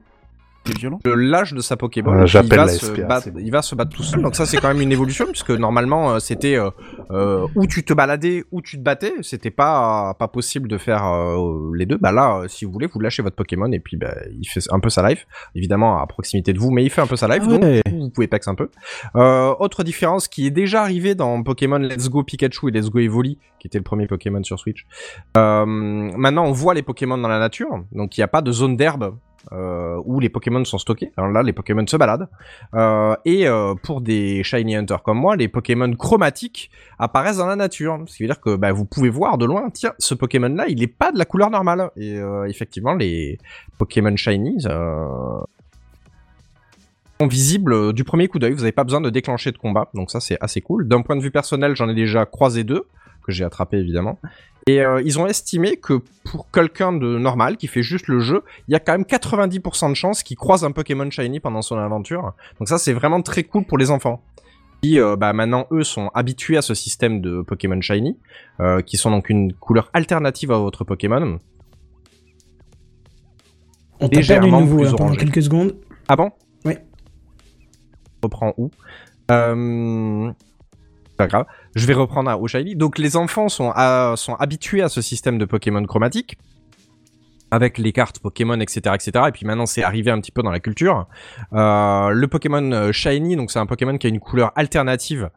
[0.66, 1.00] C'est violent.
[1.04, 2.14] de l'âge de sa Pokéball.
[2.14, 4.22] Voilà, il, j'appelle va la se SPA, battre, il va se battre tout seul.
[4.22, 6.70] Donc ça, c'est quand même une évolution puisque normalement, euh, c'était euh,
[7.12, 9.14] euh, où tu te baladais, où tu te battais.
[9.22, 11.98] C'était pas pas possible de faire euh, les deux.
[11.98, 14.62] Bah là, euh, si vous voulez, vous lâchez votre Pokémon et puis bah, il fait
[14.72, 15.26] un peu sa life.
[15.56, 17.44] Évidemment à proximité de vous, mais il fait un peu sa life.
[17.46, 17.82] Ah donc ouais.
[17.92, 18.70] vous pouvez pex un peu.
[19.16, 23.00] Euh, autre différence qui est déjà arrivée dans Pokémon Let's Go Pikachu et Let's Go
[23.00, 24.86] Evoli, qui était le premier Pokémon sur Switch.
[25.38, 28.52] Euh, maintenant, on voit les Pokémon dans la nature, donc il n'y a pas de
[28.52, 29.16] zone d'herbe
[29.52, 31.12] euh, où les Pokémon sont stockés.
[31.18, 32.28] Alors là, les Pokémon se baladent.
[32.76, 36.70] Euh, et euh, pour des Shiny Hunters comme moi, les Pokémon chromatiques
[37.00, 38.00] apparaissent dans la nature.
[38.08, 40.84] Ce qui veut dire que bah, vous pouvez voir de loin, tiens, ce Pokémon-là, il
[40.84, 41.90] est pas de la couleur normale.
[41.98, 43.40] Et effectivement, les
[43.78, 45.48] Pokémon Shiny sont
[47.28, 48.52] visibles du premier coup d'œil.
[48.52, 49.90] Vous n'avez pas besoin de déclencher de combat.
[49.94, 50.88] Donc ça, c'est assez cool.
[50.88, 52.86] D'un point de vue personnel, j'en ai déjà croisé deux,
[53.22, 54.20] que j'ai attrapé évidemment.
[54.68, 58.44] Et euh, ils ont estimé que pour quelqu'un de normal qui fait juste le jeu,
[58.68, 61.78] il y a quand même 90% de chances qu'il croise un Pokémon Shiny pendant son
[61.78, 62.34] aventure.
[62.60, 64.24] Donc ça, c'est vraiment très cool pour les enfants.
[64.82, 68.18] Qui, euh, bah, maintenant, eux, sont habitués à ce système de Pokémon Shiny,
[68.60, 71.40] euh, qui sont donc une couleur alternative à votre Pokémon.
[74.00, 75.76] On t'a perdu nouveau plus là, pendant quelques secondes.
[76.08, 76.32] Ah bon?
[76.66, 76.74] Oui.
[78.24, 78.72] Reprends où?
[79.30, 80.32] Euh...
[81.18, 81.46] Pas grave.
[81.76, 82.76] Je vais reprendre à Shiny.
[82.76, 86.38] Donc les enfants sont, habitués à ce système de Pokémon chromatique
[87.52, 89.26] avec les cartes Pokémon, etc., etc.
[89.28, 91.08] Et puis maintenant, c'est arrivé un petit peu dans la culture.
[91.52, 95.30] Euh, le Pokémon euh, Shiny, donc c'est un Pokémon qui a une couleur alternative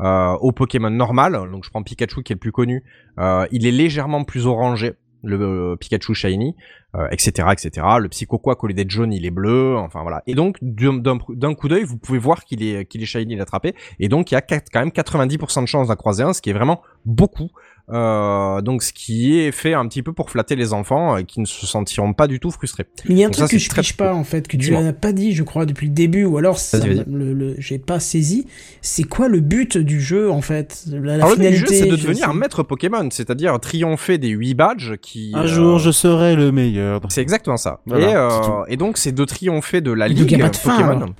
[0.00, 1.40] euh, au Pokémon normal.
[1.52, 2.82] Donc je prends Pikachu qui est le plus connu.
[3.18, 6.56] Il est légèrement plus orangé, le Pikachu Shiny,
[6.96, 7.86] euh, etc., etc.
[8.00, 9.76] Le Psychoquack au lieu d'être jaune, il est bleu.
[9.76, 10.22] Enfin voilà.
[10.26, 13.42] Et donc d'un coup d'œil, vous pouvez voir qu'il est qu'il est Shiny, il est
[13.42, 13.74] attrapé.
[13.98, 16.50] Et donc il y a quand même 90% de chances d'en croiser un, ce qui
[16.50, 17.50] est vraiment beaucoup.
[17.92, 21.40] Euh, donc ce qui est fait un petit peu pour flatter les enfants euh, qui
[21.40, 22.86] ne se sentiront pas du tout frustrés.
[23.08, 24.56] Mais il y a un Donc truc ça, que je pige pas en fait, que
[24.56, 27.78] tu n'as pas dit, je crois, depuis le début, ou alors ça, le, le- j'ai
[27.78, 28.46] pas saisi.
[28.80, 30.84] C'est quoi le but du jeu en fait?
[30.90, 33.08] La, la Alors le but du jeu, c'est de je devenir sais- un maître Pokémon,
[33.10, 35.32] c'est-à-dire triompher des 8 badges qui...
[35.34, 37.00] Un euh, jour, je serai le meilleur.
[37.08, 37.80] C'est exactement ça.
[37.86, 40.48] Voilà, et, euh, et donc c'est de triompher de la Et donc, ligue y a
[40.48, 41.14] pas de Pokémon.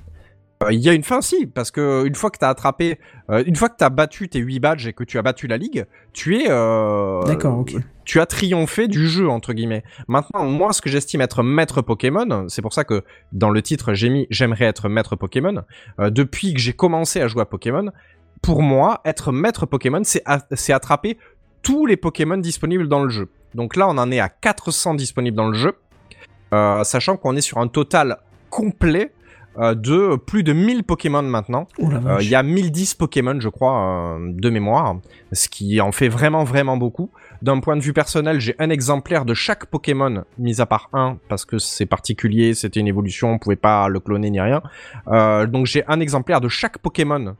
[0.69, 3.55] Il y a une fin si, parce que une fois que t'as attrapé, euh, une
[3.55, 6.37] fois que t'as battu tes 8 badges et que tu as battu la ligue, tu
[6.37, 7.75] es, euh, D'accord, ok.
[8.05, 9.83] tu as triomphé du jeu entre guillemets.
[10.07, 13.93] Maintenant, moi, ce que j'estime être maître Pokémon, c'est pour ça que dans le titre
[13.93, 15.63] j'ai mis j'aimerais être maître Pokémon.
[15.99, 17.91] Euh, depuis que j'ai commencé à jouer à Pokémon,
[18.41, 21.17] pour moi, être maître Pokémon, c'est attraper
[21.63, 23.29] tous les Pokémon disponibles dans le jeu.
[23.53, 25.73] Donc là, on en est à 400 disponibles dans le jeu,
[26.53, 28.17] euh, sachant qu'on est sur un total
[28.49, 29.11] complet
[29.57, 31.67] euh, de plus de 1000 Pokémon maintenant.
[31.77, 32.17] Oh Euh.
[32.21, 34.97] Il y a 1010 Pokémon, je crois, euh, de mémoire,
[35.33, 37.11] ce qui en fait vraiment, vraiment beaucoup.
[37.41, 41.17] D'un point de vue personnel, j'ai un exemplaire de chaque Pokémon, mis à part un,
[41.27, 44.61] parce que c'est particulier, c'était une évolution, on pouvait pas le cloner ni rien.
[45.47, 47.35] Donc j'ai un exemplaire de chaque Pokémon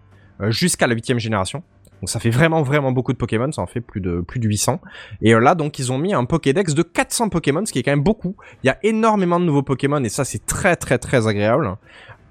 [0.50, 1.64] jusqu'à la huitième génération.
[2.02, 4.48] Donc ça fait vraiment, vraiment beaucoup de Pokémon, ça en fait plus de, plus de
[4.48, 4.82] 800.
[5.22, 7.84] Et euh, là, donc, ils ont mis un Pokédex de 400 Pokémon, ce qui est
[7.84, 8.36] quand même beaucoup.
[8.64, 11.78] Il y a énormément de nouveaux Pokémon, et ça, c'est très, très, très agréable.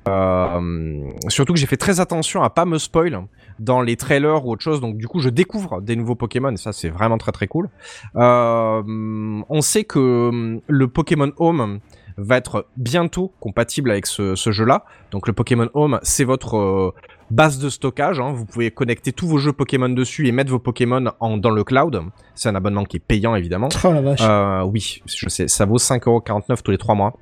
[0.08, 3.26] Euh, surtout que j'ai fait très attention à pas me spoil
[3.58, 6.56] dans les trailers ou autre chose, donc du coup je découvre des nouveaux Pokémon et
[6.56, 7.68] ça c'est vraiment très très cool.
[8.16, 11.80] Euh, on sait que hum, le Pokémon Home
[12.16, 14.84] va être bientôt compatible avec ce, ce jeu-là.
[15.10, 16.94] Donc le Pokémon Home c'est votre euh,
[17.30, 18.32] base de stockage, hein.
[18.32, 21.64] vous pouvez connecter tous vos jeux Pokémon dessus et mettre vos Pokémon en, dans le
[21.64, 22.02] cloud.
[22.34, 23.68] C'est un abonnement qui est payant évidemment.
[23.84, 24.20] Oh la vache.
[24.22, 27.14] Euh, oui, je sais, ça vaut 5,49€ tous les 3 mois.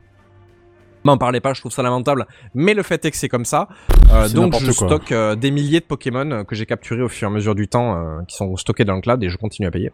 [1.08, 2.26] M'en parlez pas, je trouve ça lamentable.
[2.54, 3.68] Mais le fait est que c'est comme ça.
[4.12, 4.88] Euh, donc je quoi.
[4.88, 7.54] stocke euh, des milliers de Pokémon euh, que j'ai capturés au fur et à mesure
[7.54, 9.90] du temps, euh, qui sont stockés dans le cloud et je continue à payer.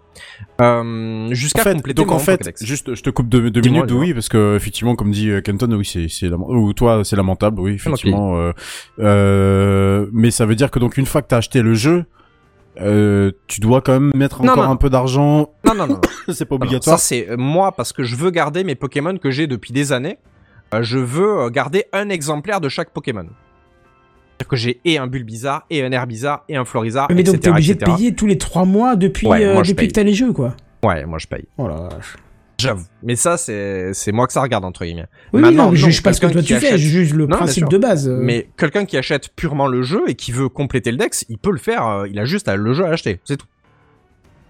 [1.31, 2.65] Jusqu'à En fait, compléter donc mon en fait, Pokédex.
[2.65, 6.29] juste, je te coupe deux, minutes, oui, parce que effectivement, comme dit Kenton, oui, c'est,
[6.33, 8.51] ou toi, c'est lamentable, oui, effectivement.
[8.99, 12.07] mais ça veut dire que donc une fois que t'as acheté le jeu,
[12.81, 14.71] euh, tu dois quand même mettre Non, encore non.
[14.73, 15.51] un peu d'argent.
[15.65, 16.01] Non, non, non.
[16.33, 16.99] c'est pas Alors, obligatoire.
[16.99, 20.19] Ça c'est moi parce que je veux garder mes Pokémon que j'ai depuis des années.
[20.75, 23.27] Euh, je veux euh, garder un exemplaire de chaque Pokémon.
[23.27, 27.49] C'est-à-dire que j'ai et un Bulbizarre, et un Herbizarre, et un Florizarre, Mais donc t'es
[27.49, 27.91] obligé etc.
[27.91, 30.57] de payer tous les trois mois depuis, Ouais, euh, depuis que t'as les jeux quoi.
[30.83, 31.45] Ouais, moi je paye.
[31.57, 32.17] Oh la vache.
[32.59, 32.85] J'avoue.
[33.03, 35.07] Mais ça, c'est moi que ça regarde, entre guillemets.
[35.33, 37.37] Oui, Maintenant, non, je juge pas ce que toi tu fais, je juge le Non,
[37.37, 38.09] principe de base.
[38.09, 41.51] Mais quelqu'un qui achète purement le jeu et qui veut compléter le dex, il peut
[41.51, 42.05] le faire.
[42.09, 43.21] il a juste à le jeu à acheter.
[43.25, 43.47] C'est tout.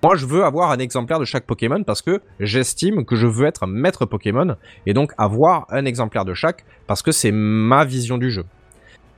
[0.04, 3.46] Moi, je veux avoir un exemplaire de chaque Pokémon parce que j'estime que je veux
[3.46, 8.18] être maître Pokémon et donc avoir un exemplaire de chaque parce que c'est ma vision
[8.18, 8.44] du jeu.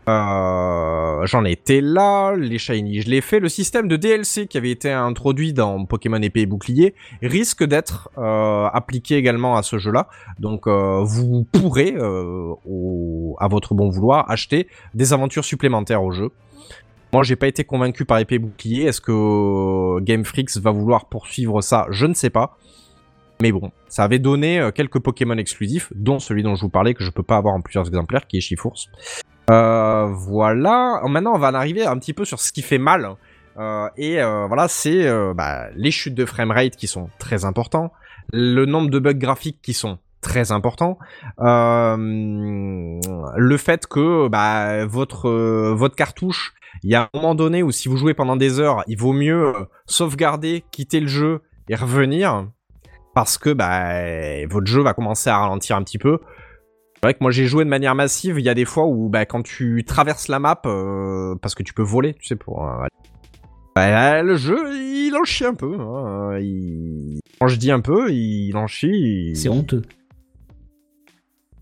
[0.09, 3.41] Euh, J'en étais là, les shiny je l'ai fait.
[3.41, 8.09] Le système de DLC qui avait été introduit dans Pokémon épée et bouclier risque d'être
[8.17, 10.07] euh, appliqué également à ce jeu-là.
[10.39, 12.55] Donc euh, vous pourrez, euh,
[13.41, 16.31] à votre bon vouloir, acheter des aventures supplémentaires au jeu.
[17.13, 18.85] Moi, j'ai pas été convaincu par épée bouclier.
[18.85, 21.87] Est-ce que Game Freaks va vouloir poursuivre ça?
[21.91, 22.57] Je ne sais pas.
[23.41, 26.95] Mais bon, ça avait donné euh, quelques Pokémon exclusifs, dont celui dont je vous parlais
[26.95, 28.87] que je peux pas avoir en plusieurs exemplaires, qui est Chifours.
[29.51, 31.03] Euh, voilà.
[31.07, 33.17] Maintenant, on va en arriver un petit peu sur ce qui fait mal.
[33.59, 37.93] Euh, et voilà, c'est bah, les chutes de framerate qui sont très importants,
[38.33, 40.99] le nombre de bugs graphiques qui sont très importants,
[41.41, 47.63] euh, le fait que bah, votre euh, votre cartouche, il y a un moment donné
[47.63, 51.43] où si vous jouez pendant des heures, il vaut mieux euh, sauvegarder, quitter le jeu
[51.69, 52.49] et revenir
[53.15, 56.19] parce que bah, votre jeu va commencer à ralentir un petit peu.
[56.97, 58.39] C'est vrai que moi j'ai joué de manière massive.
[58.39, 60.57] Il y a des fois où bah, quand tu traverses la map,
[61.41, 62.69] parce que tu peux voler, tu sais, pour
[63.75, 65.79] bah, le jeu il en chie un peu.
[65.79, 66.39] hein.
[66.41, 67.21] Il...
[67.39, 69.33] Quand je dis un peu, il en chie.
[69.37, 69.83] C'est honteux.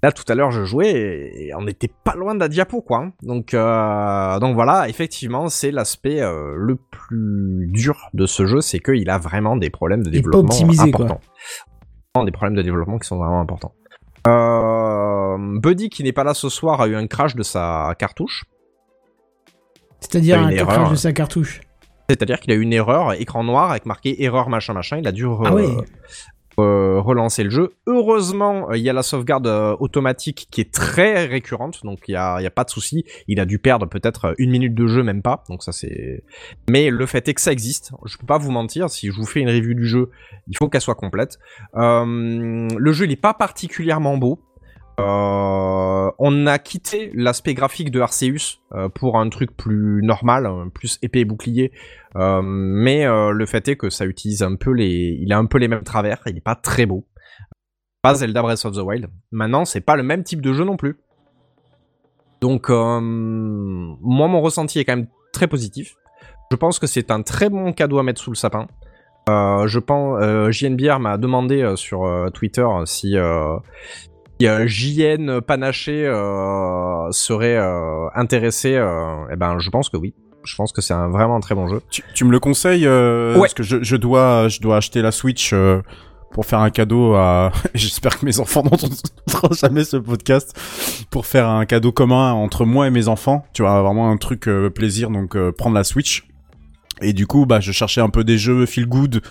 [0.04, 2.82] Là tout à l'heure je jouais et et on n'était pas loin de la diapo
[2.82, 2.98] quoi.
[2.98, 3.12] hein.
[3.22, 8.80] Donc euh, donc voilà, effectivement c'est l'aspect euh, le plus dur de ce jeu, c'est
[8.80, 10.84] qu'il a vraiment des problèmes de développement quoi.
[10.84, 11.20] importants.
[12.14, 13.72] Vraiment Des problèmes de développement qui sont vraiment importants.
[14.26, 18.44] Euh, Buddy qui n'est pas là ce soir a eu un crash de sa cartouche.
[20.00, 20.90] C'est-à-dire un une crash erreur.
[20.90, 21.62] de sa cartouche.
[22.10, 25.12] C'est-à-dire qu'il a eu une erreur, écran noir avec marqué erreur machin machin, il a
[25.12, 25.66] dû Ah ouais.
[26.58, 27.74] Euh, relancer le jeu.
[27.86, 32.12] Heureusement, euh, il y a la sauvegarde euh, automatique qui est très récurrente, donc il
[32.12, 33.04] y a, y a pas de souci.
[33.26, 35.42] Il a dû perdre peut-être une minute de jeu, même pas.
[35.48, 36.22] Donc ça c'est.
[36.68, 37.92] Mais le fait est que ça existe.
[38.04, 38.88] Je peux pas vous mentir.
[38.90, 40.10] Si je vous fais une review du jeu,
[40.48, 41.38] il faut qu'elle soit complète.
[41.74, 44.40] Le jeu il est pas particulièrement beau.
[45.00, 50.68] Euh, on a quitté l'aspect graphique de Arceus euh, pour un truc plus normal, hein,
[50.72, 51.72] plus épée et bouclier.
[52.16, 55.58] Euh, mais le fait est que ça utilise un peu les, il a un peu
[55.58, 56.22] les mêmes travers.
[56.26, 57.06] Il est pas très beau.
[58.02, 59.08] Pas Zelda Breath of the Wild.
[59.32, 60.98] Maintenant, c'est pas le même type de jeu non plus.
[62.40, 65.96] Donc, moi, mon ressenti est quand même très positif.
[66.52, 68.68] Je pense que c'est un très bon cadeau à mettre sous le sapin.
[69.26, 70.22] Je pense,
[70.52, 73.16] JNBR m'a demandé sur Twitter si,
[74.42, 78.74] euh, JN Panaché euh, serait euh, intéressé.
[78.74, 80.14] euh, eh ben, je pense que oui.
[80.44, 81.80] Je pense que c'est un, vraiment un très bon jeu.
[81.90, 83.40] Tu, tu me le conseilles euh, Ouais.
[83.42, 85.80] Parce que je, je dois, je dois acheter la Switch euh,
[86.32, 87.50] pour faire un cadeau à.
[87.74, 90.54] J'espère que mes enfants n'entendront jamais ce podcast
[91.10, 93.46] pour faire un cadeau commun entre moi et mes enfants.
[93.54, 95.08] Tu vois, vraiment un truc euh, plaisir.
[95.10, 96.26] Donc euh, prendre la Switch.
[97.00, 99.22] Et du coup, bah, je cherchais un peu des jeux feel good.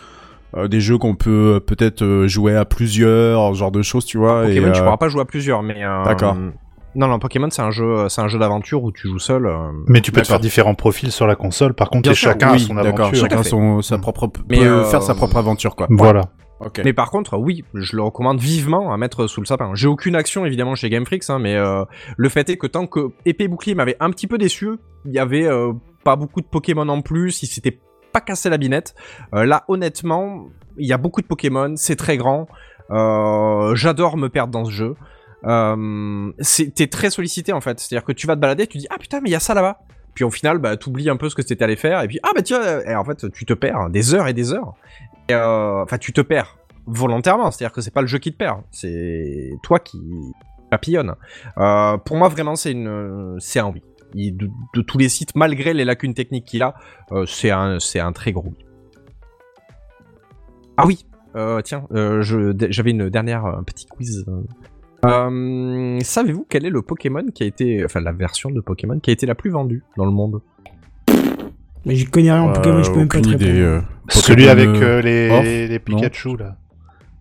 [0.56, 4.06] Euh, des jeux qu'on peut euh, peut-être euh, jouer à plusieurs, ce genre de choses,
[4.06, 4.44] tu vois.
[4.44, 5.84] Pokémon, et, tu euh, pourras pas jouer à plusieurs, mais.
[5.84, 6.36] euh, D'accord.
[6.96, 9.48] Non, non, Pokémon, c'est un jeu, c'est un jeu d'aventure où tu joues seul.
[9.48, 11.74] euh, Mais tu peux te faire différents profils sur la console.
[11.74, 13.22] Par contre, Bien et sûr, chacun a oui, son d'accord, aventure.
[13.22, 15.88] chacun son, sa propre, peut Mais, euh, faire sa propre aventure, quoi.
[15.90, 16.22] Voilà.
[16.60, 16.82] Ok.
[16.86, 19.72] Mais par contre, oui, je le recommande vivement à mettre sous le sapin.
[19.74, 21.84] J'ai aucune action évidemment chez Game Freaks, hein, mais euh,
[22.16, 24.70] le fait est que tant que épée bouclier m'avait un petit peu déçu,
[25.06, 25.74] il y avait euh,
[26.06, 27.80] pas beaucoup de Pokémon en plus, il s'était
[28.14, 28.96] pas cassé la binette.
[29.34, 30.46] Euh, là, honnêtement,
[30.78, 32.48] il y a beaucoup de Pokémon, c'est très grand.
[32.92, 34.96] Euh, J'adore me perdre dans ce jeu.
[35.46, 36.32] Euh,
[36.76, 39.20] T'es très sollicité en fait, c'est-à-dire que tu vas te balader, tu dis ah putain
[39.22, 39.80] mais il y a ça là-bas.
[40.14, 42.30] Puis au final, bah t'oublies un peu ce que t'étais allé faire, et puis ah
[42.34, 44.74] bah tiens, et en fait tu te perds des heures et des heures.
[45.32, 48.62] Euh, Enfin, tu te perds volontairement, c'est-à-dire que c'est pas le jeu qui te perd,
[48.72, 50.00] c'est toi qui
[50.70, 51.16] papillonne.
[51.58, 53.82] Euh, pour moi, vraiment, c'est une, c'est un oui.
[54.16, 56.76] Il- de, de tous les sites, malgré les lacunes techniques qu'il a,
[57.12, 58.66] euh, c'est un, c'est un très gros oui.
[60.78, 64.26] Ah oui, euh, tiens, euh, je- j'avais une dernière euh, un petit quiz.
[64.28, 64.42] euh.
[65.06, 69.10] Euh, Savez-vous quel est le Pokémon qui a été, enfin la version de Pokémon qui
[69.10, 70.42] a été la plus vendue dans le monde?
[71.86, 73.44] Mais j'y connais rien en Pokémon, je peux même pas te répondre.
[73.52, 76.56] euh, Celui avec euh, euh, les, les Pikachu, là.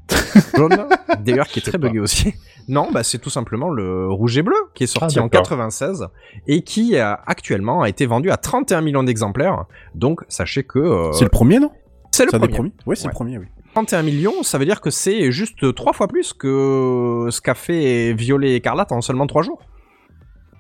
[0.57, 0.87] jaune,
[1.21, 2.35] d'ailleurs qui est très bugué aussi.
[2.69, 5.43] Non, bah c'est tout simplement le rouge et bleu qui est sorti Ah, en d'accord.
[5.43, 6.07] 96
[6.47, 9.65] et qui a, actuellement a été vendu à 31 millions d'exemplaires.
[9.95, 11.71] Donc sachez que euh, C'est le premier, non?
[12.13, 12.73] c'est le premier.
[12.87, 13.11] Oui, c'est Ouais.
[13.11, 13.47] le premier, oui.
[13.75, 18.13] 31 millions, ça veut dire que c'est juste trois fois plus que ce qu'a fait
[18.13, 19.61] Violet et Écarlate en seulement trois jours.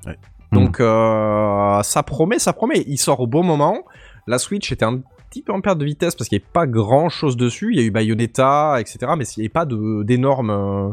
[0.06, 0.16] Ouais.
[0.50, 2.84] Donc euh, ça promet, ça promet.
[2.86, 3.84] Il sort au bon moment.
[4.26, 5.00] La Switch était un
[5.32, 7.70] petit peu en perte de vitesse parce qu'il n'y avait pas grand chose dessus.
[7.72, 8.98] Il y a eu Bayonetta, etc.
[9.16, 10.90] Mais il n'y avait pas d'énormes, euh,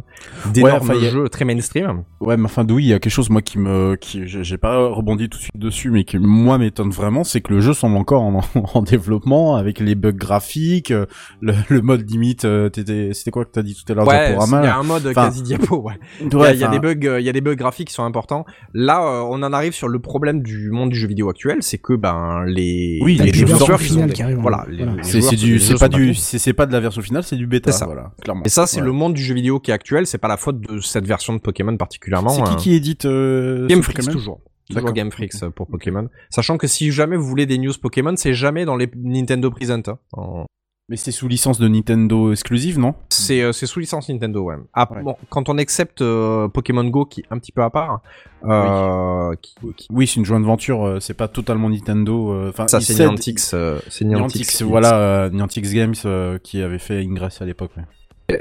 [0.53, 2.03] d'énormes enfin, y a- jeux très mainstream.
[2.21, 4.87] Ouais, mais enfin, oui, il y a quelque chose, moi, qui me, qui, j'ai pas
[4.87, 7.97] rebondi tout de suite dessus, mais qui, moi, m'étonne vraiment, c'est que le jeu semble
[7.97, 8.41] encore en,
[8.73, 11.05] en développement, avec les bugs graphiques, euh,
[11.41, 12.69] le, le mode limite, euh,
[13.13, 15.25] c'était quoi que t'as dit tout à l'heure, Ouais, il y a un mode Enfin,
[15.25, 15.81] quasi diapo.
[15.81, 15.93] Ouais.
[16.21, 17.89] Il y Ouais, a, il y a des bugs, il y a des bugs graphiques
[17.89, 18.45] qui sont importants.
[18.73, 21.93] Là, on en arrive sur le problème du monde du jeu vidéo actuel, c'est que
[21.93, 24.65] ben les Oui, les développeurs ils ont finale des- qui arrive, voilà,
[25.03, 27.79] C'est, du, c'est pas du, c'est, pas de la version finale, c'est du bêta, C'est
[27.79, 27.85] ça.
[27.85, 28.43] voilà, clairement.
[28.45, 28.85] Et ça, c'est Ouais.
[28.85, 30.07] le monde du jeu vidéo qui est actuel.
[30.07, 32.29] C'est pas la faute de cette version de Pokémon particulièrement.
[32.29, 32.55] C'est qui hein.
[32.57, 34.41] qui édite, euh, Game Pokémon toujours.
[34.69, 34.93] Toujours D'accord.
[34.93, 36.07] Game Freaks euh, pour Pokémon.
[36.29, 39.81] Sachant que si jamais vous voulez des news Pokémon, c'est jamais dans les Nintendo Present.
[39.87, 39.97] hein.
[40.13, 40.45] En-
[40.89, 42.95] Mais c'est sous licence de Nintendo exclusive, non?
[43.09, 44.55] C'est euh, c'est sous licence Nintendo, ouais.
[44.73, 45.03] Ah, Ouais.
[45.03, 48.01] bon, quand on accepte euh, Pokémon Go qui est un petit peu à part,
[48.43, 52.67] euh, qui, qui- Oui, c'est une joint venture, euh, c'est pas totalement Nintendo, euh, enfin,
[52.67, 54.61] ça c'est Niantic, euh, c'est Niantic.
[54.63, 57.71] Voilà, euh, Niantic Games euh, qui avait fait Ingress à l'époque.
[57.77, 57.83] ouais.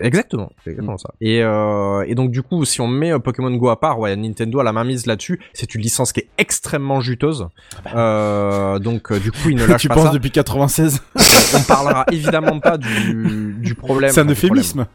[0.03, 1.11] Exactement, c'est exactement ça.
[1.21, 4.15] Et, euh, et donc du coup, si on met euh, Pokémon Go à part, ouais,
[4.17, 5.41] Nintendo a la main mise là-dessus.
[5.53, 7.49] C'est une licence qui est extrêmement juteuse.
[7.95, 10.13] Euh, donc euh, du coup, ils ne lâchent tu pas penses ça.
[10.13, 11.03] depuis 96
[11.57, 14.11] On parlera évidemment pas du, du problème.
[14.13, 14.87] C'est un euphémisme.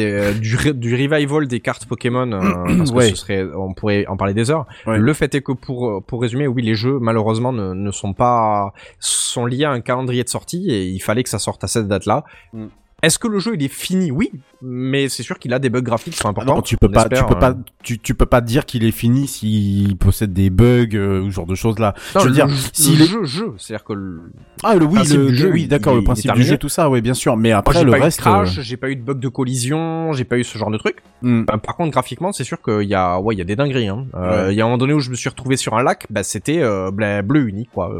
[0.00, 2.28] euh, du, du revival des cartes Pokémon
[2.78, 3.10] parce Ouais.
[3.10, 4.98] que ce serait on pourrait en parler des heures Ouais.
[4.98, 8.72] le fait est que pour pour résumer oui les jeux malheureusement ne, ne sont pas
[8.98, 11.86] sont liés à un calendrier de sortie et il fallait que ça sorte à cette
[11.86, 12.66] date là Mm.
[13.02, 14.10] Est-ce que le jeu il est fini?
[14.10, 14.30] Oui
[14.60, 16.88] mais c'est sûr qu'il a des bugs graphiques qui sont Ah importants non, tu peux
[16.88, 17.54] pas, tu espère, peux euh, pas,
[17.84, 21.36] tu, tu peux pas dire qu'il est fini s'il possède des bugs euh, ou ce
[21.36, 21.94] genre de choses là.
[22.16, 24.22] non, je veux le, dire, le s'il est- jeu jeu c'est à dire que le,
[24.64, 26.68] Ah le oui, le, jeu, oui, il- d'accord, il- le il principe du jeu, tout
[26.68, 27.36] ça, oui, bien sûr.
[27.36, 28.18] Mais moi, après j'ai le pas reste.
[28.18, 30.70] eu de crash j'ai pas eu de bug de collision j'ai pas eu ce genre
[30.72, 31.44] de truc euh, hmm.
[31.44, 33.88] Bah, par contre, graphiquement, c'est sûr qu'il y a, ouais, il y a des dingueries.
[33.88, 34.06] Hein.
[34.14, 34.54] Euh, Ouais.
[34.54, 36.22] Il y a un moment donné où je me suis retrouvé sur un lac, bah
[36.24, 37.92] c'était euh, bla- bleu unique, quoi.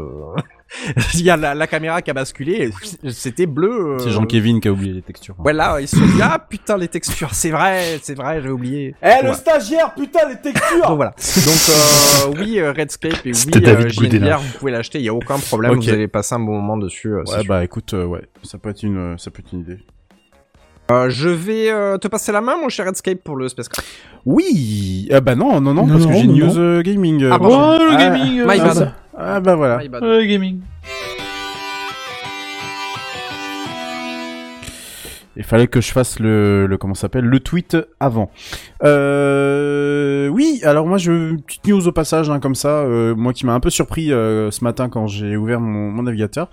[0.87, 2.71] Euh, Il y a la, la caméra qui a basculé,
[3.09, 3.95] c'était bleu.
[3.95, 5.35] euh, C'est Jean-Kévin qui a oublié les textures.
[5.39, 8.49] Ouais, là, ils se sont dit, ah putain, les textures, c'est vrai, c'est vrai, j'ai
[8.49, 8.95] oublié.
[9.01, 11.11] Eh le stagiaire, putain les textures Donc voilà.
[11.11, 15.37] Donc euh, oui, euh, Redscape et oui, euh, vous pouvez l'acheter, il y a aucun
[15.39, 15.83] problème, Ok.
[15.83, 17.09] vous allez passer un bon moment dessus.
[17.13, 17.45] euh, Ouais sûr.
[17.47, 19.79] bah écoute, euh, ouais, ça peut être une, ça peut être une idée.
[20.91, 23.87] Euh, je vais euh, te passer la main, mon cher Redscape, pour le Spacecraft.
[24.25, 27.21] Oui, ah bah non, non, non, Non, parce que j'ai news euh, gaming.
[27.23, 27.49] euh, Ah, bon.
[27.49, 27.85] pardon.
[27.85, 28.73] le Ah, gaming, euh, My ah, bad.
[28.73, 29.85] ça- Ah bah voilà.
[29.89, 30.01] Bad.
[30.01, 30.61] Euh, gaming.
[35.35, 38.29] Il fallait que je fasse le, le comment s'appelle le tweet avant.
[38.83, 43.31] Euh, oui, alors moi je une petite news au passage hein, comme ça, euh, moi
[43.31, 46.49] qui m'a un peu surpris euh, ce matin quand j'ai ouvert mon, mon navigateur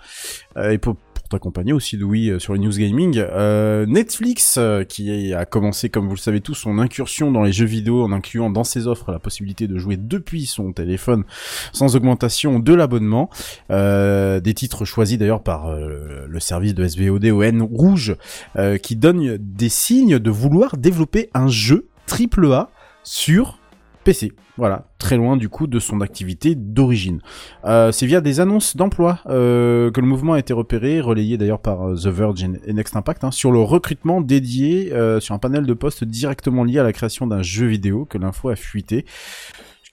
[0.57, 0.97] euh, et pour,
[1.27, 3.19] pour t'accompagner aussi Louis euh, sur les news gaming.
[3.19, 7.51] Euh, Netflix euh, qui a commencé comme vous le savez tous son incursion dans les
[7.51, 11.25] jeux vidéo en incluant dans ses offres la possibilité de jouer depuis son téléphone
[11.73, 13.29] sans augmentation de l'abonnement.
[13.73, 18.15] Euh, des titres choisis d'ailleurs par euh, le service de SVOD ON Rouge
[18.57, 22.71] euh, qui donne des signes de vouloir développer un jeu triple A
[23.03, 23.59] sur
[24.07, 24.31] PC.
[24.57, 27.21] Voilà, très loin du coup de son activité d'origine.
[27.65, 31.59] Euh, c'est via des annonces d'emploi euh, que le mouvement a été repéré, relayé d'ailleurs
[31.59, 35.67] par euh, The Verge et Next Impact, hein, sur le recrutement dédié sur un panel
[35.67, 39.05] de postes directement lié à la création d'un jeu vidéo que l'info a fuité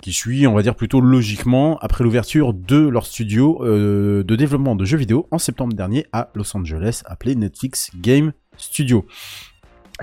[0.04, 4.86] qui suit, on va dire plutôt logiquement, après l'ouverture de leur studio de développement de
[4.86, 9.06] jeux vidéo en septembre dernier à Los Angeles, appelé Netflix Game Studio.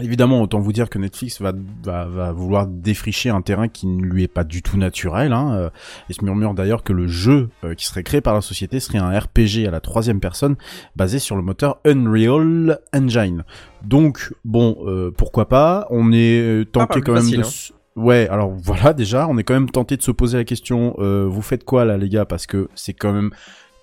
[0.03, 1.53] Évidemment, autant vous dire que Netflix va,
[1.83, 5.33] va, va vouloir défricher un terrain qui ne lui est pas du tout naturel.
[5.33, 5.55] Hein.
[5.55, 5.71] euh,
[6.09, 8.99] Il se murmure d'ailleurs que le jeu euh, qui serait créé par la société serait
[8.99, 10.57] un RPG à la troisième personne
[10.97, 13.45] basé sur le moteur Unreal Engine.
[13.85, 17.45] Donc, bon, euh, pourquoi pas On est euh, tenté quand même facile, de...
[17.45, 17.75] hein.
[17.97, 21.27] Ouais, alors voilà, déjà, on est quand même tenté de se poser la question, euh,
[21.29, 22.25] vous faites quoi là les gars?
[22.25, 23.31] Parce que c'est quand même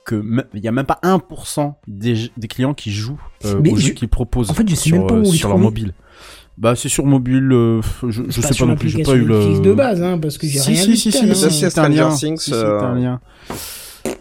[0.08, 0.24] que
[0.56, 3.88] il y a même pas 1% des, des clients qui jouent euh, Mais aux je-
[3.88, 5.94] jeux qu'ils proposent En fait, je sais sur, même pas où euh, sur leur mobile.
[6.58, 9.60] Bah c'est sur mobile, euh, je, je sais pas non plus, j'ai pas eu le...
[9.62, 11.34] De base, hein, parce que j'ai Si, rien si, vu si, si, si, hein.
[11.36, 12.10] si, si, c'est t'as un lien.
[12.10, 13.20] Things, Si, si, euh, t'as un lien.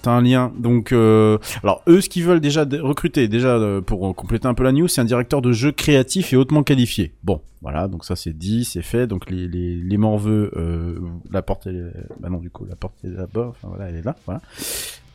[0.02, 0.52] T'as un lien.
[0.58, 4.52] Donc, euh, alors eux, ce qu'ils veulent déjà dé- recruter, déjà euh, pour compléter un
[4.54, 7.14] peu la news, c'est un directeur de jeu créatif et hautement qualifié.
[7.24, 9.06] Bon, voilà, donc ça c'est dit, c'est fait.
[9.06, 10.98] Donc les les les morveux, euh,
[11.30, 12.20] la porte, elle est...
[12.20, 13.46] bah non du coup, la porte est là-bas.
[13.50, 14.42] Enfin voilà, elle est là, voilà.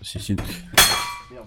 [0.02, 0.38] C'est une-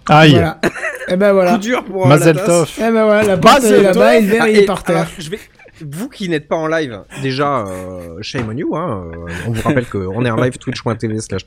[0.08, 0.32] Aïe.
[0.32, 0.60] Voilà.
[1.08, 1.52] Et ben voilà.
[1.52, 2.74] Coup dur pour euh, Mazel la tasse.
[2.76, 2.86] tov.
[2.86, 4.66] Et ben voilà, la porte Mazel est là-bas et le verre Ah, il est et
[4.66, 4.96] par terre.
[4.96, 5.38] alors, je vais...
[5.80, 9.60] Vous qui n'êtes pas en live, déjà, euh, shame on you, hein, euh, on vous
[9.62, 11.44] rappelle qu'on est en live twitch.tv slash.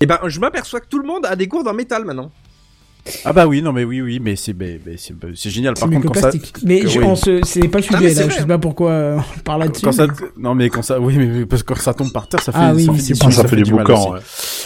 [0.00, 2.32] Et ben, je m'aperçois que tout le monde a des gourdes en métal maintenant.
[3.24, 5.74] Ah bah oui, non mais oui, oui, mais c'est mais, mais c'est c'est génial.
[5.76, 6.30] C'est Par contre, quand ça.
[6.64, 7.04] Mais je oui.
[7.04, 8.28] pense, euh, c'est pas le Ah, sujet là.
[8.28, 9.84] Je sais pas pourquoi euh, on parle là-dessus.
[9.84, 10.06] quand ça,
[10.38, 12.58] non mais quand ça, oui, mais parce que quand ça tombe par terre, ça fait,
[12.60, 13.32] Ah oui, ça oui, fait c'est du, sûr.
[13.32, 14.12] ça, fait du boucan.
[14.12, 14.20] ouais.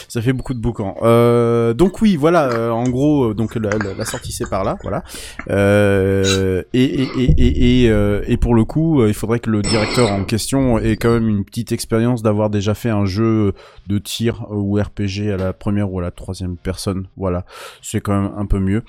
[0.09, 0.97] Ça fait beaucoup de boucan.
[1.03, 2.45] Euh, donc oui, voilà.
[2.51, 5.03] euh, en gros, euh, donc la, la, la sortie c'est par là, voilà.
[5.51, 9.63] Euh, et et et et et, euh, et pour le coup, il faudrait que le
[9.63, 13.53] directeur en question ait quand même une petite expérience d'avoir déjà fait un jeu
[13.87, 17.09] de tir ou RPG à la première ou à la troisième personne.
[17.17, 17.45] Voilà,
[17.83, 18.83] c'est quand même un peu mieux.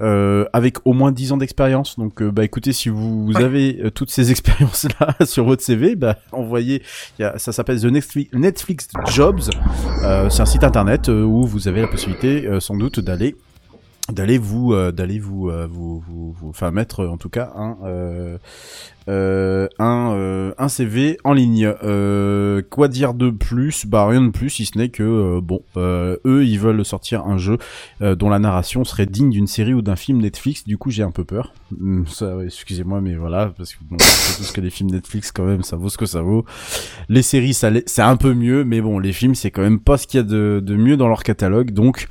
[0.00, 1.98] Euh, avec au moins 10 ans d'expérience.
[1.98, 6.16] Donc, euh, bah écoutez, si vous avez euh, toutes ces expériences-là sur votre CV, bah
[6.32, 6.82] envoyez.
[7.18, 9.40] il y a- ça s'appelle The Netflix, Netflix Jobs.
[10.30, 13.36] C'est un site internet où vous avez la possibilité, sans doute, d'aller
[14.12, 17.78] d'aller vous euh, d'aller vous, euh, vous vous vous enfin mettre en tout cas un
[17.84, 18.36] euh,
[19.08, 21.72] euh, un euh, un CV en ligne.
[21.82, 23.86] Euh, quoi dire de plus?
[23.86, 27.56] Bah rien de plus si ce n'est que bon eux ils veulent sortir un jeu
[28.00, 30.64] dont la narration serait digne d'une série ou d'un film Netflix.
[30.64, 31.54] Du coup j'ai un peu peur.
[31.80, 35.32] Hum, ça excusez-moi mais voilà parce que bon, on sait tous que les films Netflix
[35.32, 36.44] quand même ça vaut ce que ça vaut.
[37.08, 39.96] Les séries ça c'est un peu mieux mais bon les films c'est quand même pas
[39.96, 41.70] ce qu'il y a de, de mieux dans leur catalogue.
[41.70, 42.06] Donc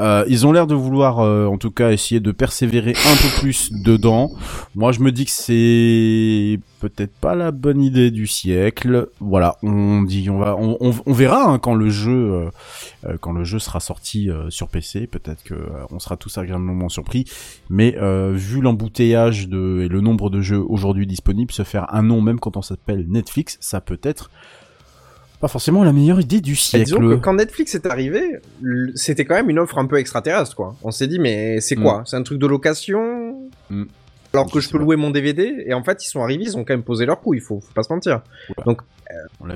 [0.00, 3.40] euh, ils ont l'air de vouloir, euh, en tout cas, essayer de persévérer un peu
[3.40, 4.30] plus dedans.
[4.74, 9.08] Moi, je me dis que c'est peut-être pas la bonne idée du siècle.
[9.20, 12.50] Voilà, on dit, on va, on, on, verra hein, quand le jeu, euh,
[13.06, 15.06] euh, quand le jeu sera sorti euh, sur PC.
[15.06, 17.24] Peut-être que euh, on sera tous agréablement surpris.
[17.70, 17.96] Mais
[18.32, 22.38] vu l'embouteillage de et le nombre de jeux aujourd'hui disponibles, se faire un nom même
[22.38, 24.30] quand on s'appelle Netflix, ça peut être
[25.40, 26.84] pas forcément la meilleure idée du Bah, siècle.
[26.84, 28.40] disons que quand Netflix est arrivé,
[28.94, 30.76] c'était quand même une offre un peu extraterrestre, quoi.
[30.82, 32.02] On s'est dit, mais c'est quoi?
[32.06, 33.84] C'est un truc de location Mm.
[34.32, 34.84] Alors Je que je peux pas.
[34.84, 37.20] louer mon DVD Et en fait, ils sont arrivés, ils ont quand même posé leur
[37.20, 38.20] coup, il faut, faut pas se mentir.
[38.64, 38.76] Pas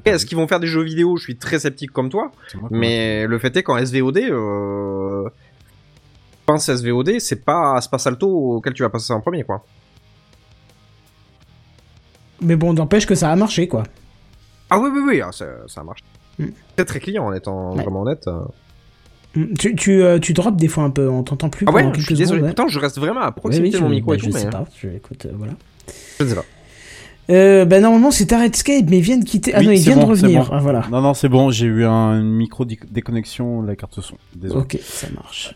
[0.07, 1.16] Est-ce qu'ils vont faire des jeux vidéo?
[1.16, 2.31] Je suis très sceptique comme toi.
[2.70, 5.24] Mais le fait est qu'en SVOD, euh...
[5.24, 9.65] je pense SVOD, c'est pas, pas Salto auquel tu vas passer en premier, quoi.
[12.40, 13.82] Mais bon, n'empêche que ça a marché quoi.
[14.71, 16.01] Ah oui, oui, oui, ah, ça, ça marche.
[16.39, 16.47] Mm.
[16.77, 17.83] Très très client en étant Ouais.
[17.83, 18.27] vraiment honnête.
[18.29, 18.41] euh.
[19.37, 21.91] Mm, Tu, tu, euh, tu drops des fois un peu, on t'entend plus Ah ouais,
[21.95, 22.27] je suis désolé.
[22.39, 22.43] secondes.
[22.43, 22.55] ouais.
[22.55, 24.35] Pourtant, je reste vraiment à Ouais, proximité oui, de mon micro et bah, tout, je
[24.35, 25.53] mais sais pas, je, écoute, euh, voilà.
[26.19, 26.45] je ne sais pas.
[27.31, 29.55] Euh, bah normalement c'est Redscape, mais il vient de quitter.
[29.55, 30.43] Ah Oui, non, il c'est vient bon, de revenir.
[30.47, 30.51] bon.
[30.53, 30.85] Ah voilà.
[30.91, 34.17] Non, non, c'est bon, j'ai eu un, une micro dé- déconnexion de la carte son.
[34.35, 34.61] Désolé.
[34.63, 35.55] Ok, ça marche.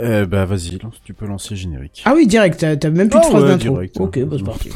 [0.00, 2.02] Euh, bah vas-y, lance, tu peux lancer le générique.
[2.06, 3.72] Ah oui, direct, t'as même plus de Ah phrase ouais, d'intro.
[3.74, 4.24] direct, Ok, hein.
[4.30, 4.70] bah c'est parti.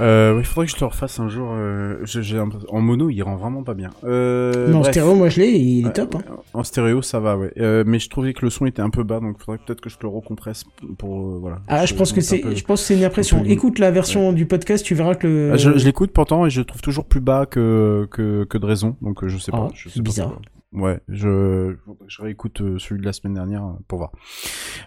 [0.00, 1.48] Euh, il faudrait que je te le refasse un jour.
[1.52, 3.90] Euh, je- j'ai en mono, il rend vraiment pas bien.
[4.04, 4.92] Euh, Mais en bref.
[4.92, 6.16] stéréo, moi je l'ai, il est top.
[6.16, 6.22] Hein.
[6.52, 7.52] En stéréo, ça va, ouais.
[7.58, 9.80] Euh, mais je trouvais que le son était un peu bas, donc il faudrait peut-être
[9.80, 10.64] que je te le recompresse
[10.98, 11.58] pour euh, voilà.
[11.68, 13.44] Ah, je pense que c'est, peu- je pense que c'est une impression.
[13.44, 15.50] Écoute la version du podcast, tu verras que le.
[15.52, 18.58] Ah, je, je l'écoute pourtant et je le trouve toujours plus bas que que, que
[18.58, 19.68] de raison, donc euh, je sais Ah, pas.
[19.74, 20.28] je c'est sais pas bizarre.
[20.28, 20.42] pourquoi.
[20.74, 21.76] Ouais, je
[22.08, 24.10] je réécoute euh, celui de la semaine dernière euh, pour voir.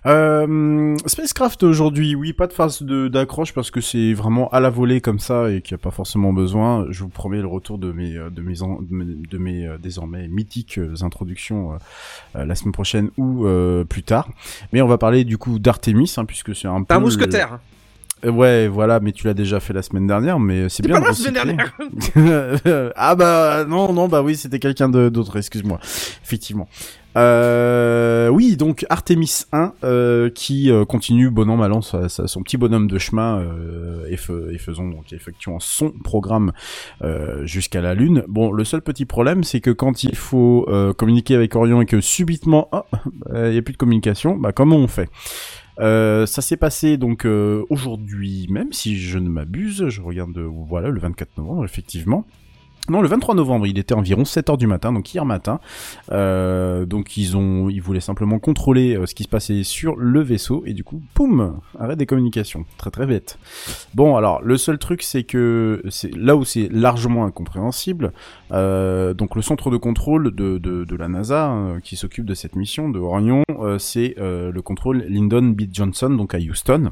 [0.05, 4.69] Euh, Spacecraft aujourd'hui, oui, pas de phase de d'accroche parce que c'est vraiment à la
[4.69, 6.85] volée comme ça et qu'il n'y a pas forcément besoin.
[6.89, 9.69] Je vous promets le retour de mes euh, de mes en- de mes, de mes,
[9.81, 11.77] désormais mythiques introductions
[12.35, 14.29] euh, la semaine prochaine ou euh, plus tard.
[14.73, 17.53] Mais on va parler du coup d'Artemis hein, puisque c'est un peu un mousquetaire.
[17.53, 17.57] euh,
[18.25, 21.01] Ouais, voilà, mais tu l'as déjà fait la semaine dernière, mais c'est T'es bien pas
[21.01, 21.33] de là la semaine
[22.15, 22.91] dernière.
[22.95, 25.79] ah bah non, non, bah oui, c'était quelqu'un d'autre, excuse-moi.
[26.23, 26.67] Effectivement.
[27.15, 32.27] Euh, oui, donc Artemis 1 euh, qui euh, continue bon an mal an sa- sa-
[32.27, 36.51] son petit bonhomme de chemin euh, et, fe- et faisons donc effectuant son programme
[37.01, 38.23] euh, jusqu'à la lune.
[38.27, 41.85] Bon, le seul petit problème, c'est que quand il faut euh, communiquer avec Orion et
[41.87, 42.81] que subitement, oh,
[43.33, 45.09] il y a plus de communication, bah comment on fait?
[45.79, 49.89] Euh, ça s'est passé donc euh, aujourd'hui même, si je ne m'abuse.
[49.89, 52.25] Je regarde, euh, voilà, le 24 novembre, effectivement.
[52.89, 55.59] Non, le 23 novembre, il était environ 7 heures du matin, donc hier matin.
[56.13, 60.21] Euh, donc ils ont, ils voulaient simplement contrôler euh, ce qui se passait sur le
[60.21, 62.65] vaisseau et du coup, poum, arrêt des communications.
[62.77, 63.39] Très très bête.
[63.93, 68.13] Bon, alors le seul truc, c'est que c'est là où c'est largement incompréhensible.
[68.53, 72.55] Euh, donc le centre de contrôle de, de, la NASA euh, qui s'occupe de cette
[72.55, 73.43] mission de Orion,
[73.79, 75.63] c'est le contrôle Lyndon B.
[75.71, 76.91] Johnson, donc à Houston.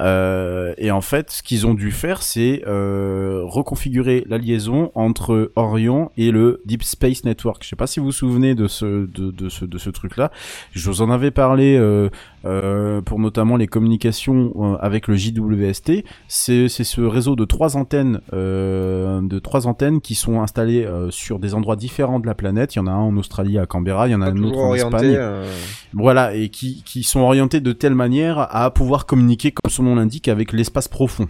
[0.00, 6.10] Et en fait, ce qu'ils ont dû faire, c'est reconfigurer la liaison entre entre Orion
[6.16, 7.62] et le Deep Space Network.
[7.62, 10.30] Je sais pas si vous vous souvenez de ce de, de ce de ce truc-là.
[10.72, 12.08] Je vous en avais parlé euh,
[12.44, 16.04] euh, pour notamment les communications euh, avec le JWST.
[16.28, 21.38] C'est c'est ce réseau de trois antennes euh, de trois antennes qui sont installées sur
[21.38, 22.74] des endroits différents de la planète.
[22.74, 24.58] Il y en a un en Australie à Canberra, il y en a un autre
[24.58, 25.14] en Espagne.
[25.18, 25.52] euh,
[25.92, 29.94] Voilà, et qui, qui sont orientés de telle manière à pouvoir communiquer, comme son nom
[29.94, 31.28] l'indique, avec l'espace profond.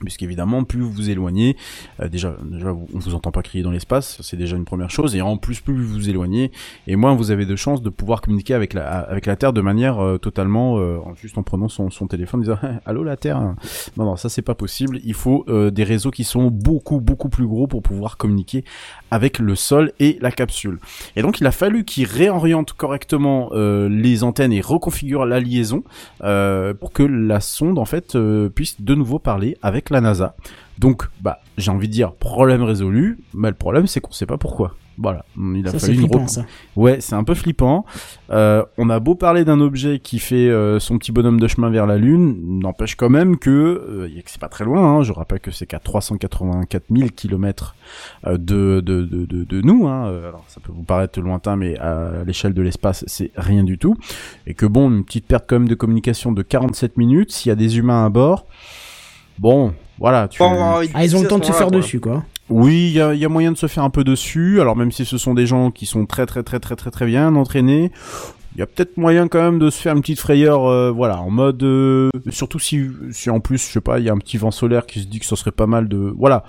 [0.00, 1.56] Puisqu'évidemment, plus vous vous éloignez,
[2.00, 5.16] euh, déjà, déjà, on vous entend pas crier dans l'espace, c'est déjà une première chose,
[5.16, 6.52] et en plus, plus vous vous éloignez,
[6.86, 9.60] et moins vous avez de chances de pouvoir communiquer avec la, avec la Terre de
[9.60, 13.40] manière euh, totalement, euh, juste en prenant son, son téléphone, en disant Allô la Terre?
[13.96, 17.28] Non, non, ça c'est pas possible, il faut euh, des réseaux qui sont beaucoup, beaucoup
[17.28, 18.64] plus gros pour pouvoir communiquer
[19.10, 20.78] avec le sol et la capsule.
[21.16, 25.84] Et donc il a fallu qu'il réoriente correctement euh, les antennes et reconfigure la liaison
[26.22, 28.16] euh, pour que la sonde en fait
[28.54, 30.34] puisse de nouveau parler avec la NASA.
[30.78, 34.38] Donc bah j'ai envie de dire problème résolu, mais le problème c'est qu'on sait pas
[34.38, 34.74] pourquoi.
[35.00, 36.44] Voilà, il a Ça, fallu une flippant, ça.
[36.74, 37.84] Ouais, c'est un peu flippant.
[38.30, 41.70] Euh, on a beau parler d'un objet qui fait euh, son petit bonhomme de chemin
[41.70, 44.82] vers la Lune, n'empêche quand même que, euh, c'est pas très loin.
[44.82, 47.76] Hein, je rappelle que c'est qu'à 384 000 kilomètres
[48.26, 49.86] euh, de, de, de, de, de nous.
[49.86, 50.08] Hein.
[50.08, 53.78] Euh, Alors ça peut vous paraître lointain, mais à l'échelle de l'espace, c'est rien du
[53.78, 53.94] tout.
[54.48, 57.30] Et que bon, une petite perte quand même de communication de 47 minutes.
[57.30, 58.46] S'il y a des humains à bord,
[59.38, 60.28] bon, voilà.
[60.28, 60.42] Tu...
[60.42, 62.24] envie Ah, ils ont le temps de se faire dessus, quoi.
[62.48, 64.60] Oui, il y a, il y a moyen de se faire un peu dessus.
[64.60, 67.04] Alors même si ce sont des gens qui sont très très très très très très
[67.04, 67.92] bien entraînés,
[68.54, 71.20] il y a peut-être moyen quand même de se faire une petite frayeur, euh, voilà,
[71.20, 74.18] en mode, euh, surtout si, si en plus, je sais pas, il y a un
[74.18, 76.44] petit vent solaire qui se dit que ce serait pas mal de, voilà.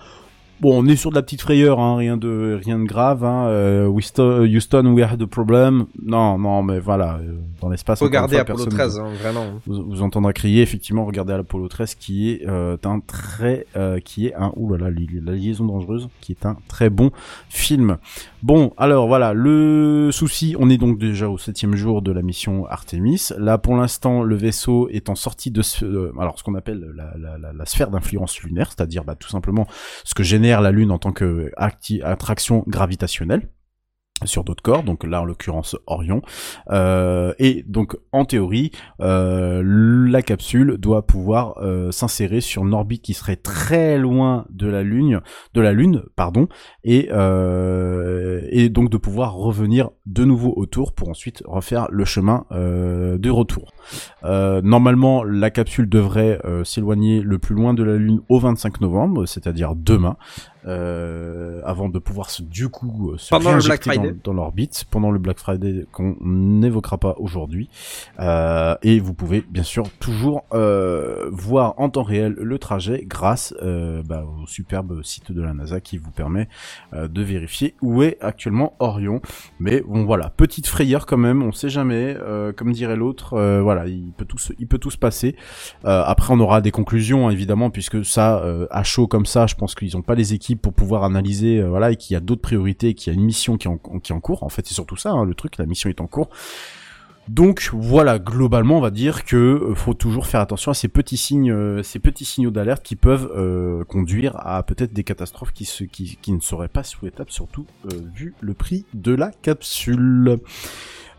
[0.61, 3.23] Bon, on est sur de la petite frayeur, hein, rien de rien de grave.
[3.23, 5.85] Hein, euh, Houston, Houston, we had a problem.
[6.03, 8.01] Non, non, mais voilà, euh, dans l'espace.
[8.01, 9.45] Regardez fois, Apollo personne- 13, hein, vraiment.
[9.65, 14.27] vous, vous entendrez crier effectivement regardez l'Apollo 13 qui est euh, un très euh, qui
[14.27, 17.11] est un ouh là là la liaison dangereuse qui est un très bon
[17.49, 17.97] film
[18.43, 22.65] bon alors voilà le souci on est donc déjà au septième jour de la mission
[22.67, 26.85] Artemis là pour l'instant le vaisseau est en sortie de euh, alors ce qu'on appelle
[26.95, 29.67] la, la, la, la sphère d'influence lunaire c'est-à-dire bah, tout simplement
[30.03, 33.49] ce que génère la Lune en tant que acti- attraction gravitationnelle
[34.25, 36.21] sur d'autres corps, donc là en l'occurrence Orion,
[36.71, 38.71] Euh, et donc en théorie
[39.01, 44.67] euh, la capsule doit pouvoir euh, s'insérer sur une orbite qui serait très loin de
[44.67, 45.21] la Lune,
[46.15, 46.47] pardon,
[46.83, 47.09] et
[48.69, 53.71] donc de pouvoir revenir de nouveau autour pour ensuite refaire le chemin de retour.
[54.23, 59.75] Normalement, la capsule devrait s'éloigner le plus loin de la Lune au 25 novembre, c'est-à-dire
[59.75, 60.17] demain,
[60.69, 64.19] euh, avant de pouvoir se, du coup euh, se Pendant le réinjecter Black dans, Friday.
[64.23, 67.69] dans l'orbite pendant le Black Friday qu'on n'évoquera pas aujourd'hui.
[68.19, 73.53] Euh, et vous pouvez bien sûr toujours euh, voir en temps réel le trajet grâce
[73.61, 76.47] euh, bah, au superbe site de la NASA qui vous permet
[76.93, 79.21] euh, de vérifier où est actuellement Orion.
[79.59, 82.15] Mais bon voilà, petite frayeur quand même, on sait jamais.
[82.29, 85.35] euh, comme dirait l'autre, euh, voilà, il peut tout se, il peut tout se passer.
[85.85, 89.47] Euh, après, on aura des conclusions hein, évidemment, puisque ça, euh, à chaud comme ça,
[89.47, 92.17] je pense qu'ils n'ont pas les équipes pour pouvoir analyser, euh, voilà, et qu'il y
[92.17, 93.71] a d'autres priorités, qu'il y a une mission qui est
[94.11, 94.43] en, cours.
[94.43, 96.29] En fait, c'est surtout ça, hein, le truc, la mission est en cours.
[97.27, 101.17] Donc voilà, globalement, on va dire que euh, faut toujours faire attention à ces petits
[101.17, 106.39] signes, euh, ces petits signaux d'alerte qui peuvent conduire à peut-être des catastrophes qui, ne
[106.39, 107.65] seraient pas souhaitables, surtout
[108.15, 110.39] vu le prix de la capsule.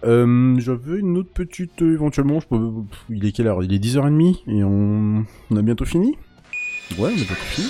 [0.03, 2.73] J'avais une autre petite, éventuellement, je peux,
[3.09, 3.63] il est quelle heure?
[3.63, 6.17] Il est 10h30 et on a bientôt fini?
[6.99, 7.69] Ouais, fini.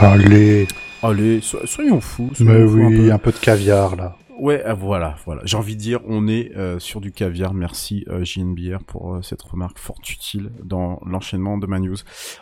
[0.00, 0.24] Allez.
[0.24, 0.66] Allez,
[1.02, 2.30] Allez, so- soyons fous.
[2.40, 3.12] mais soyons fous un oui, peu.
[3.12, 4.16] un peu de caviar là.
[4.38, 5.42] Ouais, euh, voilà, voilà.
[5.44, 7.54] J'ai envie de dire, on est euh, sur du caviar.
[7.54, 11.96] Merci euh, JNBR pour euh, cette remarque fort utile dans l'enchaînement de ma news.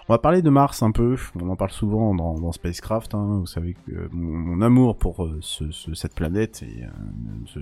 [0.08, 1.16] On va parler de Mars un peu.
[1.40, 3.14] On en parle souvent dans, dans Spacecraft.
[3.14, 3.38] Hein.
[3.40, 6.84] Vous savez que euh, mon, amour pour euh, ce, ce- cette planète et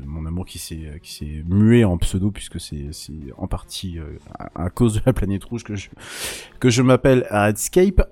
[0.05, 2.89] mon amour qui s'est qui s'est mué en pseudo puisque c'est
[3.37, 3.99] en partie
[4.39, 5.91] à, à cause de la planète rouge que je
[6.61, 8.03] que je m'appelle Redscape.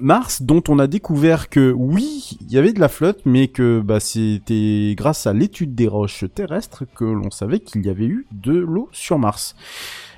[0.00, 3.80] Mars, dont on a découvert que oui, il y avait de la flotte, mais que
[3.80, 8.26] bah, c'était grâce à l'étude des roches terrestres que l'on savait qu'il y avait eu
[8.30, 9.56] de l'eau sur Mars.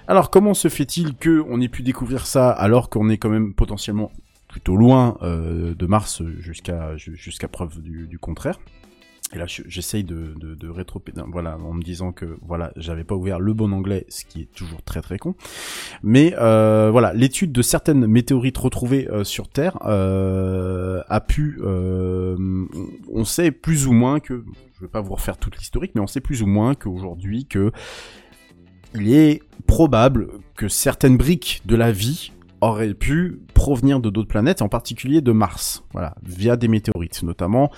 [0.09, 3.55] Alors comment se fait-il que on ait pu découvrir ça alors qu'on est quand même
[3.55, 4.11] potentiellement
[4.49, 8.59] plutôt loin euh, de Mars jusqu'à ju- jusqu'à preuve du contraire?
[9.33, 10.69] Et là, je- j'essaye de, de, de
[11.29, 14.53] voilà, en me disant que voilà, j'avais pas ouvert le bon anglais, ce qui est
[14.53, 15.35] toujours très très con.
[16.03, 22.37] Mais euh, voilà, l'étude de certaines météorites retrouvées euh, sur Terre euh, a pu, euh,
[23.13, 24.45] on- sait plus ou moins que,
[24.75, 27.71] je vais pas vous refaire toute l'historique, mais on sait plus ou moins qu'aujourd'hui que
[28.95, 34.61] il est probable que certaines briques de la vie aurait pu provenir de d'autres planètes,
[34.63, 37.71] en particulier de Mars, voilà, via des météorites, notamment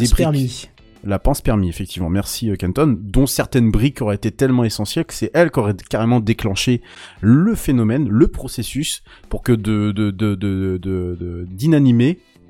[0.00, 0.70] Des briques.
[1.04, 2.10] La pense permis, effectivement.
[2.10, 5.76] Merci euh, Kenton, dont certaines briques auraient été tellement essentielles que c'est elle qui aurait
[5.88, 6.82] carrément déclenché
[7.20, 11.46] le phénomène, le processus, pour que de de de de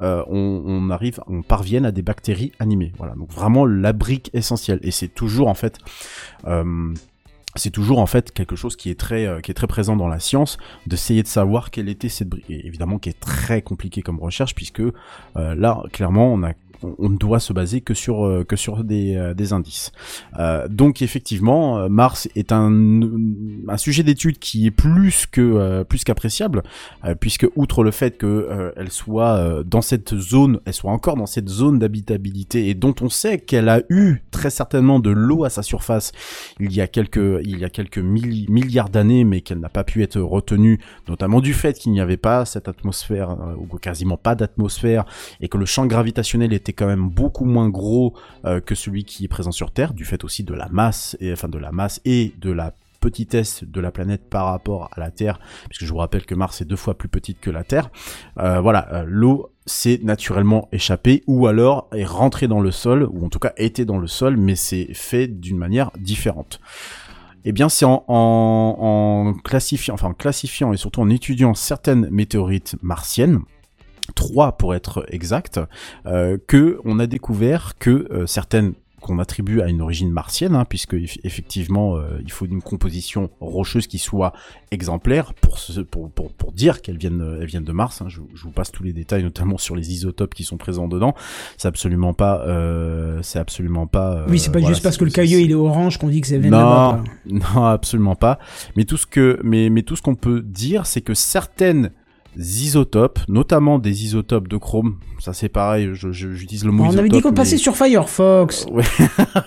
[0.00, 2.92] euh, on, on arrive, on parvienne à des bactéries animées.
[2.98, 4.78] Voilà, donc vraiment la brique essentielle.
[4.82, 5.78] Et c'est toujours en fait,
[6.46, 6.94] euh,
[7.56, 10.08] c'est toujours en fait quelque chose qui est très, euh, qui est très présent dans
[10.08, 12.48] la science, d'essayer de savoir quelle était cette brique.
[12.48, 14.92] Et évidemment, qui est très compliqué comme recherche puisque euh,
[15.34, 16.52] là, clairement, on a
[16.82, 19.92] on ne doit se baser que sur euh, que sur des, euh, des indices.
[20.38, 22.70] Euh, donc effectivement, Mars est un,
[23.68, 26.62] un sujet d'étude qui est plus que plus qu'appréciable,
[27.20, 31.48] puisque outre le fait que elle soit dans cette zone, elle soit encore dans cette
[31.48, 35.62] zone d'habitabilité et dont on sait qu'elle a eu très certainement de l'eau à sa
[35.62, 36.12] surface
[36.60, 39.84] il y a quelques il y a quelques milli- milliards d'années, mais qu'elle n'a pas
[39.84, 40.78] pu être retenue,
[41.08, 45.04] notamment du fait qu'il n'y avait pas cette atmosphère ou quasiment pas d'atmosphère
[45.40, 48.14] et que le champ gravitationnel était quand même beaucoup moins gros
[48.44, 51.32] euh, que celui qui est présent sur Terre, du fait aussi de la masse et
[51.32, 55.10] enfin de la masse et de la petitesse de la planète par rapport à la
[55.10, 55.38] Terre,
[55.68, 57.90] puisque je vous rappelle que Mars est deux fois plus petite que la Terre.
[58.38, 63.24] Euh, voilà, euh, l'eau s'est naturellement échappée ou alors est rentrée dans le sol, ou
[63.24, 66.60] en tout cas était dans le sol, mais c'est fait d'une manière différente.
[67.44, 72.10] Eh bien, c'est en, en, en classifiant, enfin en classifiant et surtout en étudiant certaines
[72.10, 73.40] météorites martiennes,
[74.14, 75.60] trois pour être exact,
[76.06, 80.64] euh, que on a découvert que euh, certaines qu'on attribue à une origine martienne, hein,
[80.68, 84.32] puisque eff- effectivement euh, il faut une composition rocheuse qui soit
[84.72, 88.02] exemplaire pour se- pour, pour, pour dire qu'elles viennent euh, elles viennent de Mars.
[88.02, 88.06] hein.
[88.08, 91.14] Je, je vous passe tous les détails, notamment sur les isotopes qui sont présents dedans.
[91.58, 94.14] C'est absolument pas euh, c'est absolument pas.
[94.16, 96.20] euh, Oui, c'est pas voilà, juste parce que le caillou il est orange qu'on dit
[96.20, 97.04] que ça vient de non,
[97.54, 98.40] non, absolument pas.
[98.74, 101.92] Mais tout ce que, mais, mais tout ce qu'on peut dire, c'est que certaines
[102.38, 107.16] isotopes, notamment des isotopes de chrome, ça c'est pareil, j'utilise le mot On avait dit
[107.16, 108.66] isotope, qu'on passait mais- sur Firefox.
[108.72, 108.84] Ouais.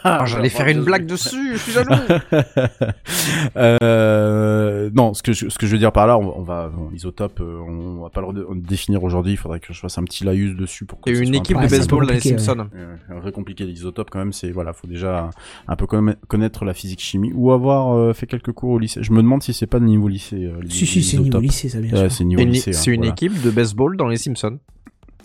[0.03, 1.91] Ah, J'allais faire une blague dessus, je suis jaloux.
[3.57, 6.69] euh, non, ce que je, ce que je veux dire par là, on, on va
[6.69, 9.33] bon, isotope, euh, on va pas le définir aujourd'hui.
[9.33, 11.61] Il faudrait que je fasse un petit laïus dessus pour que une un équipe de
[11.63, 12.37] Ouais, baseball dans les ouais.
[12.37, 12.67] Simpsons.
[12.75, 15.29] Euh, un vrai compliqué l'isotope quand même, c'est voilà, faut déjà
[15.67, 19.01] un peu conna- connaître la physique chimie ou avoir euh, fait quelques cours au lycée.
[19.03, 20.45] Je me demande si c'est pas de niveau lycée.
[20.45, 22.11] Euh, Si, si, c'est niveau lycée, ça bien Ouais, sûr.
[22.11, 22.73] c'est niveau lycée.
[22.83, 23.11] C'est une voilà.
[23.13, 24.59] équipe de baseball dans les Simpsons.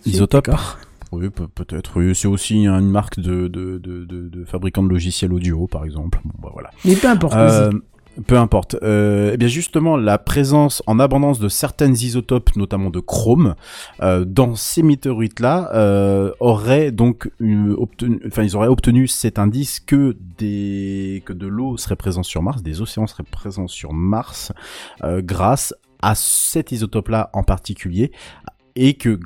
[0.05, 0.49] Isotope.
[1.11, 1.97] Oui, peut- peut-être.
[1.99, 5.85] Oui, c'est aussi une marque de de, de, de, de fabricant de logiciels audio, par
[5.85, 6.19] exemple.
[6.25, 6.69] Bon, bah voilà.
[6.85, 7.35] Mais peu importe.
[7.35, 7.71] Euh,
[8.25, 8.75] peu importe.
[8.81, 13.53] Euh, eh bien justement, la présence en abondance de certaines isotopes, notamment de chrome,
[14.01, 17.29] euh, dans ces météorites-là, euh, aurait donc
[17.77, 22.41] obtenu, enfin ils auraient obtenu cet indice que des que de l'eau serait présente sur
[22.41, 24.51] Mars, des océans seraient présents sur Mars,
[25.03, 28.11] euh, grâce à cet isotope-là en particulier.
[28.75, 29.17] Et que,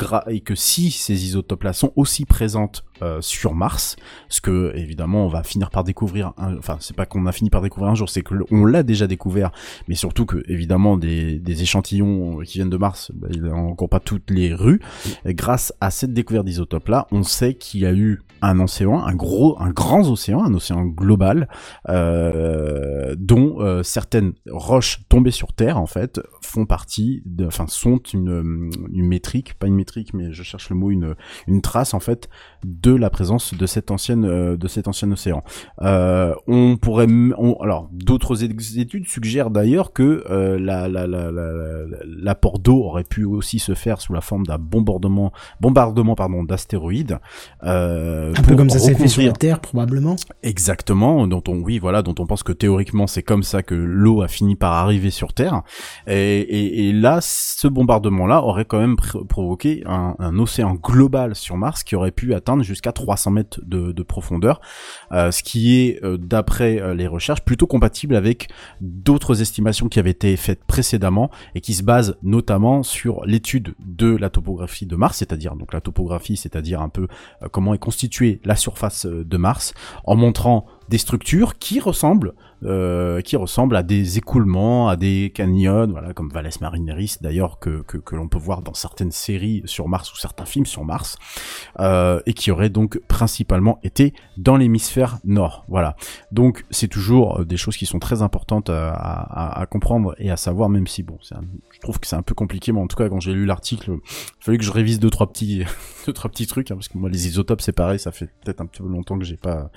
[0.56, 3.96] si ces isotopes-là sont aussi présentes euh, sur Mars,
[4.30, 7.62] ce que évidemment on va finir par découvrir, enfin c'est pas qu'on a fini par
[7.62, 9.52] découvrir un jour, c'est que on l'a déjà découvert,
[9.88, 14.30] mais surtout que évidemment des, échantillons qui viennent de Mars, bah, il encore pas toutes
[14.30, 14.80] les rues.
[15.26, 19.04] Et grâce à cette découverte d'isotopes là, on sait qu'il y a eu un océan,
[19.04, 21.48] un gros, un grand océan, un océan global,
[21.90, 28.00] euh, dont euh, certaines roches tombées sur Terre en fait font partie, de- enfin sont
[28.14, 32.30] une, métrique, pas une métrique, mais je cherche le mot, une trace en fait
[32.66, 35.44] de la présence de cette ancienne, euh, de cet ancien océan.
[35.82, 37.08] Euh, on pourrait,
[37.38, 42.84] on- alors d'autres études suggèrent d'ailleurs que euh, la, la, la, la- la- l'apport d'eau
[42.84, 47.18] aurait pu aussi se faire sous la forme d'un bombardement, bombardement pardon d'astéroïdes.
[47.64, 50.16] Euh, Un peu comme ça s'est fait sur la Terre, probablement.
[50.44, 54.22] Exactement, dont on, oui, voilà, dont on pense que théoriquement c'est comme ça que l'eau
[54.22, 55.62] a fini par arriver sur Terre.
[56.08, 61.36] Et, et, et là, ce bombardement-là aurait quand même pr- provoqué un, un océan global
[61.36, 64.62] sur Mars qui aurait pu atteindre jusqu'à 300 mètres de, de profondeur,
[65.12, 68.50] euh, ce qui est, euh, d'après euh, les recherches, plutôt compatible avec
[68.82, 74.16] d'autres estimations qui avaient été faites précédemment et qui se basent notamment sur l'étude de
[74.16, 77.08] la topographie de Mars, c'est-à-dire donc la topographie, c'est-à-dire un peu
[77.52, 79.74] comment est constituée la surface de Mars,
[80.04, 85.88] en montrant des structures qui ressemblent, euh, qui ressemblent à des écoulements, à des canyons,
[85.88, 89.88] voilà, comme Valles Marineris d'ailleurs que, que, que l'on peut voir dans certaines séries sur
[89.88, 91.18] Mars ou certains films sur Mars,
[91.80, 95.64] euh, et qui auraient donc principalement été dans l'hémisphère nord.
[95.70, 95.96] Voilà.
[96.34, 100.30] Donc c'est toujours euh, des choses qui sont très importantes à, à, à comprendre et
[100.30, 101.42] à savoir, même si bon, un-
[101.72, 103.92] je trouve que c'est un peu compliqué, mais en tout cas quand j'ai lu l'article,
[104.04, 105.64] il fallait que je révise deux trois petits,
[106.06, 108.60] deux trois petits trucs, hein, parce que moi les isotopes c'est pareil, ça fait peut-être
[108.60, 109.72] un petit peu longtemps que j'ai pas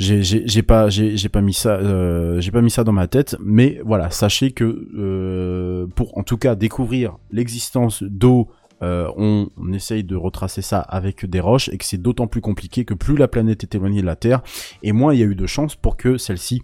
[0.00, 3.36] j'ai pas j'ai j'ai pas mis ça euh, j'ai pas mis ça dans ma tête
[3.38, 8.48] mais voilà sachez que euh, pour en tout cas découvrir l'existence d'eau
[8.82, 12.40] euh, on, on essaye de retracer ça avec des roches et que c'est d'autant plus
[12.40, 14.40] compliqué que plus la planète est éloignée de la Terre
[14.82, 16.62] et moins il y a eu de chances pour que celle-ci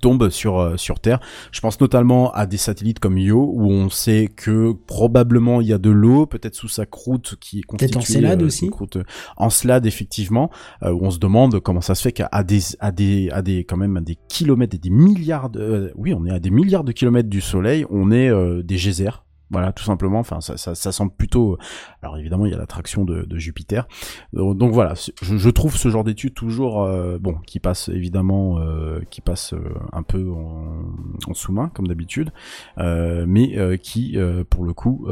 [0.00, 1.20] tombe sur euh, sur Terre.
[1.50, 5.72] Je pense notamment à des satellites comme Io où on sait que probablement il y
[5.72, 8.68] a de l'eau, peut-être sous sa croûte qui est Peut-être constituée Encelade euh, aussi.
[8.70, 8.98] croûte
[9.36, 10.50] Encelade effectivement
[10.82, 13.64] euh, où on se demande comment ça se fait qu'à des à des à des
[13.64, 16.50] quand même à des kilomètres et des milliards de euh, oui, on est à des
[16.50, 19.22] milliards de kilomètres du soleil, on est euh, des geysers
[19.52, 20.18] voilà, tout simplement.
[20.18, 21.58] Enfin, ça, ça, ça semble plutôt.
[22.02, 23.86] Alors évidemment, il y a l'attraction de, Jupiter.
[24.32, 29.20] Donc voilà, je, trouve ce genre d'études toujours euh, bon, qui passe évidemment, euh, qui
[29.20, 32.30] passe euh, un peu en, sous-main comme d'habitude,
[32.78, 34.18] mais qui,
[34.50, 35.06] pour le coup,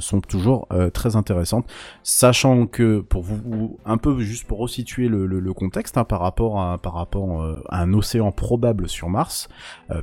[0.00, 1.66] sont toujours très intéressantes.
[2.02, 6.78] Sachant que pour vous, un peu juste pour resituer le, contexte hein, par rapport à
[6.78, 9.48] par rapport à un océan probable sur Mars,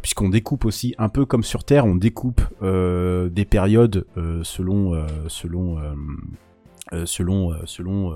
[0.02, 5.05] puisqu'on découpe aussi un peu comme sur Terre, on découpe des périodes euh, selon euh,
[5.27, 8.15] selon euh, selon selon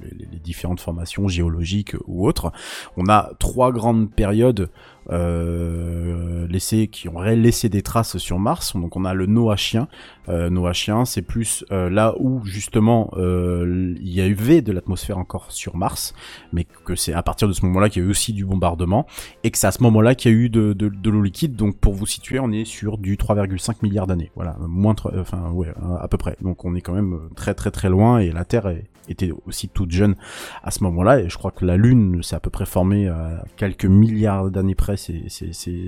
[0.00, 2.52] les, différentes formations géologiques ou autres.
[2.96, 4.70] On a trois grandes périodes
[5.08, 8.76] laissées qui ont laissé des traces sur Mars.
[8.76, 9.88] Donc on a le Noachien.
[10.28, 15.50] Euh, Noachien, c'est plus euh, là où justement euh, il y avait de l'atmosphère encore
[15.50, 16.14] sur Mars,
[16.52, 19.06] mais que c'est à partir de ce moment-là qu'il y a eu aussi du bombardement
[19.44, 20.74] et que c'est à ce moment-là qu'il y a eu de,
[21.08, 21.56] l'eau liquide.
[21.56, 24.30] Donc pour vous situer, on est sur du 3,5 milliards d'années.
[24.36, 26.36] Voilà, moins, de- enfin ouais, à peu près.
[26.42, 29.68] Donc on est quand même très très très loin et la Terre est- était aussi
[29.68, 30.16] toute jeune
[30.62, 31.20] à ce moment-là.
[31.20, 34.74] Et je crois que la Lune s'est à peu près formée à quelques milliards d'années
[34.74, 34.96] près.
[34.96, 35.24] C'est,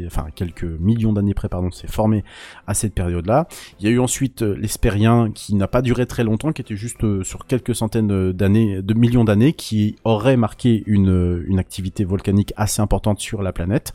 [0.07, 2.25] enfin quelques millions d'années près, pardon, c'est formé
[2.67, 3.49] à cette période-là.
[3.81, 6.77] Il y a eu ensuite euh, l'Hespérien qui n'a pas duré très longtemps, qui était
[6.77, 11.59] juste euh, sur quelques centaines d'années, de millions d'années, qui aurait marqué une, euh, une
[11.59, 13.93] activité volcanique assez importante sur la planète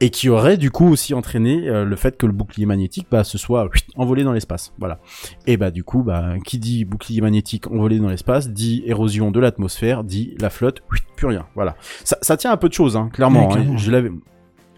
[0.00, 3.24] et qui aurait du coup aussi entraîné euh, le fait que le bouclier magnétique bah,
[3.24, 4.72] se soit envolé dans l'espace.
[4.78, 4.98] Voilà.
[5.46, 9.40] Et bah du coup, bah, qui dit bouclier magnétique envolé dans l'espace, dit érosion de
[9.40, 10.82] l'atmosphère, dit la flotte,
[11.16, 11.46] plus rien.
[11.54, 11.76] Voilà.
[12.04, 13.50] Ça, ça tient un peu de choses, hein, clairement.
[13.50, 13.54] Hein.
[13.54, 13.76] clairement.
[13.76, 14.10] Je l'avais.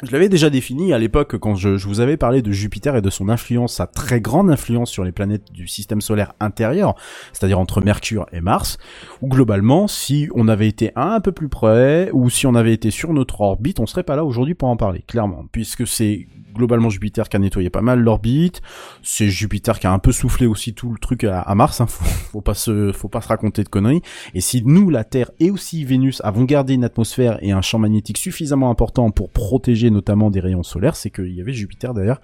[0.03, 3.03] Je l'avais déjà défini à l'époque quand je, je vous avais parlé de Jupiter et
[3.03, 6.97] de son influence, sa très grande influence sur les planètes du système solaire intérieur,
[7.32, 8.78] c'est-à-dire entre Mercure et Mars,
[9.20, 12.90] où globalement, si on avait été un peu plus près, ou si on avait été
[12.90, 16.91] sur notre orbite, on serait pas là aujourd'hui pour en parler, clairement, puisque c'est globalement
[16.91, 18.62] Jupiter qui a nettoyé pas mal l'orbite,
[19.03, 22.41] c'est Jupiter qui a un peu soufflé aussi tout le truc à, Mars, hein, faut,
[22.41, 22.93] pas se,
[23.27, 24.03] raconter de conneries,
[24.35, 27.79] et si nous, la Terre et aussi Vénus avons gardé une atmosphère et un champ
[27.79, 32.20] magnétique suffisamment important pour protéger notamment des rayons solaires, c'est qu'il y avait Jupiter derrière.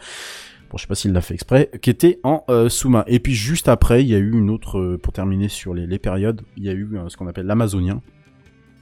[0.71, 3.05] Bon, je sais pas s'il l'a fait exprès, qui était en euh, sous-main.
[3.07, 5.87] Et puis juste après, il y a eu une autre, euh, pour terminer sur les,
[5.87, 8.03] les périodes, il y a eu euh, ce qu'on appelle l'Amazonien.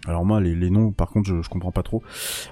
[0.07, 2.03] Alors moi, les, les noms, par contre, je, je comprends pas trop.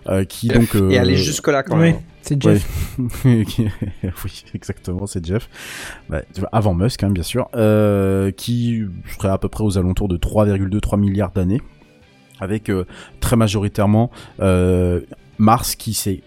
[0.08, 2.00] Euh, qui donc euh, Et aller jusque là quand Oui, même.
[2.22, 2.40] c'est.
[2.42, 2.96] Jeff.
[3.24, 5.48] Oui, exactement, c'est Jeff.
[6.08, 6.22] Bah,
[6.52, 8.82] avant Musk, hein, bien sûr, euh, qui
[9.18, 11.60] serait à peu près aux alentours de 3,2-3 milliards d'années,
[12.40, 12.86] avec euh,
[13.20, 14.10] très majoritairement
[14.40, 15.00] euh,
[15.38, 16.22] Mars qui s'est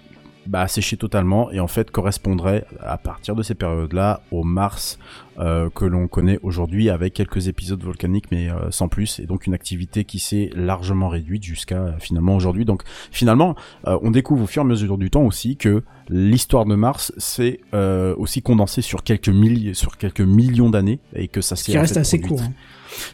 [0.48, 4.98] bah, séché totalement et en fait correspondrait à partir de ces périodes-là au Mars
[5.40, 9.46] euh, que l'on connaît aujourd'hui avec quelques épisodes volcaniques mais euh, sans plus et donc
[9.46, 12.66] une activité qui s'est largement réduite jusqu'à euh, finalement aujourd'hui.
[12.66, 13.56] Donc finalement
[13.88, 17.14] euh, on découvre au fur et à mesure du temps aussi que l'histoire de Mars
[17.18, 21.72] s'est euh, aussi condensée sur quelques milliers, sur quelques millions d'années et que ça s'est
[21.72, 22.42] qui reste assez court.
[22.42, 22.54] hein.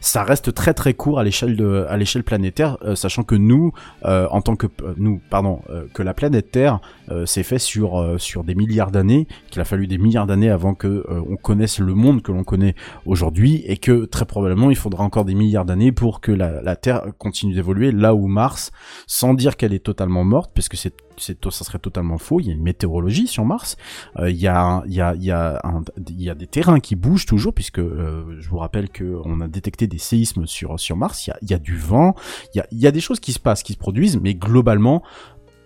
[0.01, 3.71] Ça reste très très court à l'échelle de à l'échelle planétaire euh, sachant que nous
[4.05, 5.61] euh, en tant que euh, nous pardon
[5.93, 6.79] que la planète Terre
[7.25, 11.05] s'est fait sur sur des milliards d'années qu'il a fallu des milliards d'années avant que
[11.09, 12.75] on connaisse le monde que l'on connaît
[13.05, 16.75] aujourd'hui et que très probablement il faudra encore des milliards d'années pour que la, la
[16.75, 18.71] Terre continue d'évoluer là où Mars
[19.07, 22.47] sans dire qu'elle est totalement morte parce que c'est c'est ça serait totalement faux il
[22.47, 23.77] y a une météorologie sur Mars.
[24.17, 25.61] Euh, il y a il y a il y a
[26.09, 29.41] il y a des terrains qui bougent toujours puisque euh, je vous rappelle que on
[29.41, 31.27] a détecté des séismes sur sur Mars.
[31.27, 32.15] Il y a il y a du vent
[32.53, 34.35] il y a il y a des choses qui se passent qui se produisent mais
[34.35, 35.03] globalement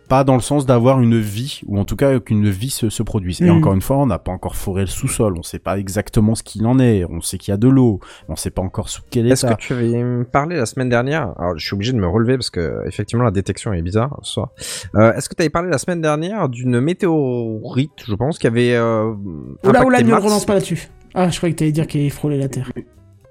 [0.07, 3.03] pas dans le sens d'avoir une vie ou en tout cas qu'une vie se, se
[3.03, 3.41] produise.
[3.41, 3.57] Et Mhm.
[3.57, 6.43] encore une fois, on n'a pas encore foré le sous-sol, on sait pas exactement ce
[6.43, 9.01] qu'il en est, on sait qu'il y a de l'eau, on sait pas encore sous
[9.09, 9.57] quel Est-ce que état.
[9.57, 11.33] tu avais me parlé la semaine dernière?
[11.37, 14.33] Alors, je suis obligé de me relever parce que effectivement la détection est bizarre ce
[14.33, 14.49] soir.
[14.95, 18.73] Euh, Est-ce que tu avais parlé la semaine dernière d'une météorite, je pense, qui avait
[18.75, 19.13] euh,
[19.63, 20.89] Oula, oula, ne relance pas là-dessus.
[21.13, 22.71] Ah, je croyais que t'allais dire qu'il frôlait la Terre.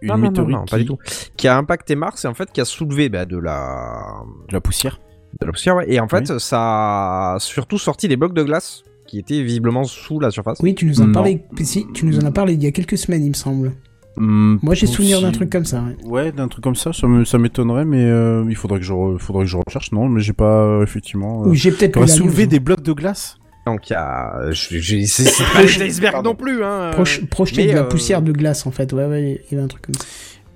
[0.02, 0.98] Une non, non, non, météorite non, pas du tout.
[1.36, 4.16] Qui a impacté Mars et en fait qui a soulevé bah, de la
[4.48, 5.00] de la poussière.
[5.40, 5.76] De la poussière.
[5.76, 5.86] ouais.
[5.88, 10.18] Et en fait, ça a surtout sorti des blocs de glace qui étaient visiblement sous
[10.20, 10.58] la surface.
[10.62, 11.44] Oui, tu nous en parlais.
[11.62, 13.72] Si, tu nous en as parlé il y a quelques semaines, il me semble.
[14.18, 15.82] Hmm, Moi, j'ai souvenir d'un truc comme ça.
[15.82, 16.08] ouais.
[16.08, 19.44] Ouais, d'un truc comme ça, ça m'étonnerait, mais euh, il faudrait que je, re- faudrait
[19.44, 19.92] que je recherche.
[19.92, 21.42] Non, mais j'ai pas euh, effectivement.
[21.42, 22.50] Ou j'ai peut-être on va lu la soulever news.
[22.50, 23.36] des blocs de glace.
[23.66, 26.92] Donc il y a, je- j'ai- c'est pas les icebergs non plus, hein.
[26.92, 28.92] Proche- projeter mais, de la euh, poussière de glace en fait.
[28.94, 30.04] Ouais, ouais, il y avait un truc comme ça.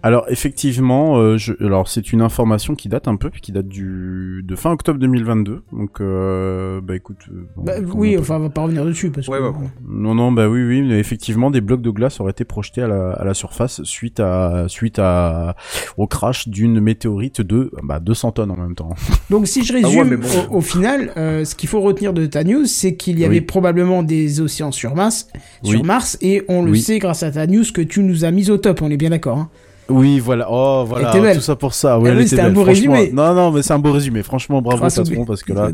[0.02, 3.68] Alors effectivement, euh, je, alors c'est une information qui date un peu, puis qui date
[3.68, 5.62] du de fin octobre 2022.
[5.72, 7.18] Donc euh, bah écoute.
[7.30, 9.42] euh, bon, Bah, oui, on peut- enfin, on va pas revenir dessus parce Ouais, que.
[9.42, 9.68] ouais, ouais.
[9.86, 12.88] Non, non, bah oui, oui, mais effectivement, des blocs de glace auraient été projetés à
[12.88, 15.54] la, à la surface suite à suite à
[15.98, 18.94] au crash d'une météorite de bah, 200 tonnes en même temps.
[19.30, 20.28] Donc si je Ah ouais, résume, bon.
[20.50, 23.26] au, au final, euh, ce qu'il faut retenir de ta news, c'est qu'il y Oui.
[23.26, 25.28] avait probablement des océans sur Mars,
[25.62, 25.86] sur Oui.
[25.86, 26.80] Mars, et on le Oui.
[26.80, 28.80] sait grâce à ta news que tu nous as mis au top.
[28.80, 29.36] On est bien d'accord.
[29.38, 29.50] Hein.
[29.90, 30.46] Oui, voilà.
[30.50, 31.12] Oh, voilà.
[31.14, 31.36] Elle.
[31.36, 31.94] Tout ça pour ça.
[31.94, 33.10] Ah Ouais, oui, était c'était un beau résumé.
[33.12, 34.22] Non, non, mais c'est un beau résumé.
[34.22, 35.70] Franchement, bravo patron, parce que là,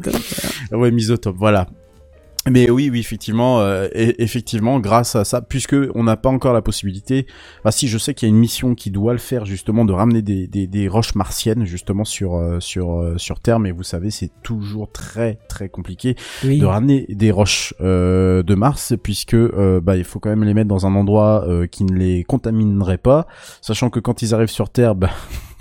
[0.72, 1.36] ouais, mise au top.
[1.38, 1.66] Voilà.
[2.48, 6.52] Mais oui, oui, effectivement, euh, et- effectivement, grâce à ça, puisque on n'a pas encore
[6.54, 7.26] la possibilité.
[7.64, 9.92] Bah si, je sais qu'il y a une mission qui doit le faire justement de
[9.92, 13.82] ramener des, des, des roches martiennes justement sur euh, sur euh, sur Terre, mais vous
[13.82, 16.14] savez, c'est toujours très très compliqué
[16.44, 16.58] Oui.
[16.60, 20.68] de ramener des roches euh, de Mars puisque bah il faut quand même les mettre
[20.68, 23.26] dans un endroit euh, qui ne les contaminerait pas
[23.60, 25.10] sachant que quand ils arrivent sur Terre bah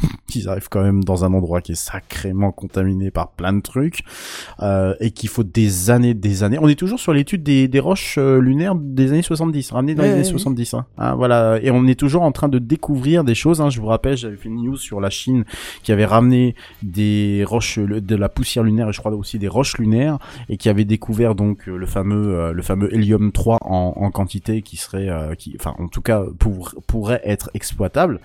[0.35, 4.03] ils arrivent quand même dans un endroit qui est sacrément contaminé par plein de trucs
[4.61, 7.79] euh, et qu'il faut des années des années on est toujours sur l'étude des, des
[7.79, 10.39] roches euh, lunaires des années 70 ramenées dans Ouais, les années ouais, ouais.
[10.39, 10.85] 70 hein.
[10.97, 13.69] Hein, voilà et on est toujours en train de découvrir des choses hein.
[13.69, 15.45] je vous rappelle j'avais fait une news sur la Chine
[15.83, 19.77] qui avait ramené des roches de la poussière lunaire et je crois aussi des roches
[19.77, 20.17] lunaires
[20.49, 24.11] et qui avait découvert donc euh, le fameux euh, le fameux hélium 3 en, en
[24.11, 28.19] quantité qui serait euh, qui enfin en tout cas pour, pourrait être exploitable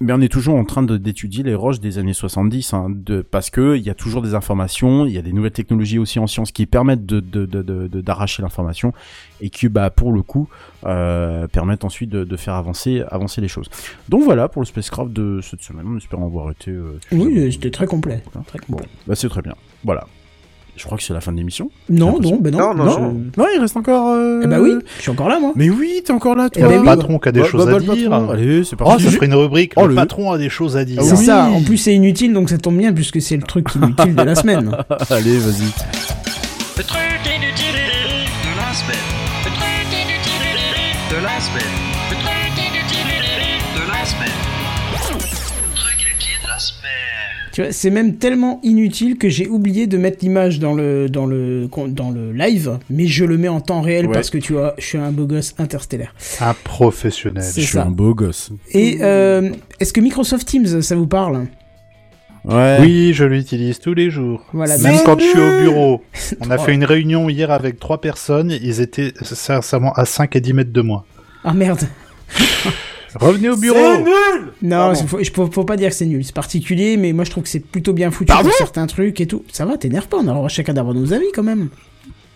[0.00, 3.50] mais on est toujours en train d'étudier les roches des années 70 hein, de parce
[3.50, 6.26] que il y a toujours des informations il y a des nouvelles technologies aussi en
[6.26, 8.92] sciences qui permettent de de de de- de- d'arracher l'information
[9.40, 10.48] et qui bah pour le coup
[10.86, 13.68] euh, permettent ensuite de, de faire avancer avancer les choses.
[14.08, 15.86] Donc voilà pour le spacecraft de cette semaine.
[15.88, 18.22] On espère avoir été euh, Oui, c'était très complet.
[18.46, 18.86] Très complet.
[19.06, 19.54] bah, c'est très bien.
[19.84, 20.06] Voilà
[20.78, 22.58] je crois que c'est la fin de l'émission Non, non, ben non.
[22.74, 22.98] Non, non, je-
[23.40, 23.46] non.
[23.54, 24.40] il reste encore euh...
[24.44, 25.52] Eh bah oui, je suis encore là, moi.
[25.56, 26.86] mais oui t'es encore là Eh toi ben le oui.
[26.86, 28.10] patron qui a des Bah, choses bah, à bah, le dire.
[28.10, 28.30] patron.
[28.30, 29.72] allez c'est Oh, parti ça ferait une rubrique.
[29.76, 31.02] Oh, le, le- patron a des choses à dire.
[31.02, 31.24] C'est oui.
[31.26, 31.44] ça.
[31.46, 34.34] En plus, c'est inutile, donc ça tombe bien puisque c'est le truc inutile de la
[34.34, 34.70] semaine.
[35.10, 35.64] allez vas-y
[36.76, 39.06] Le truc inutile de la semaine.
[39.44, 41.77] Le truc inutile de la semaine.
[47.58, 51.26] Tu vois, c'est même tellement inutile que j'ai oublié de mettre l'image dans le dans
[51.26, 54.12] le dans le live, mais je le mets en temps réel Ouais.
[54.12, 56.14] parce que tu vois, je suis un beau gosse interstellaire.
[56.40, 57.42] Un professionnel.
[57.42, 57.82] Je suis ça.
[57.82, 61.48] un beau gosse Et euh, est-ce que Microsoft Teams, ça vous parle?
[62.44, 64.44] Ouais Oui, je l'utilise tous les jours.
[64.52, 64.78] Voilà.
[64.78, 66.02] Même quand je suis au bureau.
[66.40, 68.52] On a fait une réunion hier avec trois personnes.
[68.52, 71.04] Ils étaient sincèrement à 5 et 10 mètres de moi.
[71.42, 71.80] Ah merde.
[73.20, 74.04] Revenez au bureau.
[74.62, 76.24] Non, il faut, faut, faut pas dire que c'est nul.
[76.24, 79.26] C'est particulier, mais moi je trouve que c'est plutôt bien foutu pour certains trucs et
[79.26, 79.44] tout.
[79.52, 80.18] Ça va, t'énerve pas.
[80.18, 81.68] On a le droit chacun d'avoir nos avis quand même.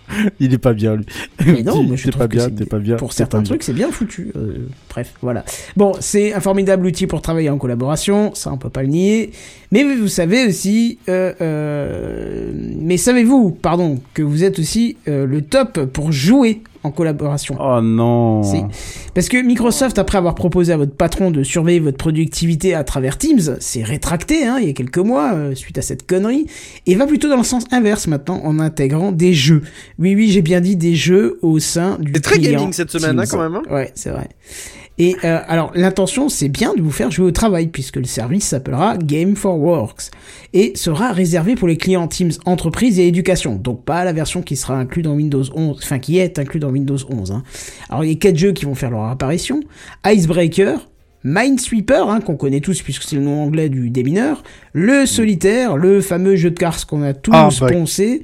[0.41, 1.07] il est pas bien lui
[1.47, 3.63] Mais non, moi je trouve pas que bien c'est- t'es pas bien Pour certains trucs,
[3.63, 4.33] c'est bien foutu.
[4.37, 5.45] Euh, bref, voilà.
[5.77, 9.31] Bon, c'est un formidable outil pour travailler en collaboration, ça on peut pas le nier.
[9.71, 15.43] Mais vous savez aussi, euh, euh, mais savez-vous, pardon, que vous êtes aussi euh, le
[15.43, 17.57] top pour jouer en collaboration.
[17.61, 18.63] oh non Si.
[19.15, 23.19] Parce que Microsoft, après avoir proposé à votre patron de surveiller votre productivité à travers
[23.19, 26.47] Teams, s'est rétracté hein, il y a quelques mois euh, suite à cette connerie,
[26.87, 29.63] et va plutôt dans le sens inverse maintenant en intégrant des jeux.
[29.99, 33.19] Oui, oui, j'ai bien dit des jeux au sein du C'est très gaming cette semaine,
[33.19, 33.55] hein, quand même.
[33.55, 33.63] hein.
[33.71, 34.29] Ouais, c'est vrai.
[34.99, 38.45] Et euh, alors l'intention c'est bien de vous faire jouer au travail puisque le service
[38.45, 40.11] s'appellera Game for Works
[40.53, 43.57] et sera réservé pour les clients Teams entreprise et éducation.
[43.57, 46.71] Donc pas la version qui sera inclue dans Windows 11, enfin qui est inclue dans
[46.71, 47.33] Windows 11.
[47.33, 47.43] hein.
[47.89, 49.61] Alors il y a quatre jeux qui vont faire leur apparition
[50.07, 50.89] Icebreaker,
[51.25, 54.43] Minesweeper, hein, qu'on connaît tous puisque c'est le nom anglais du démineur,
[54.73, 57.67] le solitaire, le fameux jeu de cartes qu'on a tous bah.
[57.69, 58.23] poncé,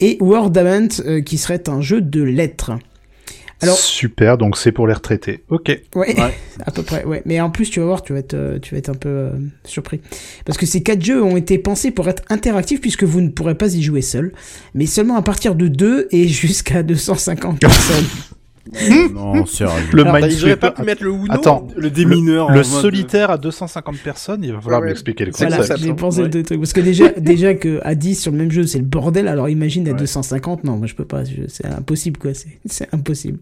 [0.00, 2.72] et Wordament euh, qui serait un jeu de lettres.
[3.60, 5.42] Alors- Super, donc c'est pour les retraités.
[5.48, 5.76] Ok.
[5.94, 6.14] Ouais,
[6.66, 7.22] à peu près, ouais.
[7.24, 9.08] Mais en plus, tu vas voir, tu vas être, euh, tu vas être un peu
[9.08, 9.30] euh,
[9.64, 10.00] surpris.
[10.44, 13.56] Parce que ces quatre jeux ont été pensés pour être interactifs puisque vous ne pourrez
[13.56, 14.32] pas y jouer seul,
[14.74, 18.04] mais seulement à partir de 2 et jusqu'à 250 personnes.
[19.14, 20.58] Non sérieux Le Alors, Bah, Minesweeper.
[20.58, 21.26] pas pu mettre le Uno.
[21.30, 25.32] Attends, le démineur le mode- solitaire à 250 personnes, il va falloir Ouais, m'expliquer le
[25.36, 25.78] voilà, concept.
[25.78, 26.28] ça, j'ai pensé Ouais.
[26.28, 26.58] deux trucs.
[26.60, 29.48] Parce que déjà, déjà que à 10 sur le même jeu, c'est le bordel, alors
[29.48, 29.98] imagine à Ouais.
[29.98, 32.30] 250, non, moi je peux pas, c'est impossible quoi,
[32.66, 33.38] c'est- impossible.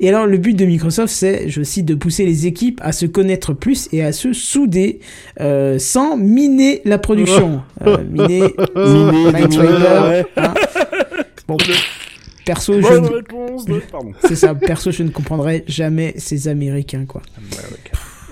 [0.00, 3.04] Et alors, le but de Microsoft, c'est, je cite, de pousser les équipes à se
[3.04, 5.00] connaître plus et à se souder
[5.40, 7.62] euh, sans miner la production.
[7.84, 8.54] Euh, miner,
[9.48, 10.24] démineur, ouais.
[10.36, 10.54] hein.
[11.48, 11.56] Bon.
[12.48, 13.80] Perso, je Bonne ne- réponse de...
[13.92, 14.12] Pardon.
[14.26, 14.54] c'est ça.
[14.54, 17.20] Perso, je ne comprendrai jamais ces Américains, quoi.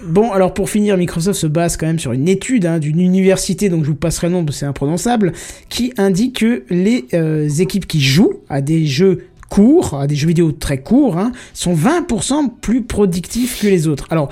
[0.07, 3.69] Bon, alors pour finir, Microsoft se base quand même sur une étude hein, d'une université,
[3.69, 5.33] donc je vous passerai le nom, c'est imprononçable,
[5.69, 10.29] qui indique que les euh, équipes qui jouent à des jeux courts, à des jeux
[10.29, 14.07] vidéo très courts, hein, sont 20% plus productifs que les autres.
[14.11, 14.31] Alors,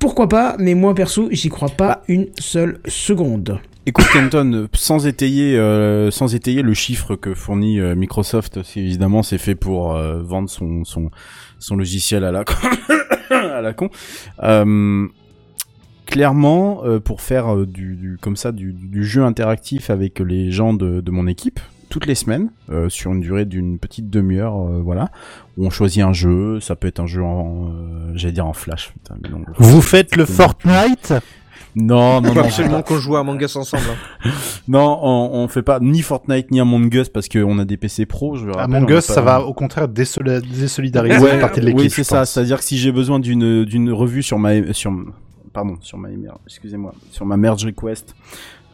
[0.00, 3.60] pourquoi pas, mais moi perso, j'y crois pas une seule seconde.
[3.90, 9.24] Écoute Kenton, euh, sans étayer, euh, sans étayer le chiffre que fournit euh, Microsoft, évidemment
[9.24, 11.10] c'est fait pour euh, vendre son son
[11.58, 12.54] son logiciel à la con.
[13.30, 13.90] à la con.
[16.06, 21.00] Clairement, pour faire du, du comme ça du, du jeu interactif avec les gens de,
[21.00, 21.58] de mon équipe
[21.90, 25.10] toutes les semaines euh, sur une durée d'une petite demi-heure, euh, voilà,
[25.58, 28.54] où on choisit un jeu, ça peut être un jeu en, euh, j'allais dire en
[28.54, 28.92] flash.
[28.92, 31.12] putain, mais non, Vous faites le Fortnite?
[31.76, 32.40] Non, non, Faut non.
[32.42, 33.84] absolument qu'on joue à Among Us ensemble.
[34.24, 34.30] hein.
[34.68, 38.06] Non, on, on fait pas ni Fortnite ni Among Us parce qu'on a des PC
[38.06, 38.36] pro.
[38.36, 41.40] Je le rappelle, Among on a Us, pas- ça va au contraire désolidariser Ouais, une
[41.40, 41.80] partie de l'équipe.
[41.80, 42.24] oui, c'est ça.
[42.24, 44.92] C'est-à-dire que si j'ai besoin d'une d'une revue sur ma sur
[45.52, 46.08] pardon sur ma
[46.46, 48.14] excusez-moi sur ma merge request.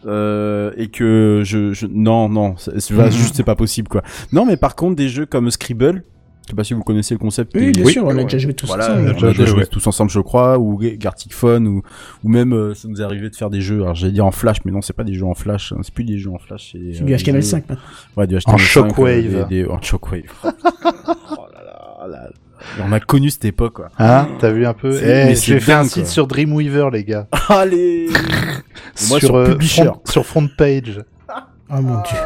[0.06, 4.56] Euh, et que je, je non non c'est c'est c'est pas possible quoi non mais
[4.56, 6.04] par contre des jeux comme Scribble
[6.46, 8.22] je sais pas si vous connaissez le concept Oui, bien sûr, on a ouais.
[8.24, 9.00] déjà joué tous voilà, ensemble.
[9.00, 9.66] on a déjà déjà joué, joué ouais.
[9.66, 11.82] tous ensemble, je crois, ou Gartic Phone, ou,
[12.24, 13.82] ou même euh, ça nous est arrivé de faire des jeux.
[13.82, 15.92] Alors j'allais dire en flash, mais non, c'est pas des jeux en flash, hein, c'est
[15.92, 16.70] plus des jeux en flash.
[16.72, 17.76] C'est C'est euh, du des HTML5 jeux- maintenant.
[18.16, 18.50] Ouais, du HTML5.
[18.50, 19.48] En euh, shockwave.
[19.48, 20.22] des- des- en shockwave.
[20.44, 20.48] oh
[21.52, 22.28] là là là.
[22.84, 23.88] On a connu cette époque, quoi.
[23.98, 26.10] Hein T'as vu un peu C'est- Eh, J'ai fait un site quoi.
[26.12, 27.26] sur Dreamweaver, les gars.
[27.48, 28.08] Allez.
[29.08, 29.84] moi, sur euh, Publisher.
[29.84, 31.00] front, sur front page.
[31.70, 32.16] Oh mon dieu.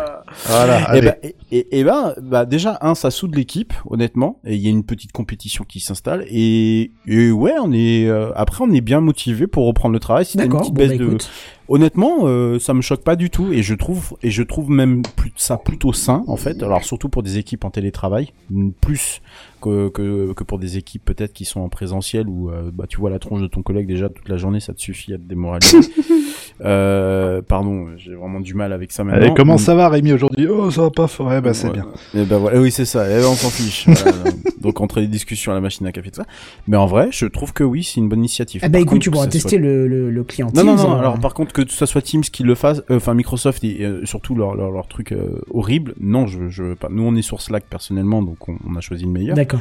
[0.46, 1.00] Voilà, Et allez.
[1.02, 4.38] ben, et, et- et ben, bah déjà un, ça soude l'équipe, honnêtement.
[4.44, 6.24] Et il y a une petite compétition qui s'installe.
[6.30, 10.24] Et, et ouais, on est euh, après on est bien motivé pour reprendre le travail.
[10.24, 11.30] Si t'as une petite bon bah baisse de, écoute.
[11.68, 13.52] honnêtement, euh, ça me choque pas du tout.
[13.52, 16.62] Et je trouve et je trouve même plus, ça plutôt sain en fait.
[16.62, 18.32] Alors surtout pour des équipes en télétravail,
[18.80, 19.20] plus
[19.60, 22.96] que que, que pour des équipes peut-être qui sont en présentiel où euh, bah tu
[22.98, 25.22] vois la tronche de ton collègue déjà toute la journée, ça te suffit à te
[25.22, 25.80] démoraliser.
[26.64, 29.20] euh, pardon, j'ai vraiment du mal avec ça maintenant.
[29.22, 31.06] Allez, comment ça va, Rémi, aujourd'hui Oh, ça va pas.
[31.20, 31.72] Ouais, bah, c'est Ouais.
[31.72, 31.86] bien.
[32.14, 33.08] Et ben voilà, oui c'est ça.
[33.10, 33.86] Et on s'en fiche.
[33.88, 34.12] Voilà.
[34.60, 36.26] Donc entre les discussions à la machine à café tout ça.
[36.68, 38.60] Mais en vrai, je trouve que oui, c'est une bonne initiative.
[38.62, 40.76] Ah bah Par écoute, contre, tu pourras tester soit- le, le, le client Non non
[40.76, 40.92] non.
[40.92, 40.98] hein.
[40.98, 44.04] Alors par contre que ce soit Teams qui le fasse, euh, enfin Microsoft et euh,
[44.04, 45.94] surtout leur leur, leur truc euh, horrible.
[46.00, 46.88] Non, je je veux pas.
[46.90, 49.34] Nous on est sur Slack personnellement, donc on, on a choisi le meilleur.
[49.36, 49.60] D'accord.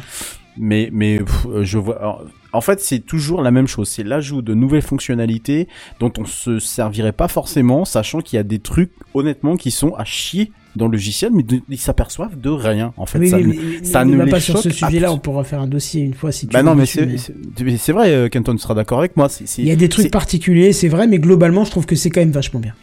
[0.62, 1.98] Mais mais pff, euh, je vois.
[2.00, 3.88] alors, en fait, c'est toujours la même chose.
[3.88, 5.68] C'est l'ajout de nouvelles fonctionnalités
[6.00, 9.94] dont on se servirait pas forcément, sachant qu'il y a des trucs honnêtement qui sont
[9.96, 12.94] à chier dans le logiciel, mais de- ils s'aperçoivent de rien.
[12.98, 15.44] En fait, oui, ça ne- mais, ça ne les pas sur ce sujet-là, on pourra
[15.44, 18.28] faire un dossier une fois si tu Bah veux non, mais c'est mais vrai, euh,
[18.30, 19.28] Kenton sera d'accord avec moi.
[19.58, 22.20] Il y a des trucs particuliers, c'est vrai, mais globalement, je trouve que c'est quand
[22.22, 22.74] même vachement bien.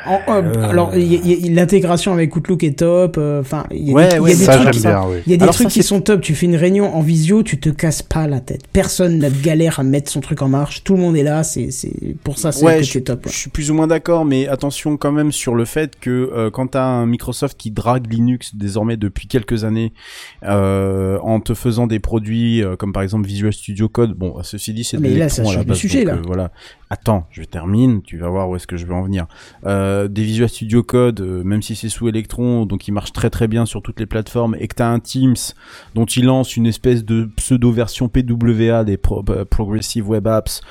[0.07, 0.69] En- euh.
[0.69, 3.18] Alors, l'intégration avec Outlook est top.
[3.18, 4.76] euh, Enfin, il y a des, trucs,
[5.26, 6.22] il y a des trucs qui sont top.
[6.22, 8.61] Tu fais une réunion en visio, tu te casses pas la tête.
[8.72, 10.84] Personne n'a de galère à mettre son truc en marche.
[10.84, 11.44] Tout le monde est là.
[11.44, 11.91] C'est, c'est
[12.23, 13.26] pour ça, c'est Ouais, que je, c'est top.
[13.26, 13.32] ouais.
[13.32, 16.49] je suis plus ou moins d'accord, mais attention quand même sur le fait que euh,
[16.52, 19.94] quand t'as un Microsoft qui drague Linux désormais depuis quelques années,
[20.44, 24.73] euh, en te faisant des produits euh, comme par exemple Visual Studio Code, bon, ceci
[24.73, 26.14] dit, c'est de Mais là, l'électron ça à la de base, sujet, donc, là.
[26.19, 26.52] euh, voilà.
[26.97, 29.27] Attends, je termine, tu vas voir où est-ce que je veux en venir.
[29.65, 33.30] Euh, des Visual Studio Code, euh, même si c'est sous Electron, donc il marche très
[33.30, 35.35] très bien sur toutes les plateformes, et que t'as un Teams
[35.93, 40.61] dont il lance une espèce de pseudo-version PWA des euh, Progressive Web Apps,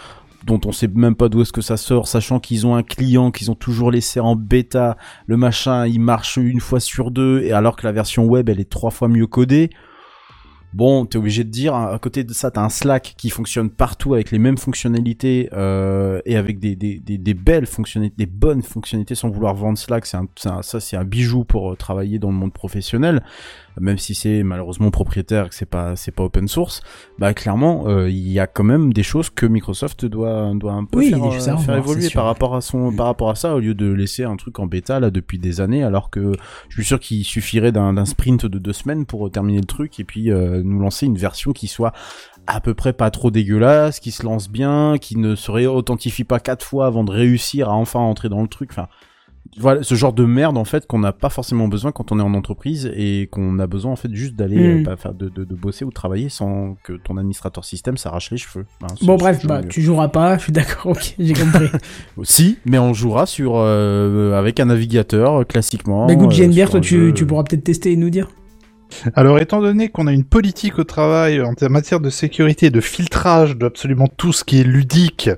[0.46, 3.30] dont on sait même pas d'où est-ce que ça sort, sachant qu'ils ont un client
[3.30, 4.96] qu'ils ont toujours laissé en bêta,
[5.26, 8.60] le machin il marche une fois sur deux, et alors que la version web elle
[8.60, 9.68] est trois fois mieux codée.
[10.74, 14.14] Bon, t'es obligé de dire, à côté de ça, t'as un Slack qui fonctionne partout
[14.14, 16.74] avec les mêmes fonctionnalités euh, et avec des,
[17.34, 20.05] belles fonctionnalités, des bonnes fonctionnalités, sans vouloir vendre Slack.
[20.05, 23.22] C'est ça, c'est un bijou pour euh, travailler dans le monde professionnel,
[23.80, 26.82] même si c'est malheureusement propriétaire, et que c'est pas c'est pas open source.
[27.18, 30.84] Bah clairement, euh, il y a quand même des choses que Microsoft doit doit un
[30.84, 33.60] peu Oui, faire, euh, faire évoluer par rapport à son par rapport à ça, au
[33.60, 36.32] lieu de laisser un truc en bêta là depuis des années, alors que
[36.68, 39.98] je suis sûr qu'il suffirait d'un d'un sprint de deux semaines pour terminer le truc
[40.01, 41.92] et puis euh, nous lancer une version qui soit
[42.46, 46.40] à peu près pas trop dégueulasse, qui se lance bien, qui ne se réauthentifie pas
[46.40, 48.70] quatre fois avant de réussir à enfin entrer dans le truc.
[48.72, 48.88] Enfin,
[49.58, 52.22] voilà, ce genre de merde en fait qu'on n'a pas forcément besoin quand on est
[52.22, 54.80] en entreprise et qu'on a besoin en fait juste d'aller Mm.
[54.80, 57.96] euh, bah, faire de, de, de bosser ou de travailler sans que ton administrateur système
[57.96, 58.66] s'arrache les cheveux.
[58.82, 60.38] Hein, Bon bref, bah tu joueras pas.
[60.38, 60.86] Je suis d'accord.
[60.96, 61.68] Ok, j'ai compris.
[62.24, 66.06] Si, mais on jouera sur euh, avec un navigateur euh, classiquement.
[66.06, 67.12] bah écoute, euh, JNBR, toi tu, jeu.
[67.12, 68.28] tu pourras peut-être tester et nous dire.
[69.14, 72.80] Alors, étant donné qu'on a une politique au travail en matière de sécurité et de
[72.80, 75.30] filtrage d'absolument tout ce qui est ludique,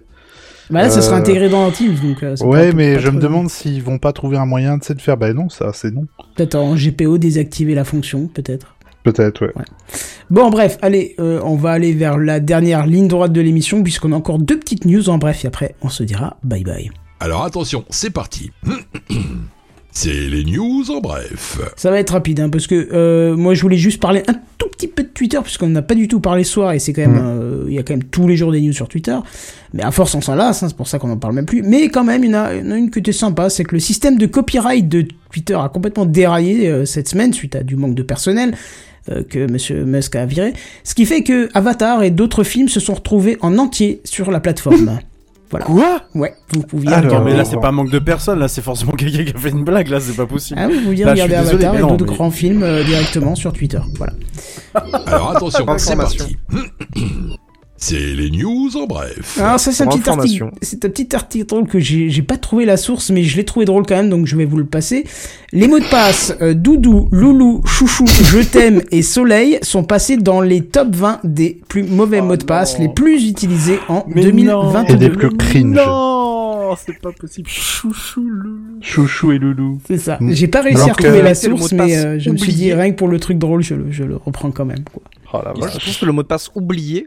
[0.70, 2.22] Bah là, ça sera Euh, intégré dans Teams, donc.
[2.22, 5.01] euh, Ouais, pourra mais pas je me demande s'ils vont pas trouver un moyen, de
[5.01, 6.06] faire, bah non, ça, c'est non.
[6.34, 8.74] Peut-être en GPO désactiver la fonction, peut-être.
[9.05, 9.52] Peut-être, ouais.
[10.30, 14.10] Bon, bref, allez, euh, on va aller vers la dernière ligne droite de l'émission, puisqu'on
[14.12, 16.90] a encore deux petites news en bref, et après, on se dira bye bye.
[17.20, 18.51] Alors attention, c'est parti.
[19.98, 21.59] C'est les news en bref.
[21.74, 24.68] Ça va être rapide, hein, parce que euh, moi je voulais juste parler un tout
[24.68, 27.01] petit peu de Twitter, puisqu'on n'a pas du tout parlé ce soir, et c'est quand
[27.01, 27.23] même, Mhm.
[27.24, 29.16] euh, il y a quand même tous les jours des news sur Twitter.
[29.73, 31.62] Mais à force on s'en lasse, hein, c'est pour ça qu'on en parle même plus.
[31.62, 33.48] Mais quand même, il y en a, il y en a une qui était sympa,
[33.48, 37.56] c'est que le système de copyright de Twitter a complètement déraillé euh, cette semaine suite
[37.56, 38.55] à du manque de personnel.
[39.09, 40.52] euh, que Monsieur Musk a viré,
[40.82, 44.40] ce qui fait que Avatar et d'autres films se sont retrouvés en entier sur la
[44.40, 44.98] plateforme.
[45.51, 45.64] voilà.
[45.66, 46.01] Quoi?
[46.14, 47.31] Ouais, vous pouviez Alors, regarder.
[47.31, 49.51] mais là, c'est pas un manque de personnes, là, c'est forcément quelqu'un qui a fait
[49.51, 50.60] une blague, là, c'est pas possible.
[50.62, 52.16] Ah oui, vous pouviez Là, je regarder suis désolé, Avatar mais et non, d'autres mais-
[52.16, 53.81] grands films euh, directement sur Twitter.
[53.97, 54.12] Voilà.
[55.06, 56.36] Alors attention, c'est parti.
[57.78, 59.39] C'est les news en bref.
[59.39, 60.51] Alors ça c'est un petit article, information.
[60.62, 63.44] c'est un petit article drôle que j'ai j'ai pas trouvé la source mais je l'ai
[63.44, 65.05] trouvé drôle quand même donc je vais vous le passer.
[65.53, 70.40] Les mots de passe euh, Doudou, Loulou, Chouchou, Je t'aime et Soleil sont passés dans
[70.40, 74.94] les top 20 des plus mauvais mots de passe les plus utilisés en Mais 2022.
[74.94, 75.77] Et des plus cringe.
[75.77, 77.48] Non, c'est pas possible.
[77.48, 78.78] Chouchou, loulou.
[78.81, 79.78] Chouchou et Loulou.
[79.86, 80.19] C'est ça.
[80.20, 80.32] Mm.
[80.32, 82.90] J'ai pas réussi Alors à retrouver la source mais euh, je me suis dit rien
[82.90, 85.03] que pour le truc drôle je le, je le reprends quand même quoi.
[85.32, 87.07] Oh la je trouve que le mot de passe oublié.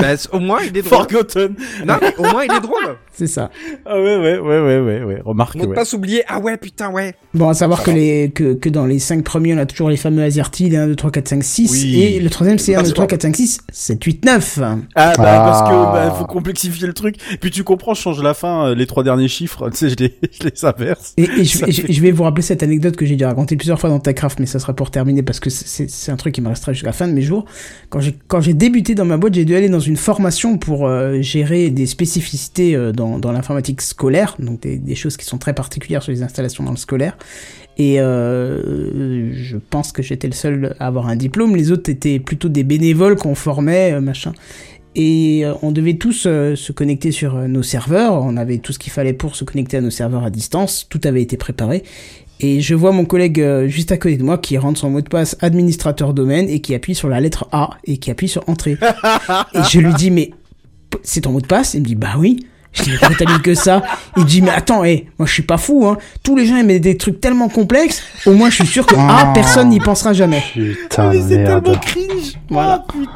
[0.00, 0.98] bah, c'est- au moins, il est drôle.
[0.98, 1.54] Forgotten.
[1.86, 2.96] Non, mais au moins, il est drôle.
[3.12, 3.50] C'est ça.
[3.84, 5.20] Ah ouais, ouais, ouais, ouais, ouais, ouais.
[5.24, 5.74] Remarque, ouais.
[5.74, 6.22] passe oublié.
[6.28, 7.14] Ah ouais, putain, ouais.
[7.34, 9.96] Bon, à savoir que, les, que, que dans les 5 premiers, on a toujours les
[9.96, 11.72] fameux AZERTY, les 1, 2, 3, 4, 5, 6.
[11.72, 12.00] Oui.
[12.04, 12.94] Et le troisième, c'est 1, 2, Passeport.
[12.94, 14.58] 3, 4, 5, 6, 7, 8, 9.
[14.62, 15.40] Ah bah Ah.
[15.44, 15.74] parce que
[16.10, 17.16] bah, faut complexifier le truc.
[17.40, 19.96] Puis tu comprends, je change la fin, euh, les trois derniers chiffres, tu sais, je
[19.96, 21.14] les, je les inverse.
[21.16, 23.16] Et, et je, Ça et je- fait- je vais vous rappeler cette anecdote que j'ai
[23.16, 26.16] dû raconter plusieurs fois dans TechCraft, mais ça sera pour terminer parce que c'est- un
[26.16, 27.46] truc qui me restera jusqu'à la fin de mes jours.
[27.90, 30.86] Quand j'ai quand j'ai débuté dans ma boîte, j'ai dû aller dans une formation pour
[30.86, 36.02] euh, gérer des spécificités euh, dans, l'informatique scolaire, donc des, choses qui sont très particulières
[36.02, 37.16] sur les installations dans le scolaire.
[37.76, 41.54] Et euh, je pense que j'étais le seul à avoir un diplôme.
[41.54, 44.32] Les autres étaient plutôt des bénévoles qu'on formait, machin.
[44.96, 48.14] Et on devait tous se connecter sur nos serveurs.
[48.14, 50.88] On avait tout ce qu'il fallait pour se connecter à nos serveurs à distance.
[50.88, 51.84] Tout avait été préparé.
[52.40, 55.00] Et je vois mon collègue euh, juste à côté de moi qui rentre son mot
[55.00, 58.48] de passe administrateur domaine et qui appuie sur la lettre A et qui appuie sur
[58.48, 58.76] entrée.
[59.54, 60.30] et je lui dis mais
[61.02, 61.74] c'est ton mot de passe?
[61.74, 62.46] Il me dit bah oui.
[62.72, 63.82] Je dis mais t'as mis que ça?
[64.16, 65.98] Il dit mais attends, hé, moi je suis pas fou hein.
[66.22, 68.02] Tous les gens ils mettent des trucs tellement complexes.
[68.26, 69.32] Au moins je suis sûr que A Oh.
[69.34, 70.42] personne n'y pensera jamais.
[70.54, 72.38] Putain, mais c'est tellement cringe.
[72.50, 72.84] Voilà.
[72.88, 73.10] Ah, putain.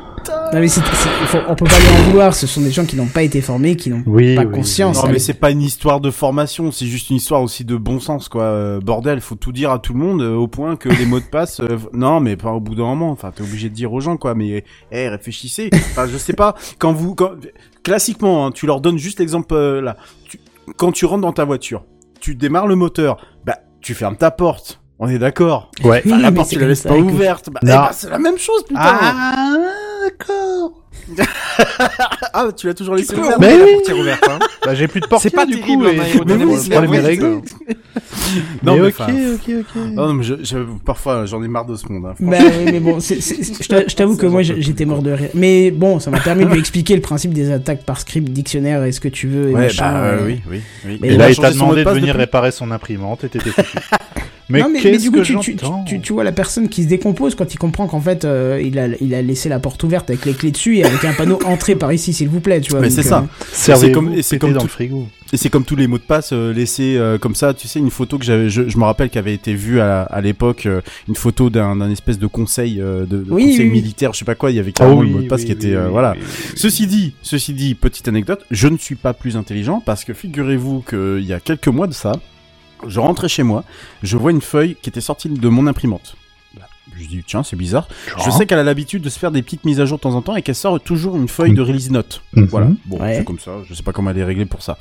[0.53, 2.35] Non mais c'est, c'est- faut- on peut pas lui en vouloir.
[2.35, 5.03] Ce sont des gens qui n'ont pas été formés, qui n'ont Oui, pas oui, conscience.
[5.03, 8.01] Non mais c'est pas une histoire de formation, c'est juste une histoire aussi de bon
[8.01, 8.45] sens quoi.
[8.45, 11.21] Euh, bordel, faut tout dire à tout le monde euh, au point que les mots
[11.21, 11.61] de passe.
[11.61, 13.11] euh, non mais pas au bout d'un moment.
[13.11, 14.35] Enfin t'es obligé de dire aux gens quoi.
[14.35, 15.71] Mais eh réfléchissez.
[15.75, 16.55] Enfin je sais pas.
[16.79, 17.31] Quand vous quand
[17.83, 19.97] classiquement hein, tu leur donnes juste l'exemple euh, là.
[20.29, 20.39] Tu-
[20.77, 21.85] quand tu rentres dans ta voiture,
[22.21, 23.17] tu démarres le moteur.
[23.47, 24.82] Bah tu fermes ta porte.
[25.05, 25.71] On est d'accord.
[25.83, 26.01] Ouais.
[26.05, 27.11] Oui, Enfin, la porte c'est tu la laisses pas écoute.
[27.13, 27.51] ouverte.
[27.51, 28.81] Bah, eh bah, c'est la même chose putain.
[28.83, 29.57] Ah,
[30.05, 30.73] d'accord.
[32.33, 33.39] Ah, tu l'as toujours laissé ouverte.
[33.41, 33.73] Mais la oui.
[33.73, 34.39] portière ouverte, hein.
[34.65, 36.37] Bah, j'ai plus de portier, C'est pas du coup, et mais prendre
[36.89, 37.41] mes oui, règles.
[38.63, 39.01] Non, mais mais ok,
[39.35, 39.83] ok, ok.
[39.93, 40.57] Non, non, mais je, je-
[40.87, 42.07] parfois j'en ai marre de ce monde.
[42.07, 42.15] Hein.
[42.21, 45.03] Bah oui, mais bon, c'est- c'est- c'est- je t'a- je t'avoue que moi j'étais mort
[45.03, 45.31] de rire.
[45.35, 48.85] Mais bon, ça m'a permis de lui expliquer le principe des attaques par script, dictionnaire
[48.85, 49.51] et ce que tu veux.
[49.51, 50.99] Et Ouais, machin, bah euh, oui, oui, oui.
[51.03, 53.51] Mais Et il là, il t'a demandé de venir depuis réparer son imprimante et t'étais
[53.51, 53.77] foutu.
[54.53, 55.57] Mais non, mais, mais du coup, que tu, tu,
[55.87, 58.79] tu, tu vois la personne qui se décompose quand il comprend qu'en fait, euh, il,
[58.79, 61.39] a, il a laissé la porte ouverte avec les clés dessus et avec un panneau
[61.45, 62.81] entrée par ici, s'il vous plaît, tu vois.
[62.81, 63.27] Mais c'est euh, ça.
[63.53, 65.09] Servez-vous, comme- et c'est comme dans tout- le frigo.
[65.35, 67.55] Et c'est comme tous les mots de passe euh, laissés euh, comme ça.
[67.55, 70.21] Tu sais, une photo que j'avais, je, je me rappelle qu'avait été vue à, à
[70.21, 73.65] l'époque, euh, une photo d'un, d'un espèce de conseil, euh, de, de Oui, conseil oui,
[73.65, 73.71] oui.
[73.71, 74.51] militaire, je sais pas quoi.
[74.51, 76.13] Il y avait carrément le oui, mot de passe oui, qui était, euh, oui, voilà.
[76.13, 76.53] oui, oui.
[76.57, 80.83] Ceci dit, ceci dit, petite anecdote, je ne suis pas plus intelligent parce que figurez-vous
[80.83, 82.13] qu'il y a quelques mois de ça,
[82.87, 83.65] je rentrais chez moi,
[84.03, 86.17] je vois une feuille qui était sortie de mon imprimante.
[86.99, 87.89] Je dis tiens c'est bizarre.
[88.25, 90.15] Je sais qu'elle a l'habitude de se faire des petites mises à jour de temps
[90.15, 92.23] en temps et qu'elle sort toujours une feuille de release note.
[92.35, 92.45] Mhm.
[92.47, 92.69] Voilà.
[92.85, 93.17] Bon, Ouais.
[93.17, 93.53] c'est comme ça.
[93.67, 94.77] Je sais pas comment elle est réglée pour ça.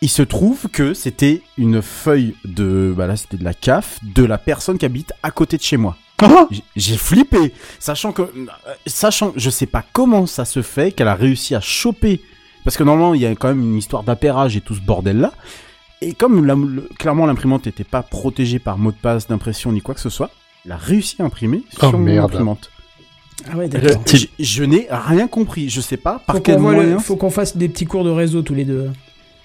[0.00, 4.24] Il se trouve que c'était une feuille de, bah là c'était de la CAF de
[4.24, 5.96] la personne qui habite à côté de chez moi.
[6.20, 8.46] Ah J'ai- J'ai flippé, sachant que, euh,
[8.86, 12.20] sachant, je sais pas comment ça se fait qu'elle a réussi à choper,
[12.64, 15.18] parce que normalement il y a quand même une histoire d'appairage et tout ce bordel
[15.18, 15.32] là,
[16.02, 19.80] et comme la- le- clairement l'imprimante n'était pas protégée par mot de passe, d'impression ni
[19.80, 20.30] quoi que ce soit,
[20.64, 22.24] elle a réussi à imprimer Oh, sur mon merde.
[22.32, 22.70] imprimante.
[23.50, 24.02] Ah ouais, Je, d'accord.
[24.12, 26.98] je- je n'ai rien compris, je sais pas par Faut quel voit le- moyen.
[26.98, 28.90] faut qu'on fasse des petits cours de réseau tous les deux.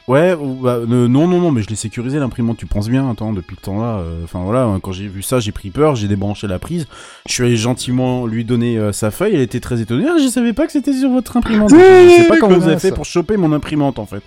[0.09, 3.09] Ouais, ou- bah, euh, non, non, non, mais je l'ai sécurisé l'imprimante, tu penses bien,
[3.09, 3.99] attends, depuis le temps là.
[3.99, 6.87] euh, Enfin voilà, hein, quand j'ai vu ça, j'ai pris peur, j'ai débranché la prise.
[7.25, 10.05] Je suis allé gentiment lui donner euh, sa feuille, elle était très étonnée.
[10.09, 11.69] Ah, je savais pas que c'était sur votre imprimante.
[11.69, 11.75] je
[12.17, 14.23] sais pas comment vous avez fait pour choper mon imprimante en fait.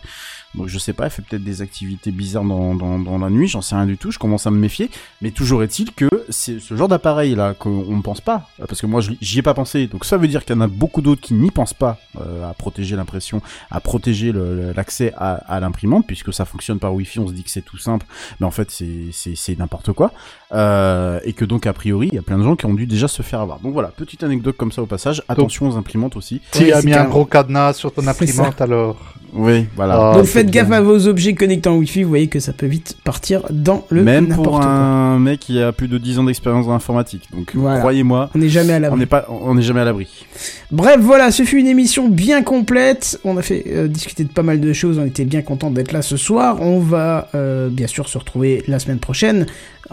[0.55, 3.47] Donc je sais pas, elle fait peut-être des activités bizarres dans, dans, dans la nuit,
[3.47, 4.91] j'en sais rien du tout, je commence à me méfier.
[5.21, 8.87] Mais toujours est-il que c'est ce genre d'appareil là qu'on ne pense pas, parce que
[8.87, 9.87] moi j'y ai pas pensé.
[9.87, 12.49] Donc ça veut dire qu'il y en a beaucoup d'autres qui n'y pensent pas euh,
[12.49, 14.33] à protéger l'impression, à protéger
[14.75, 17.19] l'accès à, à l'imprimante, puisque ça fonctionne par Wi-Fi.
[17.19, 18.07] On se dit que c'est tout simple,
[18.41, 20.13] mais en fait c'est n'importe quoi.
[20.55, 22.87] Euh, et que donc a priori il y a plein de gens qui ont dû
[22.87, 23.59] déjà se faire avoir.
[23.61, 25.23] Donc voilà, petite anecdote comme ça au passage.
[25.29, 26.41] Attention aux imprimantes aussi.
[26.53, 28.97] Tu Ouais, as mis un gros cadenas sur ton imprimante alors.
[29.33, 30.13] Oui, voilà.
[30.13, 30.63] Ah, Donc faites bien.
[30.63, 33.85] gaffe à vos objets connectés en Wi-Fi, vous voyez que ça peut vite partir dans
[33.91, 34.65] le Même pour quoi.
[34.65, 37.25] un mec qui a plus de 10 ans d'expérience dans l'informatique.
[37.35, 37.81] Donc Voilà.
[37.81, 38.99] croyez-moi, On n'est jamais à on l'abri.
[39.01, 40.25] n'est pas, on n'est jamais à l'abri.
[40.71, 43.21] Bref, voilà, ce fut une émission bien complète.
[43.25, 44.99] On a fait euh, discuter de pas mal de choses.
[44.99, 46.63] On était bien content d'être là ce soir.
[46.63, 49.47] On va euh, bien sûr se retrouver la semaine prochaine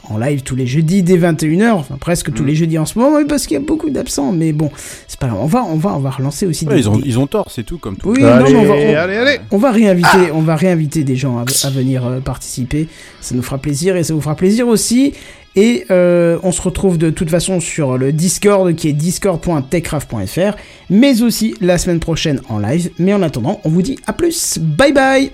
[0.10, 1.72] en live tous les jeudis dès 21h.
[1.74, 2.34] Enfin, presque Mm.
[2.34, 4.32] tous les jeudis en ce moment, parce qu'il y a beaucoup d'absents.
[4.32, 4.72] Mais bon,
[5.08, 5.40] c'est pas grave.
[5.42, 7.28] On va, on va, on va relancer aussi Ouais, des ils ont, des- ils ont
[7.28, 8.10] tort, c'est tout comme tout.
[8.12, 9.40] Oui, non, allez, mais on va, on- allez, allez.
[9.52, 12.88] on va réinviter, on va réinviter des gens à, à venir euh, participer.
[13.22, 15.14] Ça nous fera plaisir et ça vous fera plaisir aussi.
[15.56, 20.58] Et euh, on se retrouve de toute façon sur le Discord qui est discord.techcraft.fr,
[20.90, 22.90] mais aussi la semaine prochaine en live.
[22.98, 24.58] Mais en attendant, on vous dit à plus.
[24.60, 25.32] Bye bye.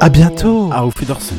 [0.00, 0.68] À bientôt.
[0.72, 1.38] Ah, Wiedersehen.